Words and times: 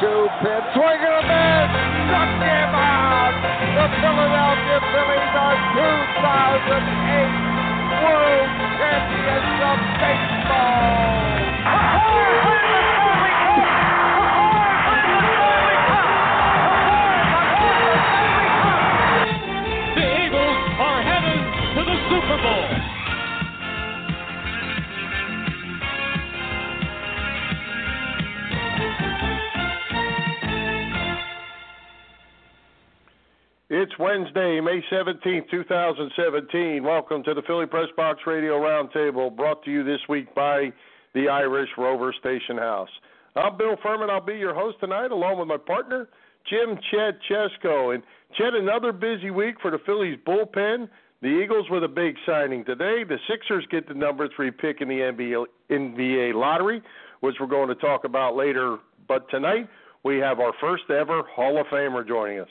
0-2 0.00 0.28
pitch. 0.42 0.66
Swing 0.74 1.00
and 1.00 1.16
a 1.16 1.22
miss. 1.22 1.70
Struck 2.06 2.32
him 2.42 2.70
out. 2.74 3.34
The 3.76 3.86
Philadelphia 4.02 4.78
Phillies 4.92 5.34
are 5.36 5.58
2008 5.78 7.56
World 8.02 8.50
Champions 8.78 9.58
of 9.62 9.78
Baseball. 10.00 11.05
It's 33.78 33.92
Wednesday, 33.98 34.58
May 34.58 34.80
17th, 34.90 35.50
2017. 35.50 36.82
Welcome 36.82 37.22
to 37.24 37.34
the 37.34 37.42
Philly 37.42 37.66
Press 37.66 37.88
Box 37.94 38.20
Radio 38.26 38.54
Roundtable, 38.54 39.36
brought 39.36 39.62
to 39.64 39.70
you 39.70 39.84
this 39.84 40.00
week 40.08 40.34
by 40.34 40.72
the 41.12 41.28
Irish 41.28 41.68
Rover 41.76 42.14
Station 42.18 42.56
House. 42.56 42.88
I'm 43.34 43.58
Bill 43.58 43.76
Furman. 43.82 44.08
I'll 44.08 44.24
be 44.24 44.36
your 44.36 44.54
host 44.54 44.78
tonight, 44.80 45.10
along 45.10 45.38
with 45.38 45.48
my 45.48 45.58
partner, 45.58 46.08
Jim 46.48 46.78
Chet 46.90 47.18
Chesko. 47.30 47.94
And 47.94 48.02
Chet, 48.38 48.54
another 48.54 48.92
busy 48.92 49.30
week 49.30 49.56
for 49.60 49.70
the 49.70 49.78
Phillies 49.84 50.18
bullpen. 50.26 50.88
The 51.20 51.28
Eagles 51.28 51.66
with 51.68 51.84
a 51.84 51.88
big 51.88 52.14
signing 52.24 52.64
today. 52.64 53.04
The 53.04 53.18
Sixers 53.28 53.66
get 53.70 53.86
the 53.86 53.94
number 53.94 54.26
three 54.34 54.52
pick 54.52 54.80
in 54.80 54.88
the 54.88 55.00
NBA, 55.00 55.44
NBA 55.70 56.32
lottery, 56.32 56.80
which 57.20 57.34
we're 57.38 57.46
going 57.46 57.68
to 57.68 57.74
talk 57.74 58.04
about 58.04 58.36
later. 58.36 58.78
But 59.06 59.28
tonight, 59.28 59.68
we 60.02 60.16
have 60.16 60.40
our 60.40 60.54
first 60.62 60.84
ever 60.88 61.24
Hall 61.24 61.60
of 61.60 61.66
Famer 61.66 62.08
joining 62.08 62.40
us. 62.40 62.48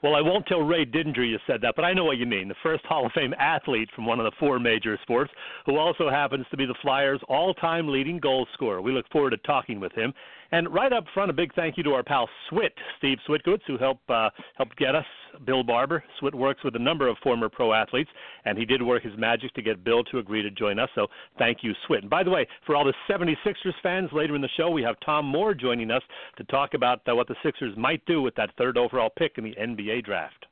Well, 0.00 0.14
I 0.14 0.20
won't 0.20 0.46
tell 0.46 0.60
Ray 0.60 0.84
Didinger 0.86 1.28
you 1.28 1.38
said 1.44 1.60
that, 1.62 1.74
but 1.74 1.84
I 1.84 1.92
know 1.92 2.04
what 2.04 2.18
you 2.18 2.26
mean. 2.26 2.46
The 2.46 2.54
first 2.62 2.84
Hall 2.86 3.06
of 3.06 3.12
Fame 3.12 3.34
athlete 3.36 3.88
from 3.96 4.06
one 4.06 4.20
of 4.20 4.24
the 4.24 4.36
four 4.38 4.60
major 4.60 4.96
sports, 5.02 5.32
who 5.66 5.76
also 5.76 6.08
happens 6.08 6.46
to 6.52 6.56
be 6.56 6.66
the 6.66 6.74
Flyers' 6.82 7.20
all-time 7.28 7.88
leading 7.88 8.20
goal 8.20 8.46
scorer. 8.54 8.80
We 8.80 8.92
look 8.92 9.08
forward 9.10 9.30
to 9.30 9.38
talking 9.38 9.80
with 9.80 9.92
him. 9.94 10.14
And 10.50 10.72
right 10.72 10.92
up 10.92 11.04
front, 11.12 11.30
a 11.30 11.34
big 11.34 11.54
thank 11.54 11.76
you 11.76 11.82
to 11.84 11.92
our 11.92 12.02
pal 12.02 12.28
Swit, 12.50 12.70
Steve 12.96 13.18
Switgoods, 13.28 13.60
who 13.66 13.76
helped 13.76 14.08
uh, 14.08 14.30
helped 14.56 14.76
get 14.76 14.94
us 14.94 15.04
Bill 15.44 15.62
Barber. 15.62 16.02
Swit 16.20 16.34
works 16.34 16.64
with 16.64 16.74
a 16.74 16.78
number 16.78 17.06
of 17.06 17.18
former 17.18 17.50
pro 17.50 17.74
athletes, 17.74 18.08
and 18.46 18.56
he 18.56 18.64
did 18.64 18.82
work 18.82 19.02
his 19.02 19.12
magic 19.18 19.52
to 19.54 19.62
get 19.62 19.84
Bill 19.84 20.02
to 20.04 20.18
agree 20.18 20.42
to 20.42 20.50
join 20.50 20.78
us. 20.78 20.88
So 20.94 21.08
thank 21.38 21.58
you, 21.62 21.74
Swit. 21.86 21.98
And 21.98 22.10
by 22.10 22.22
the 22.22 22.30
way, 22.30 22.46
for 22.64 22.74
all 22.74 22.84
the 22.84 22.94
76ers 23.08 23.74
fans, 23.82 24.08
later 24.12 24.34
in 24.34 24.40
the 24.40 24.48
show 24.56 24.70
we 24.70 24.82
have 24.82 24.96
Tom 25.04 25.26
Moore 25.26 25.52
joining 25.52 25.90
us 25.90 26.02
to 26.38 26.44
talk 26.44 26.72
about 26.72 27.02
uh, 27.06 27.14
what 27.14 27.28
the 27.28 27.36
Sixers 27.42 27.76
might 27.76 28.04
do 28.06 28.22
with 28.22 28.34
that 28.36 28.50
third 28.56 28.78
overall 28.78 29.10
pick 29.10 29.36
in 29.36 29.44
the 29.44 29.54
NBA 29.54 30.04
draft. 30.04 30.46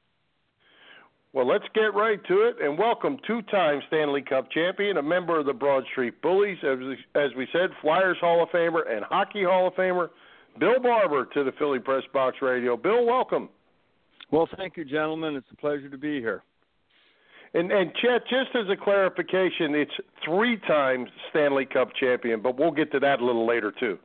Well, 1.37 1.47
let's 1.47 1.67
get 1.75 1.93
right 1.93 2.19
to 2.29 2.49
it 2.49 2.57
and 2.63 2.79
welcome 2.79 3.19
two-time 3.27 3.83
Stanley 3.89 4.23
Cup 4.23 4.51
champion, 4.51 4.97
a 4.97 5.03
member 5.03 5.39
of 5.39 5.45
the 5.45 5.53
Broad 5.53 5.85
Street 5.93 6.23
Bullies, 6.23 6.57
as 6.63 6.79
we, 6.79 6.97
as 7.15 7.31
we 7.37 7.47
said, 7.53 7.69
Flyers 7.83 8.17
Hall 8.23 8.43
of 8.43 8.49
Famer 8.49 8.91
and 8.91 9.05
Hockey 9.05 9.45
Hall 9.45 9.67
of 9.67 9.75
Famer, 9.75 10.09
Bill 10.59 10.81
Barber 10.83 11.27
to 11.35 11.45
the 11.45 11.53
Philly 11.59 11.79
Press 11.79 12.05
Box 12.11 12.39
Radio. 12.41 12.75
Bill, 12.75 13.05
welcome. 13.05 13.51
Well, 14.31 14.49
thank 14.57 14.79
you, 14.79 14.87
gentlemen. 14.87 15.37
It's 15.37 15.47
a 15.53 15.57
pleasure 15.57 15.91
to 15.91 15.99
be 15.99 16.21
here. 16.21 16.43
And 17.53 17.71
and 17.71 17.93
Chet, 17.97 18.23
just 18.31 18.57
as 18.57 18.71
a 18.71 18.77
clarification, 18.83 19.75
it's 19.75 19.93
three 20.25 20.57
times 20.67 21.11
Stanley 21.29 21.67
Cup 21.67 21.91
champion, 22.01 22.41
but 22.41 22.59
we'll 22.59 22.71
get 22.71 22.91
to 22.93 23.01
that 23.01 23.21
a 23.21 23.25
little 23.27 23.47
later 23.47 23.75
too. 23.79 23.99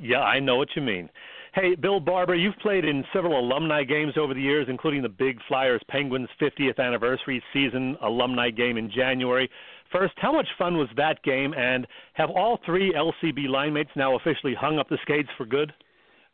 Yeah, 0.00 0.20
I 0.20 0.40
know 0.40 0.56
what 0.56 0.68
you 0.74 0.80
mean. 0.80 1.10
Hey, 1.54 1.74
Bill 1.74 2.00
Barber, 2.00 2.34
you've 2.34 2.56
played 2.62 2.86
in 2.86 3.04
several 3.12 3.38
alumni 3.38 3.84
games 3.84 4.14
over 4.16 4.32
the 4.32 4.40
years, 4.40 4.68
including 4.70 5.02
the 5.02 5.08
big 5.10 5.38
Flyers 5.48 5.82
Penguins 5.86 6.30
50th 6.40 6.78
anniversary 6.78 7.42
season 7.52 7.94
alumni 8.00 8.48
game 8.48 8.78
in 8.78 8.90
January. 8.90 9.50
First, 9.92 10.14
how 10.16 10.32
much 10.32 10.48
fun 10.56 10.78
was 10.78 10.88
that 10.96 11.22
game, 11.22 11.52
and 11.52 11.86
have 12.14 12.30
all 12.30 12.58
three 12.64 12.94
LCB 12.94 13.50
line 13.50 13.74
mates 13.74 13.90
now 13.96 14.16
officially 14.16 14.54
hung 14.58 14.78
up 14.78 14.88
the 14.88 14.96
skates 15.02 15.28
for 15.36 15.44
good? 15.44 15.74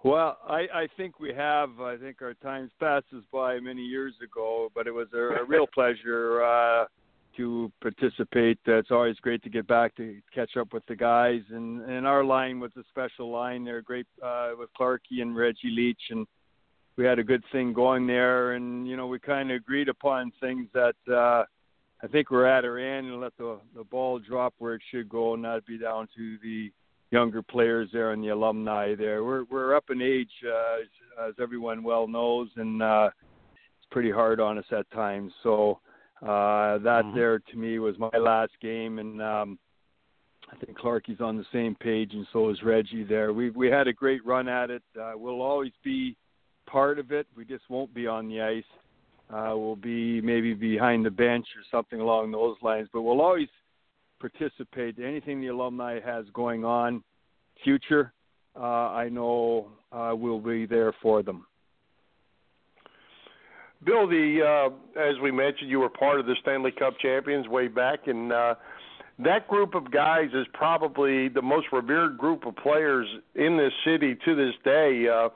Well, 0.04 0.38
I, 0.46 0.66
I 0.72 0.88
think 0.96 1.18
we 1.18 1.34
have. 1.34 1.80
I 1.80 1.96
think 1.96 2.22
our 2.22 2.34
times 2.34 2.70
passes 2.78 3.24
by 3.32 3.58
many 3.58 3.82
years 3.82 4.14
ago, 4.22 4.70
but 4.72 4.86
it 4.86 4.94
was 4.94 5.08
a, 5.14 5.42
a 5.42 5.44
real 5.44 5.66
pleasure 5.74 6.44
uh, 6.44 6.84
to 7.38 7.72
participate. 7.80 8.58
Uh, 8.68 8.74
it's 8.74 8.90
always 8.90 9.16
great 9.16 9.42
to 9.44 9.48
get 9.48 9.66
back 9.66 9.96
to 9.96 10.20
catch 10.34 10.56
up 10.56 10.72
with 10.72 10.84
the 10.86 10.96
guys, 10.96 11.40
and 11.50 11.80
and 11.82 12.06
our 12.06 12.22
line 12.22 12.60
was 12.60 12.72
a 12.76 12.82
special 12.90 13.30
line. 13.30 13.64
They're 13.64 13.80
great 13.80 14.06
uh, 14.22 14.50
with 14.58 14.68
Clarky 14.78 15.22
and 15.22 15.34
Reggie 15.34 15.70
Leach, 15.70 16.02
and 16.10 16.26
we 16.96 17.04
had 17.04 17.18
a 17.18 17.24
good 17.24 17.44
thing 17.50 17.72
going 17.72 18.06
there. 18.06 18.52
And 18.52 18.86
you 18.86 18.96
know, 18.96 19.06
we 19.06 19.18
kind 19.18 19.50
of 19.50 19.56
agreed 19.56 19.88
upon 19.88 20.32
things 20.40 20.66
that 20.74 20.96
uh, 21.10 21.44
I 22.02 22.06
think 22.10 22.30
we're 22.30 22.44
at 22.44 22.64
our 22.64 22.78
end, 22.78 23.06
and 23.06 23.20
let 23.20 23.36
the 23.38 23.58
the 23.74 23.84
ball 23.84 24.18
drop 24.18 24.52
where 24.58 24.74
it 24.74 24.82
should 24.90 25.08
go, 25.08 25.34
and 25.34 25.42
not 25.42 25.64
be 25.64 25.78
down 25.78 26.08
to 26.16 26.36
the 26.42 26.70
younger 27.10 27.40
players 27.40 27.88
there 27.92 28.12
and 28.12 28.22
the 28.22 28.28
alumni 28.28 28.94
there. 28.94 29.24
We're 29.24 29.44
we're 29.44 29.74
up 29.74 29.84
in 29.90 30.02
age, 30.02 30.32
uh, 30.44 30.82
as, 30.82 31.30
as 31.30 31.34
everyone 31.40 31.82
well 31.82 32.08
knows, 32.08 32.48
and 32.56 32.82
uh, 32.82 33.10
it's 33.78 33.88
pretty 33.90 34.10
hard 34.10 34.40
on 34.40 34.58
us 34.58 34.66
at 34.72 34.90
times. 34.90 35.32
So 35.42 35.80
uh, 36.22 36.78
that 36.78 37.04
Mhm. 37.04 37.14
there 37.14 37.38
to 37.38 37.56
me 37.56 37.78
was 37.78 37.98
my 37.98 38.16
last 38.18 38.58
game, 38.60 38.98
and 38.98 39.22
um, 39.22 39.58
I 40.50 40.56
think 40.56 40.76
Clarky's 40.76 41.20
on 41.20 41.36
the 41.36 41.44
same 41.52 41.74
page, 41.74 42.14
and 42.14 42.26
so 42.32 42.48
is 42.48 42.62
Reggie. 42.62 43.04
There, 43.04 43.32
we 43.32 43.50
we 43.50 43.68
had 43.68 43.86
a 43.86 43.92
great 43.92 44.24
run 44.24 44.48
at 44.48 44.70
it. 44.70 44.82
Uh, 44.98 45.12
we'll 45.16 45.42
always 45.42 45.72
be 45.82 46.16
part 46.66 46.98
of 46.98 47.12
it. 47.12 47.26
We 47.36 47.44
just 47.44 47.68
won't 47.68 47.92
be 47.94 48.06
on 48.06 48.28
the 48.28 48.40
ice. 48.40 48.64
Uh, 49.30 49.52
we'll 49.56 49.76
be 49.76 50.20
maybe 50.22 50.54
behind 50.54 51.04
the 51.04 51.10
bench 51.10 51.46
or 51.54 51.62
something 51.70 52.00
along 52.00 52.30
those 52.30 52.56
lines, 52.62 52.88
but 52.92 53.02
we'll 53.02 53.20
always 53.20 53.48
participate. 54.20 54.98
Anything 54.98 55.40
the 55.40 55.48
alumni 55.48 56.00
has 56.00 56.24
going 56.32 56.64
on, 56.64 57.04
future, 57.62 58.12
uh, 58.56 58.90
I 58.90 59.08
know 59.10 59.70
uh, 59.92 60.14
we'll 60.16 60.40
be 60.40 60.66
there 60.66 60.92
for 61.02 61.22
them. 61.22 61.46
Bill, 63.84 64.08
the 64.08 64.40
uh, 64.42 65.00
as 65.00 65.18
we 65.22 65.30
mentioned, 65.30 65.70
you 65.70 65.80
were 65.80 65.88
part 65.88 66.18
of 66.18 66.26
the 66.26 66.34
Stanley 66.42 66.72
Cup 66.72 66.94
champions 67.00 67.46
way 67.46 67.68
back, 67.68 68.06
and 68.06 68.32
uh, 68.32 68.54
that 69.20 69.46
group 69.48 69.74
of 69.74 69.90
guys 69.90 70.30
is 70.34 70.46
probably 70.52 71.28
the 71.28 71.42
most 71.42 71.68
revered 71.72 72.18
group 72.18 72.44
of 72.46 72.56
players 72.56 73.06
in 73.34 73.56
this 73.56 73.72
city 73.84 74.16
to 74.24 74.34
this 74.34 74.54
day. 74.64 75.06
Uh, 75.08 75.28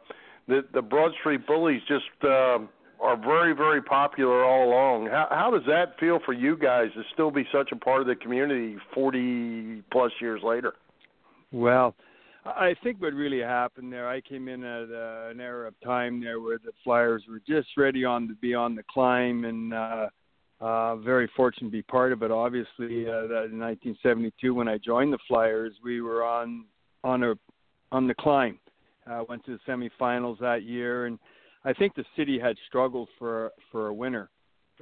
the 0.48 0.64
the 0.74 0.82
Broad 0.82 1.12
Street 1.20 1.46
Bullies 1.46 1.82
just 1.86 2.04
uh, 2.24 2.58
are 3.00 3.16
very 3.16 3.54
very 3.54 3.80
popular 3.80 4.44
all 4.44 4.68
along. 4.68 5.06
How 5.06 5.28
how 5.30 5.50
does 5.50 5.66
that 5.68 5.98
feel 6.00 6.18
for 6.24 6.32
you 6.32 6.56
guys 6.56 6.88
to 6.94 7.02
still 7.12 7.30
be 7.30 7.46
such 7.52 7.70
a 7.70 7.76
part 7.76 8.00
of 8.00 8.08
the 8.08 8.16
community 8.16 8.76
40 8.92 9.82
plus 9.92 10.10
years 10.20 10.42
later? 10.42 10.74
Well, 11.52 11.94
I 12.44 12.74
think 12.82 13.00
what 13.00 13.14
really 13.14 13.40
happened 13.40 13.92
there, 13.92 14.08
I 14.08 14.20
came 14.20 14.48
in 14.48 14.64
at 14.64 14.90
uh, 14.90 15.30
an 15.30 15.40
era 15.40 15.68
of 15.68 15.74
time 15.80 16.20
there 16.20 16.40
where 16.40 16.58
the 16.58 16.72
Flyers 16.82 17.22
were 17.28 17.40
just 17.46 17.68
ready 17.76 18.04
on 18.04 18.26
to 18.28 18.34
be 18.34 18.52
on 18.52 18.74
the 18.74 18.82
climb, 18.90 19.44
and 19.44 19.72
uh, 19.72 20.08
uh, 20.60 20.96
very 20.96 21.30
fortunate 21.36 21.68
to 21.68 21.72
be 21.72 21.82
part 21.82 22.12
of 22.12 22.22
it. 22.22 22.32
Obviously, 22.32 23.06
uh, 23.06 23.26
that 23.28 23.48
in 23.50 23.60
1972 23.60 24.54
when 24.54 24.66
I 24.66 24.78
joined 24.78 25.12
the 25.12 25.18
Flyers, 25.28 25.72
we 25.84 26.00
were 26.00 26.24
on 26.24 26.64
on 27.04 27.22
a 27.22 27.34
on 27.92 28.08
the 28.08 28.14
climb. 28.14 28.58
Uh, 29.08 29.22
went 29.28 29.44
to 29.44 29.56
the 29.56 29.72
semifinals 29.72 30.38
that 30.40 30.64
year, 30.64 31.06
and 31.06 31.18
I 31.64 31.72
think 31.72 31.94
the 31.94 32.04
city 32.16 32.40
had 32.40 32.56
struggled 32.66 33.08
for 33.20 33.52
for 33.70 33.88
a 33.88 33.94
winner, 33.94 34.30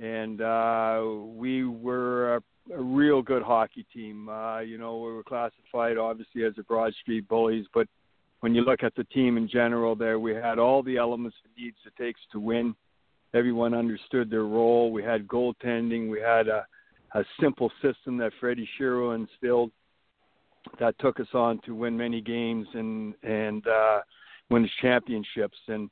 and 0.00 0.40
uh, 0.40 1.02
we 1.26 1.66
were 1.66 2.42
a 2.74 2.80
real 2.80 3.22
good 3.22 3.42
hockey 3.42 3.86
team. 3.92 4.28
Uh, 4.28 4.60
you 4.60 4.78
know, 4.78 4.98
we 4.98 5.12
were 5.12 5.22
classified 5.22 5.98
obviously 5.98 6.44
as 6.44 6.54
the 6.56 6.62
Broad 6.62 6.94
Street 6.94 7.28
Bullies, 7.28 7.66
but 7.74 7.86
when 8.40 8.54
you 8.54 8.62
look 8.62 8.82
at 8.82 8.94
the 8.94 9.04
team 9.04 9.36
in 9.36 9.48
general, 9.48 9.94
there 9.94 10.18
we 10.18 10.34
had 10.34 10.58
all 10.58 10.82
the 10.82 10.96
elements 10.96 11.36
it 11.44 11.60
needs 11.60 11.76
it 11.86 11.92
takes 12.02 12.20
to 12.32 12.40
win. 12.40 12.74
Everyone 13.34 13.74
understood 13.74 14.30
their 14.30 14.44
role. 14.44 14.90
We 14.90 15.02
had 15.02 15.28
goaltending. 15.28 16.10
We 16.10 16.20
had 16.20 16.48
a, 16.48 16.66
a 17.14 17.22
simple 17.40 17.70
system 17.82 18.16
that 18.18 18.32
Freddie 18.40 18.68
Shero 18.78 19.14
instilled 19.14 19.70
that 20.78 20.98
took 20.98 21.20
us 21.20 21.28
on 21.32 21.60
to 21.64 21.74
win 21.74 21.96
many 21.96 22.20
games 22.20 22.66
and 22.74 23.14
and 23.22 23.66
uh, 23.66 24.00
win 24.50 24.68
championships. 24.80 25.58
And 25.68 25.90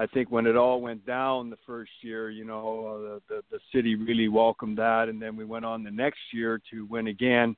I 0.00 0.06
think 0.06 0.30
when 0.30 0.46
it 0.46 0.56
all 0.56 0.80
went 0.80 1.04
down 1.04 1.50
the 1.50 1.58
first 1.66 1.90
year, 2.02 2.30
you 2.30 2.44
know, 2.44 2.86
uh, 2.86 2.98
the, 2.98 3.20
the 3.28 3.42
the 3.50 3.58
city 3.74 3.96
really 3.96 4.28
welcomed 4.28 4.78
that, 4.78 5.08
and 5.08 5.20
then 5.20 5.36
we 5.36 5.44
went 5.44 5.64
on 5.64 5.82
the 5.82 5.90
next 5.90 6.20
year 6.32 6.60
to 6.70 6.86
win 6.86 7.08
again, 7.08 7.56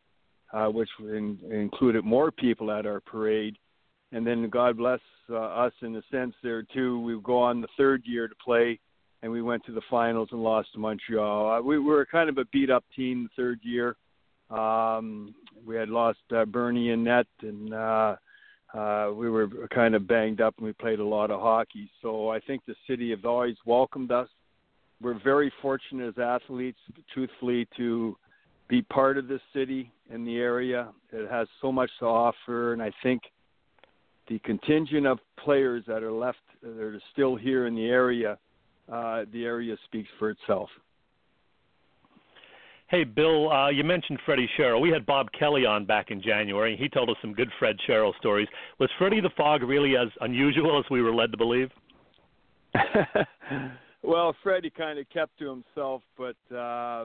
uh, 0.53 0.67
which 0.69 0.89
in, 1.01 1.39
included 1.51 2.05
more 2.05 2.31
people 2.31 2.71
at 2.71 2.87
our 2.87 3.01
parade, 3.01 3.57
and 4.13 4.27
then 4.27 4.49
God 4.49 4.79
bless 4.79 5.01
uh, 5.29 5.37
us 5.37 5.73
in 5.83 5.95
a 5.97 6.03
sense 6.11 6.35
there 6.43 6.63
too. 6.63 7.01
We 7.01 7.21
go 7.23 7.39
on 7.39 7.61
the 7.61 7.69
third 7.77 8.03
year 8.07 8.27
to 8.27 8.35
play, 8.43 8.81
and 9.23 9.31
we 9.31 9.43
went 9.43 9.65
to 9.67 9.73
the 9.73 9.83
finals 9.91 10.31
and 10.33 10.43
lost 10.43 10.73
to 10.73 10.79
Montreal. 10.79 11.53
Uh, 11.53 11.61
we 11.61 11.79
were 11.79 12.07
kind 12.07 12.31
of 12.31 12.39
a 12.39 12.47
beat 12.47 12.71
up 12.71 12.85
team 12.97 13.25
the 13.25 13.43
third 13.43 13.61
year. 13.63 13.97
Um, 14.49 15.35
we 15.65 15.77
had 15.77 15.91
lost 15.91 16.19
uh, 16.35 16.47
Bernie 16.47 16.91
and 16.91 17.05
net, 17.05 17.27
and 17.43 17.75
uh, 17.75 18.17
uh, 18.75 19.11
we 19.15 19.29
were 19.29 19.49
kind 19.75 19.95
of 19.95 20.07
banged 20.07 20.41
up 20.41 20.55
and 20.59 20.67
we 20.67 20.73
played 20.73 21.01
a 21.01 21.05
lot 21.05 21.31
of 21.31 21.41
hockey. 21.41 21.91
So 22.03 22.29
I 22.29 22.39
think 22.41 22.63
the 22.67 22.77
city 22.89 23.11
have 23.11 23.25
always 23.25 23.57
welcomed 23.65 24.13
us. 24.13 24.29
We're 25.03 25.19
very 25.23 25.53
fortunate 25.61 26.09
as 26.09 26.23
athletes, 26.23 26.79
truthfully, 27.13 27.67
to 27.77 28.17
be 28.69 28.83
part 28.83 29.19
of 29.19 29.27
this 29.27 29.41
city 29.53 29.91
and 30.11 30.27
the 30.27 30.37
area. 30.37 30.89
It 31.13 31.29
has 31.31 31.49
so 31.61 31.73
much 31.73 31.91
to 31.99 32.07
offer, 32.07 32.73
and 32.73 32.83
I 32.83 32.93
think 33.03 33.23
the 34.29 34.39
contingent 34.41 35.07
of 35.07 35.19
players 35.43 35.83
that 35.89 36.03
are 36.03 36.13
left 36.13 36.39
that 36.63 36.79
are 36.79 37.01
still 37.13 37.35
here 37.35 37.67
in 37.67 37.75
the 37.75 37.87
area, 37.87 38.39
uh, 38.93 39.25
the 39.33 39.45
area 39.45 39.77
speaks 39.87 40.09
for 40.19 40.31
itself. 40.31 40.69
Hey, 42.91 43.05
Bill, 43.05 43.53
uh, 43.53 43.69
you 43.71 43.85
mentioned 43.85 44.19
Freddie 44.27 44.51
Shero. 44.59 44.81
We 44.81 44.91
had 44.91 45.07
Bob 45.07 45.29
Kelly 45.39 45.65
on 45.65 45.85
back 45.85 46.11
in 46.11 46.21
January. 46.21 46.77
He 46.77 46.89
told 46.89 47.09
us 47.09 47.15
some 47.21 47.33
good 47.33 47.49
Fred 47.57 47.77
Shero 47.89 48.13
stories. 48.19 48.49
Was 48.81 48.91
Freddie 48.99 49.21
the 49.21 49.31
Fog 49.37 49.63
really 49.63 49.97
as 49.97 50.09
unusual 50.23 50.77
as 50.77 50.85
we 50.91 51.01
were 51.01 51.15
led 51.15 51.31
to 51.31 51.39
believe? 51.39 51.71
well, 54.03 54.35
Freddie 54.43 54.71
kind 54.71 54.99
of 54.99 55.09
kept 55.09 55.39
to 55.39 55.49
himself, 55.49 56.03
but 56.19 56.35
uh, 56.53 57.05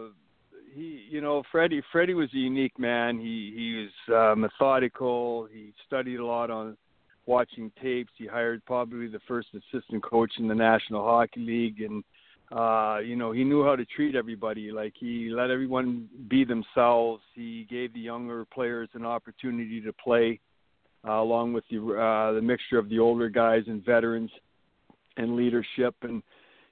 he, 0.74 1.06
you 1.08 1.22
know, 1.22 1.44
Freddie, 1.52 1.84
Freddie 1.92 2.16
was 2.16 2.30
a 2.34 2.38
unique 2.38 2.80
man. 2.80 3.20
He 3.20 3.54
he 3.56 3.88
was 4.10 4.16
uh, 4.16 4.36
methodical. 4.36 5.48
He 5.54 5.72
studied 5.86 6.20
a 6.20 6.26
lot 6.26 6.50
on 6.50 6.78
watching 7.28 7.72
tapes. 7.80 8.12
He 8.18 8.26
hired 8.26 8.66
probably 8.66 9.06
the 9.06 9.22
first 9.28 9.50
assistant 9.54 10.04
coach 10.04 10.32
in 10.40 10.48
the 10.48 10.56
National 10.56 11.04
Hockey 11.04 11.42
League, 11.42 11.82
and 11.82 12.04
uh, 12.52 13.00
you 13.04 13.16
know, 13.16 13.32
he 13.32 13.44
knew 13.44 13.64
how 13.64 13.76
to 13.76 13.86
treat 13.86 14.16
everybody. 14.16 14.72
Like 14.72 14.94
he 15.00 15.30
let 15.30 15.50
everyone 15.50 16.08
be 16.28 16.46
themselves. 16.46 17.22
He 17.34 17.66
gave 17.70 17.94
the 17.94 18.00
younger 18.00 18.46
players 18.46 18.90
an 18.94 19.06
opportunity 19.06 19.82
to 19.82 19.92
play, 19.94 20.40
uh, 21.08 21.14
along 21.14 21.54
with 21.54 21.64
the 21.72 21.78
uh, 21.78 22.34
the 22.34 22.42
mixture 22.42 22.78
of 22.78 22.90
the 22.90 23.00
older 23.00 23.30
guys 23.30 23.64
and 23.68 23.84
veterans, 23.84 24.32
and 25.18 25.36
leadership. 25.36 25.96
And 26.04 26.22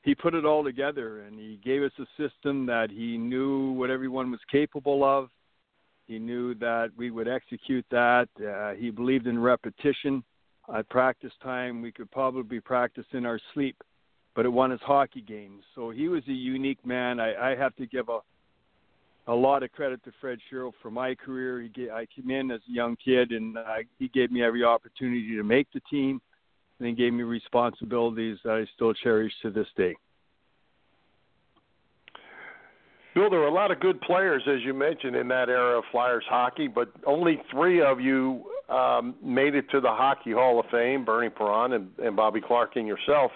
he 0.03 0.13
put 0.13 0.35
it 0.35 0.45
all 0.45 0.63
together. 0.63 1.21
And 1.21 1.39
he 1.39 1.59
gave 1.63 1.81
us 1.81 1.91
a 1.97 2.05
system 2.21 2.65
that 2.67 2.91
he 2.91 3.17
knew 3.17 3.71
what 3.71 3.89
everyone 3.89 4.29
was 4.29 4.41
capable 4.51 5.03
of. 5.03 5.29
He 6.05 6.19
knew 6.19 6.53
that 6.55 6.91
we 6.97 7.09
would 7.09 7.27
execute 7.27 7.85
that. 7.89 8.27
Uh, 8.37 8.73
he 8.73 8.91
believed 8.91 9.25
in 9.25 9.39
repetition. 9.39 10.23
At 10.73 10.87
practice 10.89 11.31
time, 11.41 11.81
we 11.81 11.91
could 11.91 12.11
probably 12.11 12.59
practice 12.59 13.05
in 13.11 13.25
our 13.25 13.39
sleep 13.53 13.75
but 14.35 14.45
it 14.45 14.49
won 14.49 14.71
his 14.71 14.81
hockey 14.81 15.21
games. 15.21 15.63
So 15.75 15.89
he 15.91 16.07
was 16.07 16.23
a 16.27 16.33
unique 16.33 16.85
man. 16.85 17.19
I, 17.19 17.51
I 17.51 17.55
have 17.55 17.75
to 17.77 17.85
give 17.85 18.09
a 18.09 18.19
a 19.27 19.33
lot 19.33 19.63
of 19.63 19.71
credit 19.71 20.03
to 20.03 20.11
Fred 20.19 20.37
Shero 20.51 20.71
for 20.81 20.91
my 20.91 21.15
career. 21.15 21.61
He 21.61 21.69
gave, 21.69 21.91
I 21.91 22.05
came 22.13 22.29
in 22.29 22.51
as 22.51 22.59
a 22.69 22.73
young 22.73 22.97
kid, 23.03 23.31
and 23.31 23.57
uh, 23.57 23.63
he 23.97 24.09
gave 24.09 24.31
me 24.31 24.43
every 24.43 24.63
opportunity 24.63 25.35
to 25.35 25.43
make 25.43 25.67
the 25.73 25.79
team, 25.89 26.21
and 26.79 26.87
he 26.89 26.93
gave 26.93 27.13
me 27.13 27.23
responsibilities 27.23 28.37
that 28.43 28.53
I 28.53 28.65
still 28.75 28.93
cherish 28.93 29.31
to 29.41 29.49
this 29.49 29.67
day. 29.77 29.95
Bill, 33.15 33.29
there 33.29 33.39
were 33.39 33.47
a 33.47 33.53
lot 33.53 33.71
of 33.71 33.79
good 33.79 34.01
players, 34.01 34.41
as 34.47 34.61
you 34.65 34.73
mentioned, 34.73 35.15
in 35.15 35.27
that 35.27 35.47
era 35.47 35.77
of 35.77 35.83
Flyers 35.91 36.25
hockey, 36.27 36.67
but 36.67 36.91
only 37.05 37.41
three 37.51 37.81
of 37.81 38.01
you 38.01 38.43
um, 38.69 39.15
made 39.23 39.55
it 39.55 39.69
to 39.69 39.79
the 39.79 39.87
Hockey 39.87 40.31
Hall 40.31 40.59
of 40.59 40.65
Fame: 40.71 41.05
Bernie 41.05 41.29
Parent 41.29 41.73
and, 41.73 41.89
and 41.99 42.15
Bobby 42.15 42.41
Clarke 42.41 42.75
and 42.75 42.87
yourself 42.87 43.31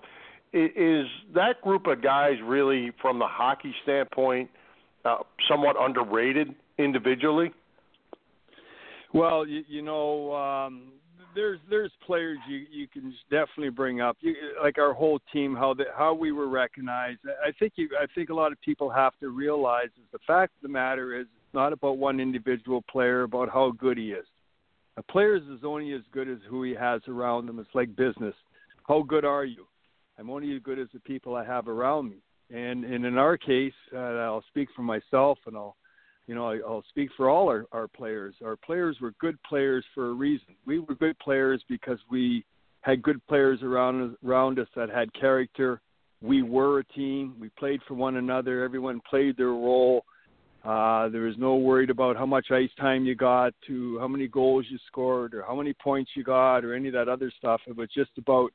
is 0.53 1.05
that 1.33 1.61
group 1.61 1.88
of 1.88 2.01
guys 2.01 2.35
really, 2.44 2.91
from 3.01 3.19
the 3.19 3.27
hockey 3.27 3.73
standpoint, 3.83 4.49
uh, 5.05 5.17
somewhat 5.49 5.75
underrated 5.79 6.55
individually? 6.77 7.51
Well, 9.13 9.47
you, 9.47 9.63
you 9.67 9.81
know, 9.81 10.33
um, 10.33 10.91
there's 11.35 11.59
there's 11.69 11.91
players 12.05 12.38
you 12.49 12.65
you 12.71 12.88
can 12.88 13.13
definitely 13.29 13.69
bring 13.69 14.01
up, 14.01 14.17
you, 14.21 14.35
like 14.61 14.77
our 14.77 14.94
whole 14.94 15.19
team, 15.31 15.55
how 15.55 15.73
the, 15.73 15.85
how 15.95 16.13
we 16.13 16.31
were 16.31 16.47
recognized. 16.47 17.19
I 17.45 17.51
think 17.59 17.73
you, 17.75 17.89
I 17.99 18.05
think 18.15 18.29
a 18.29 18.33
lot 18.33 18.51
of 18.51 18.59
people 18.61 18.89
have 18.89 19.13
to 19.19 19.29
realize 19.29 19.88
is 19.88 20.07
the 20.11 20.19
fact 20.25 20.53
of 20.57 20.61
the 20.63 20.69
matter 20.69 21.15
is 21.15 21.25
it's 21.25 21.53
not 21.53 21.73
about 21.73 21.97
one 21.97 22.19
individual 22.19 22.83
player, 22.89 23.23
about 23.23 23.49
how 23.49 23.71
good 23.77 23.97
he 23.97 24.11
is. 24.11 24.25
A 24.97 25.03
player 25.03 25.35
is 25.35 25.44
only 25.63 25.94
as 25.94 26.01
good 26.11 26.27
as 26.27 26.39
who 26.49 26.63
he 26.63 26.73
has 26.73 27.01
around 27.07 27.47
him. 27.47 27.59
It's 27.59 27.69
like 27.75 27.95
business. 27.95 28.33
How 28.88 29.03
good 29.03 29.25
are 29.25 29.45
you? 29.45 29.67
I'm 30.17 30.29
only 30.29 30.55
as 30.55 30.61
good 30.61 30.79
as 30.79 30.87
the 30.93 30.99
people 30.99 31.35
I 31.35 31.43
have 31.45 31.67
around 31.67 32.09
me. 32.09 32.17
And, 32.49 32.85
and 32.85 33.05
in 33.05 33.17
our 33.17 33.37
case, 33.37 33.73
uh, 33.93 33.97
I'll 33.97 34.43
speak 34.47 34.69
for 34.75 34.81
myself, 34.81 35.37
and 35.45 35.55
I'll, 35.55 35.75
you 36.27 36.35
know, 36.35 36.47
I'll 36.67 36.83
speak 36.89 37.09
for 37.15 37.29
all 37.29 37.49
our, 37.49 37.65
our 37.71 37.87
players. 37.87 38.35
Our 38.43 38.55
players 38.55 38.97
were 39.01 39.13
good 39.19 39.37
players 39.43 39.85
for 39.93 40.09
a 40.09 40.13
reason. 40.13 40.55
We 40.65 40.79
were 40.79 40.95
good 40.95 41.17
players 41.19 41.61
because 41.69 41.99
we 42.09 42.45
had 42.81 43.01
good 43.01 43.25
players 43.27 43.61
around 43.63 44.15
around 44.25 44.59
us 44.59 44.67
that 44.75 44.89
had 44.89 45.13
character. 45.13 45.81
We 46.21 46.41
were 46.41 46.79
a 46.79 46.83
team. 46.85 47.35
We 47.39 47.49
played 47.49 47.81
for 47.87 47.93
one 47.93 48.15
another. 48.15 48.63
Everyone 48.63 49.01
played 49.09 49.37
their 49.37 49.47
role. 49.47 50.05
Uh, 50.63 51.07
there 51.09 51.21
was 51.21 51.35
no 51.37 51.55
worried 51.55 51.89
about 51.89 52.17
how 52.17 52.25
much 52.25 52.47
ice 52.51 52.69
time 52.79 53.05
you 53.05 53.15
got, 53.15 53.53
to 53.67 53.97
how 53.99 54.07
many 54.07 54.27
goals 54.27 54.65
you 54.69 54.77
scored, 54.87 55.33
or 55.33 55.43
how 55.43 55.55
many 55.55 55.73
points 55.73 56.11
you 56.15 56.23
got, 56.23 56.65
or 56.65 56.73
any 56.73 56.87
of 56.87 56.93
that 56.93 57.07
other 57.07 57.31
stuff. 57.37 57.61
It 57.67 57.77
was 57.77 57.89
just 57.93 58.11
about 58.17 58.51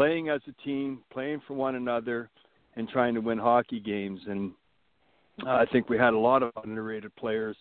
playing 0.00 0.30
as 0.30 0.40
a 0.48 0.64
team, 0.64 1.00
playing 1.12 1.42
for 1.46 1.52
one 1.52 1.74
another, 1.74 2.30
and 2.76 2.88
trying 2.88 3.12
to 3.12 3.20
win 3.20 3.36
hockey 3.36 3.78
games. 3.78 4.18
And 4.26 4.50
uh, 5.46 5.50
I 5.50 5.66
think 5.70 5.90
we 5.90 5.98
had 5.98 6.14
a 6.14 6.18
lot 6.18 6.42
of 6.42 6.52
underrated 6.64 7.14
players 7.16 7.54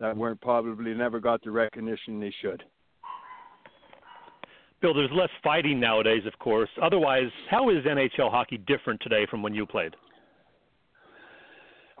that 0.00 0.16
weren't 0.16 0.40
probably 0.40 0.94
never 0.94 1.20
got 1.20 1.44
the 1.44 1.50
recognition 1.50 2.18
they 2.18 2.32
should. 2.40 2.62
Bill, 4.80 4.94
there's 4.94 5.10
less 5.12 5.28
fighting 5.44 5.78
nowadays, 5.78 6.22
of 6.26 6.38
course. 6.38 6.70
Otherwise, 6.80 7.28
how 7.50 7.68
is 7.68 7.84
NHL 7.84 8.30
hockey 8.30 8.56
different 8.56 8.98
today 9.02 9.26
from 9.30 9.42
when 9.42 9.54
you 9.54 9.66
played? 9.66 9.94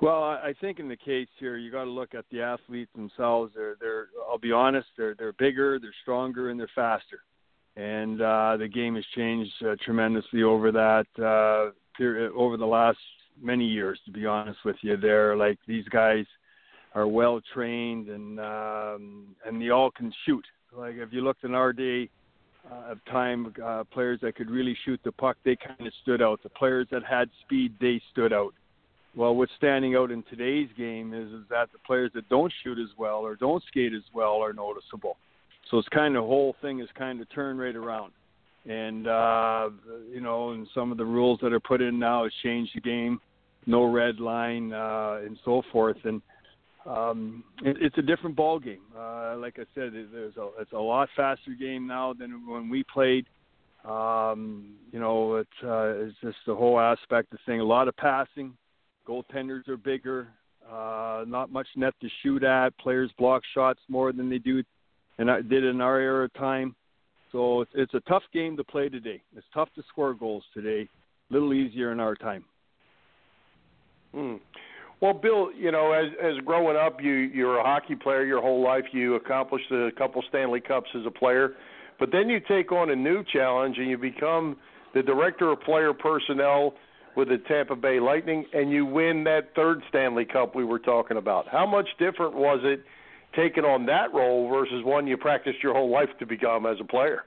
Well, 0.00 0.22
I 0.22 0.54
think 0.58 0.78
in 0.78 0.88
the 0.88 0.96
case 0.96 1.28
here, 1.38 1.58
you 1.58 1.70
got 1.70 1.84
to 1.84 1.90
look 1.90 2.14
at 2.14 2.24
the 2.30 2.40
athletes 2.40 2.90
themselves. 2.94 3.52
They're, 3.54 3.76
they're. 3.78 4.06
I'll 4.26 4.38
be 4.38 4.52
honest. 4.52 4.86
They're, 4.96 5.14
they're 5.18 5.34
bigger, 5.34 5.78
they're 5.78 5.94
stronger, 6.02 6.48
and 6.48 6.58
they're 6.58 6.70
faster 6.74 7.20
and 7.76 8.22
uh, 8.22 8.56
the 8.56 8.68
game 8.68 8.94
has 8.94 9.04
changed 9.14 9.52
uh, 9.64 9.76
tremendously 9.84 10.42
over 10.42 10.72
that 10.72 11.06
uh, 11.22 11.72
period, 11.96 12.32
over 12.34 12.56
the 12.56 12.66
last 12.66 12.98
many 13.40 13.66
years. 13.66 14.00
To 14.06 14.10
be 14.10 14.26
honest 14.26 14.58
with 14.64 14.76
you, 14.80 14.96
there 14.96 15.36
like 15.36 15.58
these 15.66 15.84
guys 15.88 16.24
are 16.94 17.06
well 17.06 17.40
trained 17.52 18.08
and 18.08 18.40
um, 18.40 19.36
and 19.44 19.60
they 19.60 19.70
all 19.70 19.90
can 19.90 20.12
shoot. 20.24 20.44
Like 20.76 20.94
if 20.96 21.12
you 21.12 21.20
looked 21.20 21.44
in 21.44 21.54
our 21.54 21.72
day 21.72 22.08
uh, 22.70 22.92
of 22.92 23.04
time, 23.04 23.52
uh, 23.62 23.84
players 23.84 24.20
that 24.22 24.36
could 24.36 24.50
really 24.50 24.76
shoot 24.84 24.98
the 25.04 25.12
puck, 25.12 25.36
they 25.44 25.56
kind 25.56 25.86
of 25.86 25.92
stood 26.02 26.22
out. 26.22 26.42
The 26.42 26.48
players 26.48 26.86
that 26.90 27.04
had 27.04 27.28
speed, 27.44 27.74
they 27.80 28.00
stood 28.10 28.32
out. 28.32 28.54
Well, 29.14 29.34
what's 29.34 29.52
standing 29.56 29.96
out 29.96 30.10
in 30.10 30.22
today's 30.24 30.68
game 30.76 31.12
is 31.12 31.28
is 31.28 31.48
that 31.50 31.72
the 31.72 31.78
players 31.86 32.10
that 32.14 32.28
don't 32.30 32.52
shoot 32.64 32.78
as 32.78 32.90
well 32.98 33.18
or 33.18 33.36
don't 33.36 33.62
skate 33.68 33.92
as 33.92 34.02
well 34.14 34.42
are 34.42 34.54
noticeable. 34.54 35.18
So 35.70 35.78
it's 35.78 35.88
kind 35.88 36.16
of 36.16 36.22
the 36.22 36.28
whole 36.28 36.54
thing 36.62 36.80
is 36.80 36.88
kind 36.96 37.20
of 37.20 37.28
turned 37.30 37.58
right 37.58 37.74
around. 37.74 38.12
And 38.66 39.06
uh, 39.06 39.70
you 40.12 40.20
know, 40.20 40.50
and 40.50 40.66
some 40.74 40.90
of 40.90 40.98
the 40.98 41.04
rules 41.04 41.38
that 41.42 41.52
are 41.52 41.60
put 41.60 41.80
in 41.80 41.98
now 41.98 42.24
has 42.24 42.32
changed 42.42 42.72
the 42.74 42.80
game. 42.80 43.20
No 43.66 43.84
red 43.84 44.20
line 44.20 44.72
uh, 44.72 45.20
and 45.24 45.38
so 45.44 45.62
forth. 45.72 45.96
And 46.04 46.20
um, 46.84 47.44
it, 47.62 47.76
it's 47.80 47.98
a 47.98 48.02
different 48.02 48.36
ball 48.36 48.58
game. 48.58 48.80
Uh, 48.96 49.36
like 49.38 49.58
I 49.58 49.64
said, 49.74 49.94
it, 49.94 50.12
there's 50.12 50.36
a 50.36 50.48
it's 50.60 50.72
a 50.72 50.78
lot 50.78 51.08
faster 51.16 51.52
game 51.58 51.86
now 51.86 52.12
than 52.12 52.46
when 52.48 52.68
we 52.68 52.84
played. 52.84 53.26
Um, 53.84 54.74
you 54.92 54.98
know, 54.98 55.36
it's 55.36 55.50
uh, 55.62 56.04
it's 56.04 56.16
just 56.22 56.38
the 56.46 56.54
whole 56.54 56.80
aspect 56.80 57.32
of 57.32 57.38
thing. 57.46 57.60
A 57.60 57.64
lot 57.64 57.88
of 57.88 57.96
passing. 57.96 58.52
Goaltenders 59.06 59.68
are 59.68 59.76
bigger. 59.76 60.28
Uh, 60.68 61.24
not 61.28 61.52
much 61.52 61.68
net 61.76 61.94
to 62.00 62.08
shoot 62.22 62.42
at. 62.42 62.76
Players 62.78 63.10
block 63.18 63.42
shots 63.54 63.78
more 63.88 64.12
than 64.12 64.28
they 64.28 64.38
do 64.38 64.64
and 65.18 65.30
I 65.30 65.42
did 65.42 65.64
in 65.64 65.80
our 65.80 65.98
era 65.98 66.24
of 66.24 66.32
time. 66.34 66.74
So 67.32 67.62
it's, 67.62 67.72
it's 67.74 67.94
a 67.94 68.00
tough 68.00 68.22
game 68.32 68.56
to 68.56 68.64
play 68.64 68.88
today. 68.88 69.22
It's 69.36 69.46
tough 69.52 69.68
to 69.74 69.82
score 69.88 70.14
goals 70.14 70.44
today. 70.54 70.88
A 71.30 71.32
little 71.32 71.52
easier 71.52 71.92
in 71.92 72.00
our 72.00 72.14
time. 72.14 72.44
Hmm. 74.14 74.36
Well, 75.00 75.12
Bill, 75.12 75.50
you 75.52 75.72
know, 75.72 75.92
as 75.92 76.06
as 76.22 76.42
growing 76.44 76.76
up, 76.76 77.02
you 77.02 77.12
you're 77.12 77.58
a 77.58 77.62
hockey 77.62 77.96
player 77.96 78.24
your 78.24 78.40
whole 78.40 78.62
life. 78.64 78.84
You 78.92 79.16
accomplished 79.16 79.70
a 79.70 79.90
couple 79.98 80.22
Stanley 80.30 80.60
Cups 80.60 80.88
as 80.94 81.02
a 81.06 81.10
player, 81.10 81.50
but 81.98 82.10
then 82.12 82.30
you 82.30 82.40
take 82.40 82.72
on 82.72 82.90
a 82.90 82.96
new 82.96 83.22
challenge 83.30 83.76
and 83.76 83.90
you 83.90 83.98
become 83.98 84.56
the 84.94 85.02
director 85.02 85.52
of 85.52 85.60
player 85.60 85.92
personnel 85.92 86.74
with 87.14 87.28
the 87.28 87.38
Tampa 87.48 87.76
Bay 87.76 88.00
Lightning, 88.00 88.46
and 88.54 88.70
you 88.70 88.86
win 88.86 89.24
that 89.24 89.54
third 89.54 89.82
Stanley 89.88 90.24
Cup 90.24 90.54
we 90.54 90.64
were 90.64 90.78
talking 90.78 91.16
about. 91.18 91.46
How 91.48 91.66
much 91.66 91.88
different 91.98 92.34
was 92.34 92.60
it 92.62 92.82
taking 93.36 93.64
on 93.64 93.86
that 93.86 94.12
role 94.12 94.48
versus 94.48 94.84
one 94.84 95.06
you 95.06 95.16
practiced 95.16 95.62
your 95.62 95.74
whole 95.74 95.90
life 95.90 96.08
to 96.18 96.26
become 96.26 96.66
as 96.66 96.78
a 96.80 96.84
player? 96.84 97.24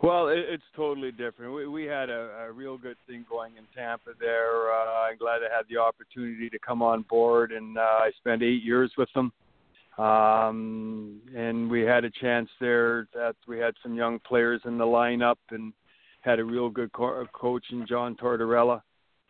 Well, 0.00 0.28
it, 0.28 0.38
it's 0.48 0.62
totally 0.76 1.10
different. 1.10 1.52
We, 1.52 1.66
we 1.66 1.84
had 1.84 2.08
a, 2.08 2.46
a 2.46 2.52
real 2.52 2.78
good 2.78 2.96
thing 3.08 3.26
going 3.28 3.56
in 3.56 3.64
Tampa 3.74 4.10
there. 4.20 4.72
Uh, 4.72 5.08
I'm 5.10 5.18
glad 5.18 5.40
I 5.42 5.54
had 5.54 5.64
the 5.68 5.78
opportunity 5.78 6.48
to 6.50 6.58
come 6.60 6.82
on 6.82 7.02
board, 7.02 7.50
and 7.50 7.76
uh, 7.76 7.80
I 7.80 8.10
spent 8.18 8.42
eight 8.42 8.62
years 8.62 8.92
with 8.96 9.08
them. 9.14 9.32
Um, 9.98 11.20
and 11.34 11.68
we 11.68 11.80
had 11.80 12.04
a 12.04 12.10
chance 12.10 12.48
there 12.60 13.08
that 13.14 13.34
we 13.48 13.58
had 13.58 13.74
some 13.82 13.96
young 13.96 14.20
players 14.20 14.60
in 14.64 14.78
the 14.78 14.84
lineup 14.84 15.38
and 15.50 15.72
had 16.20 16.38
a 16.38 16.44
real 16.44 16.70
good 16.70 16.92
co- 16.92 17.26
coach 17.32 17.64
in 17.72 17.84
John 17.84 18.14
Tortorella. 18.14 18.82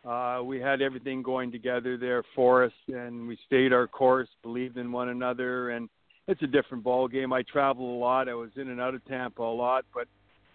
Uh, 0.07 0.41
we 0.43 0.59
had 0.59 0.81
everything 0.81 1.21
going 1.21 1.51
together 1.51 1.97
there 1.97 2.23
for 2.35 2.63
us, 2.63 2.71
and 2.87 3.27
we 3.27 3.37
stayed 3.45 3.73
our 3.73 3.87
course, 3.87 4.29
believed 4.41 4.77
in 4.77 4.91
one 4.91 5.09
another, 5.09 5.71
and 5.71 5.89
it's 6.27 6.41
a 6.41 6.47
different 6.47 6.83
ball 6.83 7.07
game. 7.07 7.33
I 7.33 7.41
travel 7.43 7.97
a 7.97 7.99
lot. 7.99 8.29
I 8.29 8.33
was 8.33 8.49
in 8.55 8.69
and 8.69 8.79
out 8.79 8.95
of 8.95 9.03
Tampa 9.05 9.41
a 9.41 9.43
lot, 9.43 9.83
but 9.93 10.07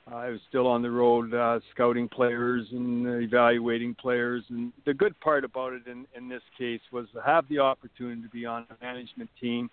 I 0.07 0.29
was 0.29 0.41
still 0.49 0.67
on 0.67 0.83
the 0.83 0.91
road 0.91 1.35
uh, 1.35 1.61
scouting 1.73 2.09
players 2.09 2.67
and 2.73 3.07
evaluating 3.23 3.95
players. 3.95 4.45
And 4.51 4.73
the 4.87 4.95
good 4.95 5.19
part 5.21 5.45
about 5.45 5.73
it 5.73 5.87
in, 5.87 6.07
in 6.17 6.29
this 6.29 6.43
case 6.57 6.81
was 6.93 7.07
to 7.15 7.21
have 7.23 7.49
the 7.49 7.59
opportunity 7.59 8.23
to 8.23 8.29
be 8.29 8.47
on 8.47 8.67
a 8.71 8.85
management 8.85 9.31
team 9.41 9.71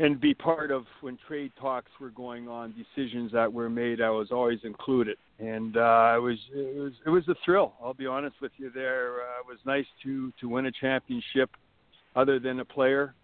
and 0.00 0.18
be 0.18 0.32
part 0.32 0.70
of 0.70 0.86
when 1.02 1.18
trade 1.28 1.52
talks 1.60 1.90
were 2.00 2.10
going 2.10 2.48
on, 2.48 2.72
decisions 2.72 3.30
that 3.32 3.52
were 3.52 3.68
made. 3.68 4.00
I 4.00 4.08
was 4.08 4.28
always 4.30 4.58
included, 4.64 5.18
and 5.38 5.76
uh, 5.76 6.14
it 6.16 6.22
was 6.22 6.38
it 6.54 6.80
was 6.80 6.92
it 7.04 7.10
was 7.10 7.28
a 7.28 7.34
thrill. 7.44 7.74
I'll 7.82 7.94
be 7.94 8.06
honest 8.06 8.36
with 8.40 8.52
you. 8.56 8.70
There, 8.70 9.16
uh, 9.20 9.40
it 9.40 9.46
was 9.46 9.58
nice 9.66 9.84
to 10.04 10.32
to 10.40 10.48
win 10.48 10.66
a 10.66 10.72
championship, 10.72 11.50
other 12.16 12.38
than 12.38 12.60
a 12.60 12.64
player, 12.64 13.14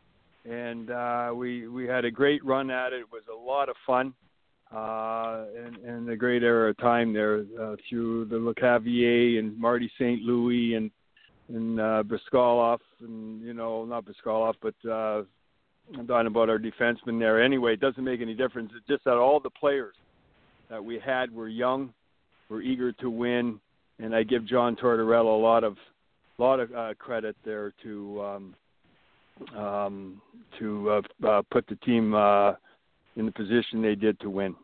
and 0.44 0.90
uh, 0.90 1.32
we 1.34 1.66
we 1.66 1.86
had 1.86 2.04
a 2.04 2.10
great 2.10 2.44
run 2.44 2.70
at 2.70 2.92
it. 2.92 3.00
It 3.00 3.10
was 3.10 3.22
a 3.32 3.36
lot 3.36 3.70
of 3.70 3.76
fun, 3.86 4.12
uh, 4.70 5.46
and, 5.56 5.76
and 5.78 6.10
a 6.10 6.16
great 6.16 6.42
era 6.42 6.70
of 6.70 6.76
time 6.76 7.14
there 7.14 7.44
uh, 7.58 7.76
through 7.88 8.26
the 8.26 8.36
Lecavalier 8.36 9.38
and 9.38 9.58
Marty 9.58 9.90
St. 9.96 10.20
Louis 10.20 10.74
and 10.74 10.90
and 11.48 11.80
uh, 11.80 12.02
Bryzgalov 12.02 12.80
and 13.00 13.40
you 13.42 13.54
know 13.54 13.86
not 13.86 14.04
Bryzgalov 14.04 14.54
but 14.60 14.90
uh, 14.90 15.22
I'm 15.94 16.06
talking 16.06 16.26
about 16.26 16.48
our 16.48 16.58
defensemen 16.58 17.18
there. 17.18 17.42
Anyway, 17.42 17.74
it 17.74 17.80
doesn't 17.80 18.02
make 18.02 18.20
any 18.20 18.34
difference. 18.34 18.72
It's 18.76 18.86
just 18.88 19.04
that 19.04 19.14
all 19.14 19.40
the 19.40 19.50
players 19.50 19.94
that 20.68 20.84
we 20.84 20.98
had 20.98 21.32
were 21.32 21.48
young, 21.48 21.92
were 22.48 22.60
eager 22.60 22.92
to 22.92 23.10
win, 23.10 23.60
and 23.98 24.14
I 24.14 24.22
give 24.22 24.46
John 24.46 24.76
Tortorella 24.76 25.38
a 25.38 25.42
lot 25.42 25.64
of 25.64 25.76
lot 26.38 26.60
of 26.60 26.72
uh, 26.74 26.92
credit 26.98 27.34
there 27.44 27.72
to 27.82 28.22
um, 28.22 28.54
um, 29.56 30.20
to 30.58 30.90
uh, 30.90 31.26
uh, 31.26 31.42
put 31.50 31.66
the 31.66 31.76
team 31.76 32.14
uh, 32.14 32.52
in 33.16 33.26
the 33.26 33.32
position 33.32 33.80
they 33.80 33.94
did 33.94 34.18
to 34.20 34.30
win. 34.30 34.54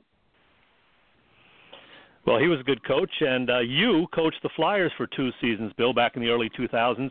Well, 2.26 2.38
he 2.38 2.46
was 2.46 2.60
a 2.60 2.64
good 2.64 2.84
coach, 2.84 3.10
and 3.20 3.50
uh, 3.50 3.58
you 3.60 4.06
coached 4.14 4.38
the 4.42 4.50
Flyers 4.54 4.92
for 4.96 5.08
two 5.08 5.30
seasons, 5.40 5.72
Bill, 5.76 5.92
back 5.92 6.14
in 6.14 6.22
the 6.22 6.28
early 6.28 6.48
2000s. 6.50 7.10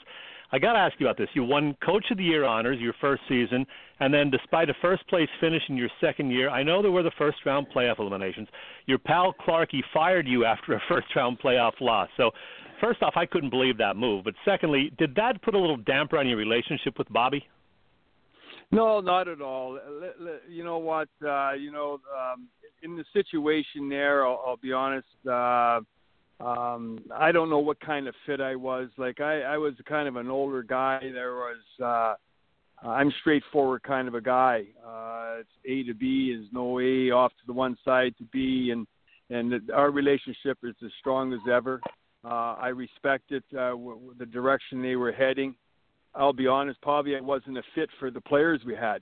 I 0.54 0.60
got 0.60 0.74
to 0.74 0.80
ask 0.80 1.00
you 1.00 1.08
about 1.08 1.18
this. 1.18 1.30
You 1.34 1.44
won 1.44 1.76
Coach 1.84 2.06
of 2.12 2.18
the 2.18 2.24
Year 2.24 2.44
honors 2.44 2.80
your 2.80 2.94
first 3.00 3.22
season, 3.30 3.66
and 4.00 4.14
then 4.14 4.30
despite 4.30 4.70
a 4.70 4.74
first 4.82 5.08
place 5.08 5.30
finish 5.40 5.62
in 5.70 5.78
your 5.78 5.90
second 6.02 6.32
year, 6.32 6.50
I 6.50 6.62
know 6.62 6.82
there 6.82 6.92
were 6.92 7.04
the 7.04 7.12
first 7.18 7.38
round 7.46 7.68
playoff 7.74 8.00
eliminations. 8.00 8.50
Your 8.86 8.98
pal 8.98 9.34
Clarkey 9.48 9.82
fired 9.94 10.28
you 10.28 10.44
after 10.44 10.74
a 10.74 10.82
first 10.90 11.08
round 11.16 11.40
playoff 11.40 11.74
loss. 11.80 12.10
So, 12.18 12.32
first 12.82 13.02
off, 13.02 13.14
I 13.16 13.26
couldn't 13.26 13.50
believe 13.50 13.78
that 13.78 13.96
move. 13.96 14.26
But 14.26 14.34
secondly, 14.44 14.92
did 14.98 15.16
that 15.16 15.42
put 15.42 15.56
a 15.56 15.60
little 15.60 15.78
damper 15.78 16.18
on 16.18 16.28
your 16.28 16.38
relationship 16.38 16.98
with 16.98 17.08
Bobby? 17.10 17.46
No, 18.72 19.02
not 19.02 19.28
at 19.28 19.42
all. 19.42 19.80
You 20.50 20.64
know 20.64 20.78
what? 20.78 21.10
Uh, 21.26 21.54
you 21.54 21.72
know, 21.72 22.00
um, 22.18 22.48
in 22.84 22.96
the 22.98 23.06
situation 23.14 23.90
there, 23.90 24.26
I'll, 24.26 24.42
I'll 24.46 24.58
be 24.58 24.72
honest. 24.74 25.08
Uh, 25.30 25.82
um 26.44 27.00
I 27.14 27.32
don't 27.32 27.50
know 27.50 27.60
what 27.60 27.80
kind 27.80 28.08
of 28.08 28.16
fit 28.26 28.42
I 28.42 28.56
was. 28.56 28.90
Like 28.98 29.22
I 29.22 29.42
I 29.42 29.58
was 29.58 29.74
kind 29.88 30.08
of 30.08 30.16
an 30.16 30.30
older 30.30 30.64
guy. 30.64 31.00
There 31.14 31.36
was 31.36 31.58
uh 31.84 32.16
I'm 32.88 33.14
straightforward 33.22 33.84
kind 33.84 34.08
of 34.08 34.16
a 34.16 34.22
guy. 34.22 34.66
Uh 34.86 35.42
it's 35.42 35.50
A 35.66 35.84
to 35.84 35.94
B 35.94 36.36
is 36.38 36.48
no 36.52 36.80
A 36.80 37.12
off 37.12 37.32
to 37.32 37.46
the 37.48 37.54
one 37.54 37.78
side 37.86 38.14
to 38.18 38.24
B 38.32 38.72
and 38.72 38.88
and 39.30 39.72
our 39.72 39.92
relationship 39.92 40.58
is 40.64 40.76
as 40.84 40.92
strong 41.00 41.34
as 41.34 41.40
ever. 41.52 41.80
Uh 42.24 42.56
I 42.60 42.70
respect 42.70 43.32
it 43.32 43.44
uh 43.54 43.72
w- 43.72 44.14
the 44.18 44.26
direction 44.26 44.82
they 44.82 44.96
were 44.96 45.12
heading. 45.12 45.56
I'll 46.14 46.34
be 46.34 46.48
honest, 46.48 46.82
probably 46.82 47.16
I 47.16 47.22
wasn't 47.22 47.58
a 47.58 47.64
fit 47.74 47.90
for 48.00 48.12
the 48.12 48.20
players 48.20 48.62
we 48.66 48.76
had. 48.76 49.02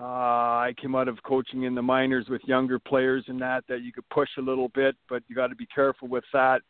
Uh, 0.00 0.04
I 0.04 0.74
came 0.80 0.94
out 0.94 1.08
of 1.08 1.22
coaching 1.24 1.64
in 1.64 1.74
the 1.74 1.82
minors 1.82 2.26
with 2.30 2.40
younger 2.46 2.78
players 2.78 3.22
and 3.28 3.38
that 3.42 3.64
that 3.68 3.82
you 3.82 3.92
could 3.92 4.08
push 4.08 4.30
a 4.38 4.40
little 4.40 4.68
bit, 4.68 4.96
but 5.10 5.22
you 5.28 5.36
got 5.36 5.48
to 5.48 5.54
be 5.54 5.66
careful 5.66 6.08
with 6.08 6.24
that. 6.32 6.62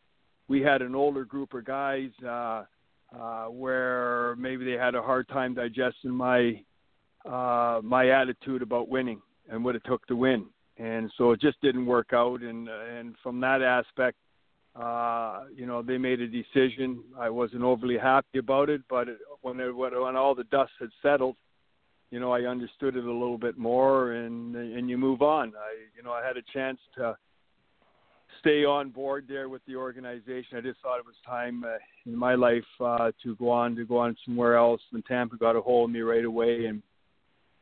We 0.49 0.63
had 0.63 0.83
an 0.83 0.97
older 0.97 1.25
group 1.25 1.55
of 1.55 1.65
guys 1.65 2.11
uh, 2.27 2.65
uh, 3.17 3.45
where 3.45 4.35
maybe 4.37 4.65
they 4.65 4.77
had 4.77 4.97
a 4.97 5.03
hard 5.03 5.29
time 5.29 5.55
digesting 5.55 6.11
my 6.11 6.61
uh, 7.25 7.81
my 7.85 8.09
attitude 8.11 8.63
about 8.63 8.89
winning 8.89 9.21
and 9.49 9.65
what 9.65 9.77
it 9.77 9.83
took 9.85 10.05
to 10.09 10.17
win, 10.17 10.47
and 10.79 11.13
so 11.17 11.31
it 11.31 11.41
just 11.41 11.61
didn't 11.61 11.87
work 11.87 12.13
out. 12.13 12.43
And 12.43 12.69
and 12.69 13.15
from 13.23 13.39
that 13.43 13.63
aspect, 13.63 14.17
uh, 14.75 15.45
you 15.55 15.67
know, 15.67 15.83
they 15.83 15.99
made 15.99 16.21
a 16.21 16.27
decision. 16.27 17.05
I 17.17 17.31
wasn't 17.31 17.63
overly 17.63 17.99
happy 17.99 18.39
about 18.39 18.71
it, 18.71 18.81
but 18.91 19.09
it, 19.09 19.19
when 19.43 19.61
it, 19.61 19.71
when 19.71 20.17
all 20.17 20.35
the 20.35 20.45
dust 20.45 20.73
had 20.81 20.89
settled 21.01 21.37
you 22.11 22.19
know, 22.19 22.33
I 22.33 22.43
understood 22.43 22.97
it 22.97 23.05
a 23.05 23.13
little 23.13 23.39
bit 23.39 23.57
more, 23.57 24.13
and 24.13 24.55
and 24.57 24.91
you 24.91 24.99
move 24.99 25.23
on. 25.23 25.53
I, 25.57 25.75
you 25.97 26.03
know, 26.03 26.13
I 26.13 26.27
had 26.27 26.37
a 26.37 26.43
chance 26.53 26.79
to 26.97 27.17
stay 28.41 28.65
on 28.65 28.91
board 28.91 29.27
there 29.29 29.49
with 29.49 29.63
the 29.67 29.77
organization. 29.77 30.57
I 30.57 30.61
just 30.61 30.81
thought 30.81 30.99
it 30.99 31.07
was 31.07 31.15
time 31.25 31.65
uh, 31.65 31.77
in 32.07 32.17
my 32.17 32.35
life 32.35 32.65
uh, 32.81 33.13
to 33.23 33.37
go 33.37 33.51
on 33.51 33.77
to 33.77 33.85
go 33.85 33.99
on 33.99 34.17
somewhere 34.25 34.57
else. 34.57 34.81
And 34.93 35.05
Tampa 35.05 35.37
got 35.37 35.57
a 35.57 35.61
hold 35.61 35.91
of 35.91 35.95
me 35.95 36.01
right 36.01 36.25
away, 36.25 36.67
and 36.67 36.83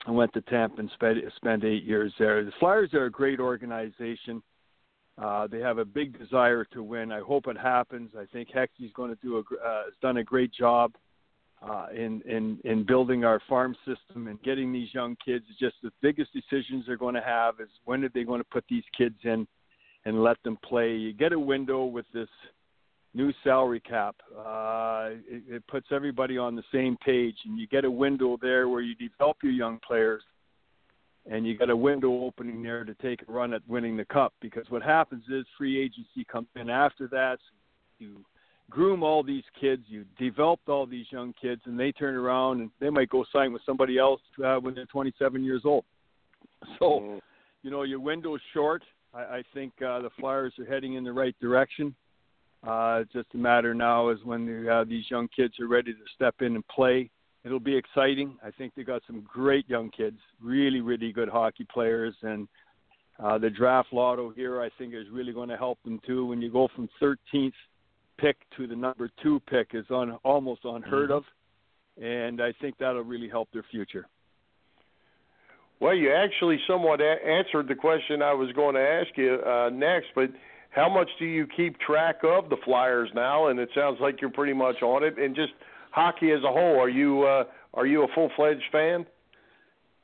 I 0.06 0.12
went 0.12 0.32
to 0.34 0.40
Tampa 0.42 0.80
and 0.80 0.90
spent 0.94 1.18
spent 1.36 1.64
eight 1.64 1.84
years 1.84 2.12
there. 2.18 2.42
The 2.44 2.52
Flyers 2.58 2.94
are 2.94 3.04
a 3.04 3.10
great 3.10 3.40
organization. 3.40 4.42
Uh, 5.18 5.46
they 5.48 5.58
have 5.58 5.78
a 5.78 5.84
big 5.84 6.18
desire 6.18 6.64
to 6.64 6.82
win. 6.82 7.12
I 7.12 7.20
hope 7.20 7.48
it 7.48 7.58
happens. 7.58 8.12
I 8.16 8.24
think 8.32 8.50
Hexy's 8.50 8.92
going 8.94 9.10
to 9.10 9.20
do 9.20 9.36
a 9.36 9.40
uh, 9.40 9.84
has 9.84 9.94
done 10.00 10.18
a 10.18 10.24
great 10.24 10.52
job 10.54 10.94
uh, 11.62 11.86
in 11.94 12.22
in 12.22 12.58
in 12.64 12.84
building 12.84 13.24
our 13.24 13.40
farm 13.48 13.74
system 13.86 14.28
and 14.28 14.40
getting 14.42 14.72
these 14.72 14.92
young 14.92 15.16
kids. 15.24 15.44
Just 15.58 15.76
the 15.82 15.90
biggest 16.02 16.30
decisions 16.32 16.84
they're 16.86 16.96
going 16.96 17.14
to 17.14 17.22
have 17.22 17.54
is 17.60 17.68
when 17.84 18.04
are 18.04 18.10
they 18.14 18.24
going 18.24 18.40
to 18.40 18.48
put 18.50 18.64
these 18.68 18.84
kids 18.96 19.16
in 19.24 19.46
and 20.04 20.22
let 20.22 20.42
them 20.42 20.58
play. 20.64 20.94
You 20.94 21.12
get 21.12 21.32
a 21.32 21.38
window 21.38 21.84
with 21.84 22.06
this 22.14 22.28
new 23.14 23.32
salary 23.42 23.80
cap. 23.80 24.16
Uh, 24.36 25.10
it, 25.28 25.42
it 25.48 25.66
puts 25.66 25.88
everybody 25.90 26.38
on 26.38 26.54
the 26.54 26.62
same 26.72 26.96
page, 27.04 27.36
and 27.44 27.58
you 27.58 27.66
get 27.66 27.84
a 27.84 27.90
window 27.90 28.38
there 28.40 28.68
where 28.68 28.80
you 28.80 28.94
develop 28.94 29.38
your 29.42 29.52
young 29.52 29.78
players, 29.86 30.22
and 31.30 31.46
you 31.46 31.58
got 31.58 31.70
a 31.70 31.76
window 31.76 32.22
opening 32.22 32.62
there 32.62 32.84
to 32.84 32.94
take 32.94 33.20
a 33.28 33.32
run 33.32 33.52
at 33.52 33.62
winning 33.66 33.96
the 33.96 34.04
cup. 34.04 34.32
Because 34.40 34.64
what 34.68 34.82
happens 34.82 35.24
is 35.30 35.44
free 35.56 35.78
agency 35.78 36.24
comes 36.30 36.48
in 36.56 36.70
after 36.70 37.08
that. 37.08 37.38
So 37.40 38.04
you 38.04 38.24
groom 38.70 39.02
all 39.02 39.22
these 39.22 39.44
kids, 39.60 39.82
you 39.86 40.04
developed 40.18 40.68
all 40.68 40.86
these 40.86 41.06
young 41.10 41.34
kids, 41.40 41.62
and 41.64 41.78
they 41.78 41.92
turn 41.92 42.14
around 42.14 42.60
and 42.60 42.70
they 42.80 42.90
might 42.90 43.08
go 43.08 43.24
sign 43.32 43.52
with 43.52 43.62
somebody 43.64 43.98
else 43.98 44.20
uh, 44.44 44.56
when 44.56 44.74
they're 44.74 44.86
27 44.86 45.44
years 45.44 45.62
old. 45.64 45.84
So, 46.80 47.00
mm-hmm. 47.00 47.18
you 47.62 47.70
know, 47.70 47.82
your 47.82 48.00
window's 48.00 48.40
short. 48.52 48.82
I, 49.14 49.20
I 49.20 49.42
think 49.54 49.72
uh, 49.80 50.00
the 50.00 50.10
Flyers 50.18 50.52
are 50.58 50.64
heading 50.64 50.94
in 50.94 51.04
the 51.04 51.12
right 51.12 51.36
direction. 51.40 51.94
Uh, 52.66 53.02
it's 53.02 53.12
just 53.12 53.28
a 53.34 53.36
matter 53.36 53.74
now 53.74 54.08
is 54.08 54.18
when 54.24 54.44
the, 54.44 54.68
uh, 54.68 54.84
these 54.84 55.04
young 55.08 55.28
kids 55.28 55.54
are 55.60 55.68
ready 55.68 55.92
to 55.92 55.98
step 56.16 56.34
in 56.40 56.56
and 56.56 56.66
play. 56.66 57.08
It'll 57.44 57.60
be 57.60 57.76
exciting. 57.76 58.36
I 58.42 58.50
think 58.50 58.74
they 58.74 58.82
got 58.82 59.02
some 59.06 59.20
great 59.20 59.68
young 59.68 59.90
kids, 59.90 60.18
really, 60.42 60.80
really 60.80 61.12
good 61.12 61.28
hockey 61.28 61.66
players, 61.72 62.14
and 62.22 62.48
uh, 63.22 63.38
the 63.38 63.50
draft 63.50 63.92
lotto 63.92 64.30
here 64.30 64.60
I 64.60 64.68
think 64.76 64.94
is 64.94 65.06
really 65.12 65.32
going 65.32 65.48
to 65.48 65.56
help 65.56 65.80
them 65.84 66.00
too. 66.04 66.26
When 66.26 66.42
you 66.42 66.50
go 66.50 66.68
from 66.74 66.88
13th 67.00 67.52
pick 68.18 68.36
to 68.56 68.66
the 68.66 68.76
number 68.76 69.10
two 69.22 69.40
pick 69.48 69.68
is 69.72 69.86
on 69.90 70.12
almost 70.24 70.60
unheard 70.64 71.10
mm-hmm. 71.10 71.18
of, 71.18 71.24
and 72.02 72.40
I 72.40 72.52
think 72.60 72.76
that'll 72.78 73.02
really 73.02 73.28
help 73.28 73.48
their 73.52 73.64
future. 73.70 74.06
Well, 75.80 75.94
you 75.94 76.12
actually 76.12 76.58
somewhat 76.66 77.00
a- 77.00 77.24
answered 77.24 77.68
the 77.68 77.74
question 77.74 78.20
I 78.20 78.32
was 78.32 78.50
going 78.52 78.74
to 78.74 78.80
ask 78.80 79.16
you 79.16 79.38
uh, 79.46 79.70
next, 79.72 80.08
but 80.14 80.30
how 80.70 80.88
much 80.88 81.08
do 81.18 81.24
you 81.24 81.46
keep 81.56 81.78
track 81.80 82.16
of 82.24 82.50
the 82.50 82.56
Flyers 82.64 83.08
now? 83.14 83.48
And 83.48 83.58
it 83.58 83.68
sounds 83.74 83.98
like 84.00 84.20
you're 84.20 84.30
pretty 84.30 84.52
much 84.52 84.82
on 84.82 85.04
it. 85.04 85.18
And 85.18 85.34
just 85.34 85.52
hockey 85.92 86.32
as 86.32 86.40
a 86.44 86.52
whole, 86.52 86.78
are 86.80 86.88
you 86.88 87.22
uh, 87.22 87.44
are 87.74 87.86
you 87.86 88.02
a 88.02 88.08
full 88.14 88.30
fledged 88.36 88.64
fan? 88.72 89.06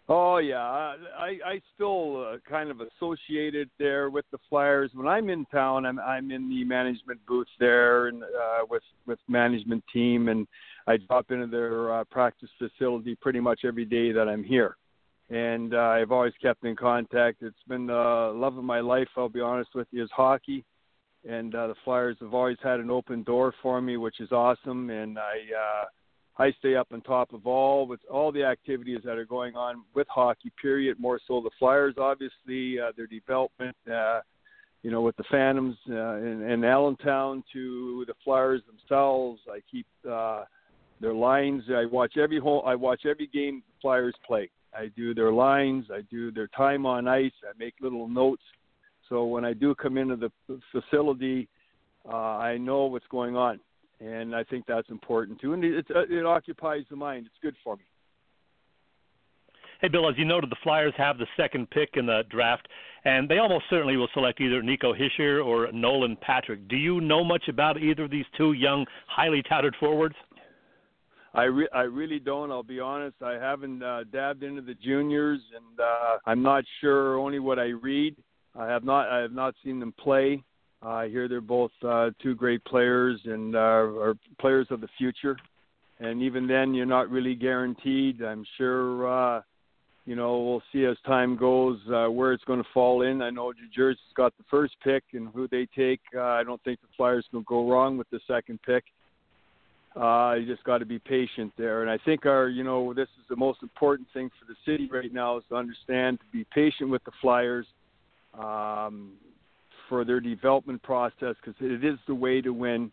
Oh 0.07 0.37
yeah, 0.37 0.61
I 0.61 1.39
I 1.47 1.61
still 1.75 2.27
uh, 2.27 2.37
kind 2.47 2.71
of 2.71 2.81
associated 2.83 3.71
there 3.79 4.11
with 4.11 4.27
the 4.33 4.39
Flyers. 4.51 4.91
When 4.93 5.07
I'm 5.07 5.31
in 5.31 5.47
town, 5.47 5.87
I'm 5.87 5.99
I'm 5.99 6.31
in 6.31 6.51
the 6.51 6.63
management 6.63 7.21
booth 7.27 7.47
there 7.59 8.09
and 8.09 8.23
uh, 8.23 8.67
with 8.69 8.83
with 9.07 9.19
management 9.29 9.83
team, 9.91 10.29
and 10.29 10.47
I 10.87 10.99
drop 10.99 11.31
into 11.31 11.47
their 11.47 11.91
uh, 12.01 12.05
practice 12.05 12.51
facility 12.59 13.17
pretty 13.19 13.41
much 13.41 13.61
every 13.65 13.87
day 13.87 14.13
that 14.13 14.29
I'm 14.29 14.45
here. 14.45 14.77
And 15.31 15.73
uh, 15.73 15.79
I've 15.79 16.13
always 16.13 16.35
kept 16.43 16.65
in 16.67 16.77
contact. 16.77 17.39
It's 17.41 17.57
been 17.67 17.87
the 17.87 18.31
love 18.35 18.59
of 18.59 18.65
my 18.65 18.81
life. 18.81 19.09
I'll 19.17 19.31
be 19.31 19.41
honest 19.41 19.71
with 19.75 19.89
you, 19.91 20.05
is 20.05 20.11
hockey, 20.15 20.67
and 21.27 21.55
uh, 21.55 21.69
the 21.69 21.75
Flyers 21.83 22.19
have 22.21 22.35
always 22.35 22.59
had 22.63 22.79
an 22.79 22.91
open 22.91 23.23
door 23.23 23.55
for 23.63 23.81
me, 23.81 23.97
which 23.97 24.21
is 24.21 24.33
awesome. 24.33 24.91
And 24.91 25.19
I. 25.19 25.39
Uh, 25.59 25.85
I 26.37 26.53
stay 26.59 26.75
up 26.75 26.89
on 26.93 27.01
top 27.03 27.33
of 27.33 27.47
all 27.47 27.87
with 27.87 28.01
all 28.11 28.33
the 28.33 28.43
activities 28.43 29.01
that 29.05 29.17
are 29.17 29.25
going 29.25 29.55
on 29.55 29.85
with 29.95 30.09
hockey. 30.09 30.51
Period. 30.61 30.99
More 30.99 31.21
so 31.27 31.41
the 31.41 31.51
Flyers, 31.59 31.95
obviously, 31.99 32.81
uh, 32.81 32.93
their 32.97 33.07
development. 33.07 33.77
Uh, 33.91 34.21
you 34.83 34.91
know, 34.91 35.01
with 35.01 35.17
the 35.17 35.25
Phantoms 35.31 35.77
uh, 35.89 36.17
in, 36.17 36.43
in 36.43 36.63
Allentown 36.63 37.43
to 37.55 38.05
the 38.07 38.13
Flyers 38.23 38.61
themselves. 38.67 39.41
I 39.51 39.61
keep 39.71 39.87
uh, 40.09 40.45
their 41.01 41.15
lines. 41.15 41.63
I 41.71 41.87
watch 41.87 42.19
every 42.19 42.39
whole. 42.39 42.63
I 42.67 42.75
watch 42.75 43.07
every 43.07 43.27
game 43.29 43.63
the 43.67 43.81
Flyers 43.81 44.15
play. 44.27 44.51
I 44.77 44.89
do 44.95 45.15
their 45.15 45.33
lines. 45.33 45.87
I 45.91 46.03
do 46.11 46.31
their 46.31 46.49
time 46.49 46.85
on 46.85 47.09
ice. 47.09 47.33
I 47.49 47.53
make 47.59 47.75
little 47.81 48.09
notes. 48.09 48.43
So 49.09 49.25
when 49.25 49.45
I 49.45 49.55
do 49.55 49.75
come 49.75 49.97
into 49.97 50.17
the 50.17 50.61
facility, 50.73 51.49
uh, 52.07 52.37
I 52.39 52.59
know 52.59 52.85
what's 52.85 53.07
going 53.11 53.37
on, 53.37 53.61
and 54.01 54.35
I 54.35 54.45
think 54.45 54.65
that's 54.67 54.89
important 54.91 55.41
too. 55.41 55.53
And 55.53 55.65
it, 55.65 55.87
it, 55.89 56.11
it 56.11 56.27
occupies 56.27 56.85
the 56.91 56.97
mind. 56.97 57.27
It's 57.27 57.37
good 57.43 57.57
for 57.63 57.77
me. 57.77 57.83
Hey, 59.81 59.89
Bill, 59.89 60.09
as 60.09 60.15
you 60.17 60.25
noted, 60.25 60.51
the 60.51 60.57
Flyers 60.63 60.95
have 60.97 61.19
the 61.19 61.27
second 61.37 61.69
pick 61.71 61.91
in 61.95 62.07
the 62.07 62.23
draft, 62.31 62.67
and 63.05 63.29
they 63.29 63.39
almost 63.39 63.65
certainly 63.69 63.97
will 63.97 64.09
select 64.15 64.41
either 64.41 64.63
Nico 64.63 64.95
Hischier 64.95 65.45
or 65.45 65.71
Nolan 65.73 66.17
Patrick. 66.23 66.69
Do 66.69 66.77
you 66.77 67.01
know 67.01 67.23
much 67.23 67.49
about 67.49 67.79
either 67.79 68.05
of 68.05 68.11
these 68.11 68.25
two 68.37 68.53
young, 68.53 68.87
highly 69.07 69.43
touted 69.43 69.75
forwards? 69.79 70.15
I 71.35 71.45
re- 71.45 71.69
I 71.75 71.83
really 71.83 72.21
don't. 72.21 72.53
I'll 72.53 72.63
be 72.63 72.79
honest. 72.79 73.17
I 73.21 73.33
haven't 73.33 73.83
uh, 73.83 74.05
dabbed 74.13 74.45
into 74.45 74.63
the 74.63 74.75
juniors, 74.75 75.41
and 75.55 75.81
uh, 75.81 76.19
I'm 76.25 76.43
not 76.43 76.65
sure. 76.81 77.19
Only 77.19 77.41
what 77.41 77.59
I 77.59 77.71
read. 77.71 78.17
I 78.55 78.69
have 78.69 78.85
not. 78.85 79.09
I 79.09 79.19
have 79.19 79.33
not 79.33 79.55
seen 79.65 79.81
them 79.81 79.93
play. 79.99 80.43
I 80.87 81.09
hear 81.09 81.29
they're 81.29 81.41
both 81.41 81.73
uh, 81.87 82.11
two 82.23 82.35
great 82.35 82.65
players 82.65 83.21
and 83.25 83.55
uh, 83.55 83.59
are 83.59 84.15
players 84.41 84.67
of 84.71 84.81
the 84.81 84.89
future. 84.99 85.37
And 86.01 86.23
even 86.23 86.47
then, 86.47 86.75
you're 86.75 86.87
not 86.87 87.11
really 87.11 87.35
guaranteed. 87.35 88.23
I'm 88.23 88.45
sure. 88.59 89.37
Uh, 89.37 89.43
you 90.07 90.17
know, 90.17 90.39
we'll 90.39 90.63
see 90.73 90.85
as 90.85 90.97
time 91.07 91.37
goes 91.37 91.79
uh, 91.89 92.07
where 92.09 92.33
it's 92.33 92.45
going 92.45 92.63
to 92.63 92.69
fall 92.75 93.03
in. 93.03 93.23
I 93.23 93.31
know 93.31 93.53
New 93.53 93.69
Jersey's 93.75 94.03
got 94.15 94.37
the 94.37 94.45
first 94.51 94.75
pick, 94.83 95.03
and 95.15 95.29
who 95.33 95.49
they 95.49 95.67
take, 95.75 96.01
uh, 96.15 96.21
I 96.21 96.45
don't 96.45 96.63
think 96.63 96.81
the 96.83 96.89
Flyers 96.97 97.25
can 97.31 97.43
go 97.49 97.71
wrong 97.71 97.97
with 97.97 98.11
the 98.11 98.21
second 98.27 98.61
pick. 98.67 98.85
Uh, 99.97 100.35
you 100.35 100.47
just 100.47 100.65
got 100.65 100.79
to 100.79 100.85
be 100.85 100.99
patient 100.99 101.53
there. 101.57 101.83
And 101.83 101.91
I 101.91 101.99
think 102.05 102.27
our, 102.27 102.49
you 102.49 102.65
know, 102.65 102.93
this 102.93 103.09
is 103.19 103.25
the 103.31 103.37
most 103.37 103.63
important 103.63 104.09
thing 104.13 104.29
for 104.39 104.45
the 104.47 104.57
city 104.71 104.91
right 104.93 105.13
now 105.13 105.39
is 105.39 105.45
to 105.49 105.57
understand 105.57 106.19
to 106.19 106.27
be 106.33 106.45
patient 106.53 106.91
with 106.91 107.03
the 107.05 107.13
Flyers 107.23 107.67
um, 108.39 109.13
for 109.89 110.05
their 110.05 110.21
development 110.21 110.83
process 110.83 111.35
because 111.41 111.55
it 111.61 111.85
is 111.85 111.99
the 112.07 112.15
way 112.15 112.41
to 112.41 112.53
win 112.53 112.91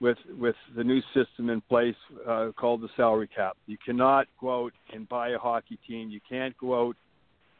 with 0.00 0.18
with 0.38 0.54
the 0.76 0.84
new 0.84 1.00
system 1.14 1.50
in 1.50 1.60
place 1.62 1.96
uh, 2.28 2.48
called 2.56 2.80
the 2.80 2.88
salary 2.96 3.28
cap. 3.34 3.56
You 3.66 3.76
cannot 3.84 4.26
go 4.40 4.64
out 4.64 4.72
and 4.92 5.08
buy 5.08 5.30
a 5.30 5.38
hockey 5.38 5.78
team. 5.86 6.10
You 6.10 6.20
can't 6.28 6.56
go 6.58 6.88
out 6.88 6.96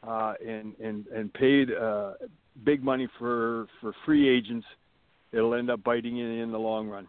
uh, 0.07 0.33
and 0.45 0.75
and 0.79 1.07
and 1.07 1.33
pay 1.33 1.65
uh, 1.79 2.13
big 2.63 2.83
money 2.83 3.07
for 3.17 3.67
for 3.81 3.93
free 4.05 4.29
agents. 4.29 4.65
It'll 5.31 5.53
end 5.53 5.69
up 5.69 5.83
biting 5.83 6.15
you 6.15 6.43
in 6.43 6.51
the 6.51 6.57
long 6.57 6.87
run. 6.87 7.07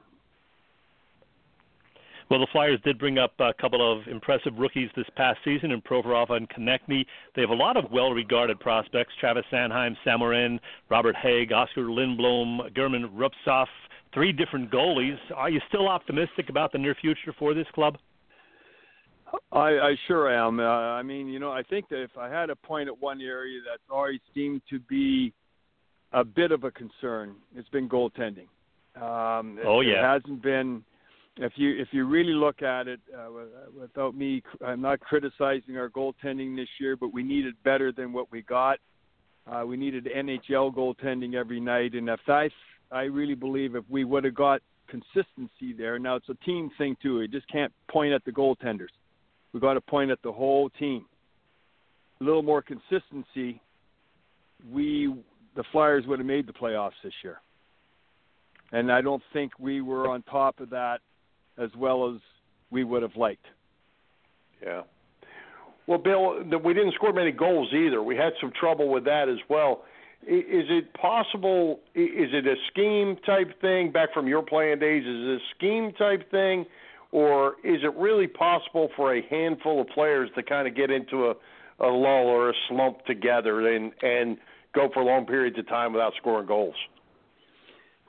Well, 2.31 2.39
the 2.39 2.47
Flyers 2.53 2.79
did 2.85 2.97
bring 2.97 3.19
up 3.19 3.33
a 3.41 3.53
couple 3.61 3.83
of 3.83 4.07
impressive 4.07 4.53
rookies 4.57 4.89
this 4.95 5.07
past 5.17 5.41
season 5.45 5.73
in 5.73 5.83
Provorov 5.83 6.31
and 6.31 6.49
Konecny. 6.49 7.05
They 7.35 7.41
have 7.41 7.51
a 7.51 7.55
lot 7.55 7.77
of 7.77 7.91
well-regarded 7.91 8.61
prospects: 8.61 9.13
Travis 9.19 9.45
Sanheim, 9.53 9.97
Sam 10.05 10.21
Morin, 10.21 10.61
Robert 10.89 11.17
Hägg, 11.17 11.51
Oskar 11.51 11.83
Lindblom, 11.83 12.73
German 12.77 13.09
Rubtsov. 13.09 13.67
Three 14.15 14.31
different 14.31 14.71
goalies. 14.71 15.19
Are 15.35 15.51
you 15.51 15.61
still 15.69 15.89
optimistic 15.89 16.51
about 16.51 16.71
the 16.71 16.79
near 16.79 16.95
future 17.01 17.35
for 17.37 17.53
this 17.53 17.67
club? 17.75 17.99
I, 19.51 19.59
I 19.59 19.97
sure 20.07 20.33
am. 20.33 20.61
Uh, 20.61 20.63
I 20.63 21.03
mean, 21.03 21.27
you 21.27 21.41
know, 21.41 21.51
I 21.51 21.65
think 21.65 21.89
that 21.89 22.01
if 22.01 22.17
I 22.17 22.29
had 22.29 22.47
to 22.47 22.57
point 22.57 22.89
at 22.89 23.01
one 23.01 23.21
area 23.21 23.61
that's 23.69 23.83
always 23.91 24.21
seemed 24.35 24.63
to 24.71 24.79
be 24.79 25.33
a 26.13 26.25
bit 26.25 26.53
of 26.53 26.63
a 26.63 26.71
concern, 26.71 27.35
it's 27.57 27.69
been 27.71 27.88
goaltending. 27.88 28.47
Um, 28.97 29.59
oh 29.64 29.81
yeah, 29.81 29.99
it 29.99 30.23
hasn't 30.23 30.43
been 30.43 30.85
if 31.37 31.53
you 31.57 31.81
if 31.81 31.88
you 31.93 32.05
really 32.07 32.33
look 32.33 32.62
at 32.62 32.88
it, 32.88 33.01
uh, 33.16 33.29
without 33.79 34.14
me, 34.14 34.43
I'm 34.64 34.81
not 34.81 35.01
criticizing 35.01 35.77
our 35.77 35.88
goaltending 35.88 36.57
this 36.57 36.69
year, 36.79 36.97
but 36.97 37.12
we 37.12 37.23
needed 37.23 37.55
better 37.64 37.93
than 37.93 38.12
what 38.12 38.31
we 38.31 38.43
got. 38.43 38.79
Uh, 39.51 39.64
we 39.66 39.77
needed 39.77 40.07
NHL 40.07 40.75
goaltending 40.75 41.35
every 41.35 41.61
night, 41.61 41.95
and 41.95 42.09
if 42.09 42.21
I 42.29 42.51
I 42.90 43.03
really 43.03 43.35
believe 43.35 43.75
if 43.75 43.85
we 43.88 44.05
would 44.05 44.25
have 44.25 44.35
got 44.35 44.61
consistency 44.90 45.73
there. 45.77 45.99
Now 45.99 46.16
it's 46.16 46.29
a 46.29 46.35
team 46.45 46.71
thing 46.77 46.97
too. 47.01 47.21
You 47.21 47.29
just 47.29 47.49
can't 47.49 47.73
point 47.90 48.12
at 48.12 48.25
the 48.25 48.33
goaltenders. 48.33 48.88
We 49.53 49.61
got 49.61 49.75
to 49.75 49.81
point 49.81 50.11
at 50.11 50.21
the 50.23 50.33
whole 50.33 50.69
team. 50.71 51.07
A 52.21 52.25
little 52.25 52.43
more 52.43 52.62
consistency. 52.62 53.62
We 54.71 55.14
the 55.57 55.64
Flyers 55.73 56.05
would 56.07 56.19
have 56.19 56.27
made 56.27 56.47
the 56.47 56.53
playoffs 56.53 56.93
this 57.03 57.12
year. 57.25 57.40
And 58.73 58.93
I 58.93 59.01
don't 59.01 59.23
think 59.33 59.53
we 59.59 59.81
were 59.81 60.09
on 60.09 60.23
top 60.23 60.61
of 60.61 60.71
that 60.71 61.01
as 61.61 61.70
well 61.77 62.12
as 62.12 62.20
we 62.70 62.85
would 62.85 63.03
have 63.03 63.16
liked. 63.16 63.46
Yeah. 64.62 64.83
Well, 65.87 65.99
Bill, 65.99 66.42
we 66.64 66.75
didn't 66.75 66.94
score 66.94 67.12
many 67.12 67.33
goals 67.33 67.73
either. 67.73 68.03
We 68.03 68.16
had 68.16 68.33
some 68.40 68.53
trouble 68.59 68.88
with 68.88 69.05
that 69.05 69.29
as 69.29 69.38
well. 69.49 69.83
Is 70.23 70.66
it 70.68 70.92
possible? 70.94 71.81
Is 71.94 72.31
it 72.33 72.46
a 72.46 72.55
scheme 72.70 73.16
type 73.25 73.61
thing 73.61 73.90
back 73.90 74.12
from 74.12 74.29
your 74.29 74.42
playing 74.42 74.79
days? 74.79 75.03
Is 75.03 75.09
it 75.09 75.40
a 75.40 75.57
scheme 75.57 75.92
type 75.92 76.31
thing, 76.31 76.66
or 77.11 77.55
is 77.64 77.83
it 77.83 77.94
really 77.96 78.27
possible 78.27 78.90
for 78.96 79.14
a 79.14 79.23
handful 79.29 79.81
of 79.81 79.88
players 79.88 80.31
to 80.37 80.42
kind 80.42 80.68
of 80.68 80.77
get 80.77 80.90
into 80.90 81.31
a, 81.31 81.35
a 81.81 81.88
lull 81.88 82.27
or 82.27 82.51
a 82.51 82.55
slump 82.68 83.05
together 83.07 83.75
and 83.75 83.92
and 84.03 84.37
go 84.75 84.90
for 84.92 85.03
long 85.03 85.25
periods 85.25 85.59
of 85.59 85.66
time 85.68 85.94
without 85.94 86.12
scoring 86.18 86.46
goals? 86.46 86.77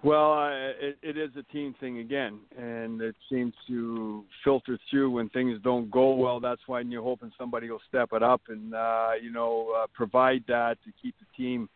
Well, 0.03 0.33
uh, 0.33 0.49
it, 0.49 0.97
it 1.03 1.17
is 1.17 1.29
a 1.37 1.43
team 1.53 1.75
thing 1.79 1.99
again, 1.99 2.39
and 2.57 2.99
it 3.01 3.15
seems 3.29 3.53
to 3.67 4.25
filter 4.43 4.79
through 4.89 5.11
when 5.11 5.29
things 5.29 5.59
don't 5.63 5.91
go 5.91 6.15
well. 6.15 6.39
That's 6.39 6.61
why 6.65 6.79
you're 6.81 7.03
hoping 7.03 7.31
somebody 7.37 7.69
will 7.69 7.81
step 7.87 8.09
it 8.13 8.23
up 8.23 8.41
and 8.47 8.73
uh, 8.73 9.11
you 9.21 9.31
know 9.31 9.75
uh, 9.77 9.85
provide 9.93 10.43
that 10.47 10.77
to 10.85 10.91
keep 10.99 11.13
the 11.19 11.27
team 11.37 11.69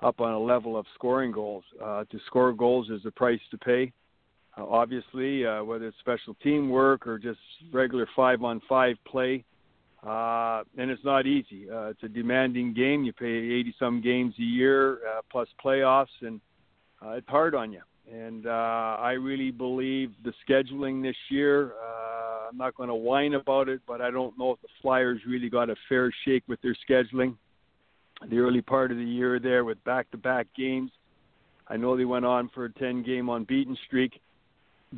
up 0.00 0.22
on 0.22 0.32
a 0.32 0.38
level 0.38 0.78
of 0.78 0.86
scoring 0.94 1.32
goals. 1.32 1.64
Uh, 1.82 2.04
to 2.04 2.18
score 2.26 2.54
goals 2.54 2.88
is 2.88 3.02
a 3.04 3.10
price 3.10 3.40
to 3.50 3.58
pay. 3.58 3.92
Uh, 4.56 4.64
obviously, 4.64 5.44
uh, 5.44 5.62
whether 5.62 5.86
it's 5.86 5.98
special 5.98 6.34
team 6.42 6.70
work 6.70 7.06
or 7.06 7.18
just 7.18 7.40
regular 7.72 8.08
five-on-five 8.16 8.96
play, 9.06 9.44
uh, 10.02 10.62
and 10.78 10.90
it's 10.90 11.04
not 11.04 11.26
easy. 11.26 11.70
Uh, 11.70 11.88
it's 11.88 12.02
a 12.04 12.08
demanding 12.08 12.72
game. 12.72 13.04
You 13.04 13.12
play 13.12 13.28
80 13.28 13.74
some 13.78 14.00
games 14.00 14.34
a 14.38 14.42
year 14.42 14.94
uh, 15.06 15.20
plus 15.30 15.48
playoffs 15.62 16.06
and 16.22 16.40
uh, 17.04 17.10
it's 17.10 17.28
hard 17.28 17.54
on 17.54 17.72
you. 17.72 17.80
And 18.12 18.46
uh, 18.46 18.96
I 19.00 19.12
really 19.12 19.50
believe 19.50 20.12
the 20.24 20.32
scheduling 20.48 21.02
this 21.02 21.16
year. 21.28 21.72
Uh, 21.72 22.48
I'm 22.48 22.56
not 22.56 22.76
going 22.76 22.88
to 22.88 22.94
whine 22.94 23.34
about 23.34 23.68
it, 23.68 23.80
but 23.86 24.00
I 24.00 24.10
don't 24.10 24.38
know 24.38 24.52
if 24.52 24.60
the 24.62 24.68
Flyers 24.80 25.20
really 25.26 25.50
got 25.50 25.70
a 25.70 25.74
fair 25.88 26.12
shake 26.24 26.44
with 26.46 26.60
their 26.62 26.76
scheduling. 26.88 27.34
The 28.30 28.38
early 28.38 28.62
part 28.62 28.92
of 28.92 28.96
the 28.96 29.04
year 29.04 29.40
there 29.40 29.64
with 29.64 29.82
back-to-back 29.84 30.46
games. 30.56 30.90
I 31.68 31.76
know 31.76 31.96
they 31.96 32.04
went 32.04 32.24
on 32.24 32.48
for 32.54 32.66
a 32.66 32.70
10-game 32.70 33.28
unbeaten 33.28 33.76
streak, 33.86 34.20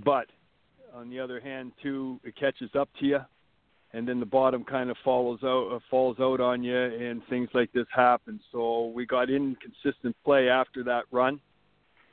but 0.04 0.26
on 0.94 1.08
the 1.08 1.18
other 1.18 1.40
hand, 1.40 1.72
too, 1.82 2.20
it 2.24 2.36
catches 2.36 2.70
up 2.78 2.90
to 3.00 3.06
you, 3.06 3.20
and 3.94 4.06
then 4.06 4.20
the 4.20 4.26
bottom 4.26 4.64
kind 4.64 4.90
of 4.90 4.96
follows 5.02 5.40
out 5.42 5.72
uh, 5.72 5.78
falls 5.90 6.18
out 6.20 6.40
on 6.40 6.62
you, 6.62 6.76
and 6.76 7.22
things 7.30 7.48
like 7.54 7.72
this 7.72 7.86
happen. 7.90 8.38
So 8.52 8.92
we 8.94 9.06
got 9.06 9.30
inconsistent 9.30 10.14
play 10.24 10.50
after 10.50 10.84
that 10.84 11.04
run 11.10 11.40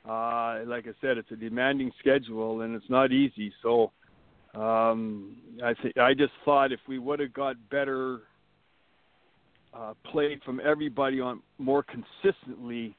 uh, 0.08 0.60
like 0.66 0.86
I 0.86 0.92
said, 1.00 1.18
it's 1.18 1.30
a 1.32 1.36
demanding 1.36 1.90
schedule 1.98 2.60
and 2.60 2.74
it's 2.74 2.88
not 2.88 3.12
easy. 3.12 3.52
So 3.62 3.90
um, 4.54 5.36
I 5.64 5.74
think 5.74 5.98
I 5.98 6.14
just 6.14 6.32
thought 6.44 6.72
if 6.72 6.80
we 6.88 6.98
would 6.98 7.18
have 7.20 7.32
got 7.32 7.56
better 7.70 8.20
uh, 9.74 9.94
played 10.10 10.42
from 10.44 10.60
everybody 10.64 11.20
on 11.20 11.40
more 11.58 11.84
consistently, 11.84 12.96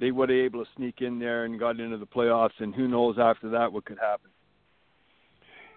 they 0.00 0.10
would 0.10 0.30
have 0.30 0.38
able 0.38 0.64
to 0.64 0.70
sneak 0.76 1.00
in 1.00 1.18
there 1.18 1.44
and 1.44 1.58
got 1.58 1.80
into 1.80 1.98
the 1.98 2.06
playoffs. 2.06 2.58
And 2.60 2.74
who 2.74 2.88
knows 2.88 3.16
after 3.20 3.50
that 3.50 3.72
what 3.72 3.84
could 3.84 3.98
happen. 3.98 4.30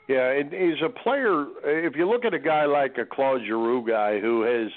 Yeah, 0.08 0.32
and 0.32 0.52
he's 0.52 0.82
a 0.84 0.90
player. 0.90 1.46
If 1.64 1.96
you 1.96 2.10
look 2.10 2.26
at 2.26 2.34
a 2.34 2.40
guy 2.40 2.66
like 2.66 2.98
a 2.98 3.06
Claude 3.06 3.42
Giroux 3.46 3.86
guy 3.88 4.20
who 4.20 4.42
has, 4.44 4.72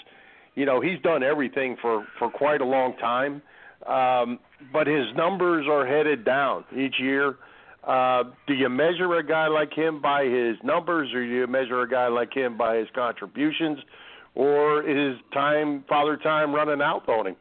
you 0.54 0.66
know, 0.66 0.80
he's 0.80 1.00
done 1.02 1.22
everything 1.22 1.76
for 1.80 2.06
for 2.18 2.30
quite 2.30 2.60
a 2.60 2.64
long 2.64 2.96
time 2.96 3.42
um, 3.86 4.38
but 4.72 4.86
his 4.86 5.06
numbers 5.16 5.66
are 5.68 5.86
headed 5.86 6.24
down 6.24 6.64
each 6.76 6.94
year. 6.98 7.36
Uh, 7.86 8.24
do 8.46 8.54
you 8.54 8.68
measure 8.68 9.14
a 9.16 9.26
guy 9.26 9.46
like 9.46 9.72
him 9.72 10.00
by 10.00 10.24
his 10.24 10.56
numbers, 10.64 11.12
or 11.12 11.22
do 11.22 11.30
you 11.30 11.46
measure 11.46 11.82
a 11.82 11.88
guy 11.88 12.08
like 12.08 12.32
him 12.32 12.56
by 12.56 12.76
his 12.76 12.88
contributions, 12.94 13.78
or 14.34 14.88
is 14.88 15.16
time, 15.34 15.84
father 15.88 16.16
time, 16.16 16.54
running 16.54 16.80
out 16.80 17.06
on 17.08 17.26
him? 17.26 17.36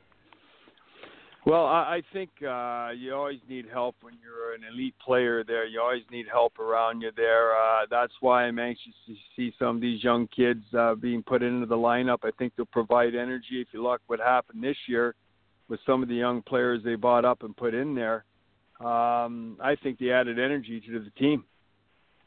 Well, 1.46 1.66
I, 1.66 2.02
think 2.14 2.30
uh, 2.42 2.92
you 2.96 3.14
always 3.14 3.40
need 3.50 3.66
help 3.72 3.98
when 4.00 4.14
you're 4.24 4.54
an 4.54 4.62
elite 4.74 4.96
player. 5.06 5.44
There, 5.44 5.66
you 5.66 5.82
always 5.82 6.04
need 6.10 6.26
help 6.32 6.58
around 6.58 7.02
you. 7.02 7.12
There, 7.18 7.52
uh, 7.52 7.86
that's 7.90 8.14
why 8.22 8.44
I'm 8.46 8.60
anxious 8.60 8.94
to 9.08 9.14
see 9.36 9.54
some 9.60 9.76
of 9.76 9.82
these 9.82 10.02
young 10.02 10.28
kids 10.34 10.64
uh, 10.78 10.96
being 10.96 11.22
put 11.22 11.44
into 11.44 11.66
the 11.66 11.76
lineup. 11.76 12.20
I 12.24 12.32
think 12.38 12.54
they'll 12.56 12.66
provide 12.68 13.14
energy. 13.14 13.60
If 13.60 13.68
you 13.74 13.84
look 13.84 14.00
what 14.08 14.20
happened 14.20 14.64
this 14.64 14.78
year 14.88 15.16
with 15.74 15.82
some 15.86 16.04
of 16.04 16.10
the 16.10 16.16
young 16.16 16.44
players 16.44 16.82
they 16.84 16.96
bought 16.96 17.26
up 17.26 17.42
and 17.42 17.58
put 17.58 17.74
in 17.74 17.96
there, 17.96 18.26
um, 18.80 19.58
I 19.60 19.76
think 19.82 19.98
they 19.98 20.12
added 20.12 20.38
energy 20.38 20.82
to 20.88 21.00
the 21.00 21.10
team 21.20 21.44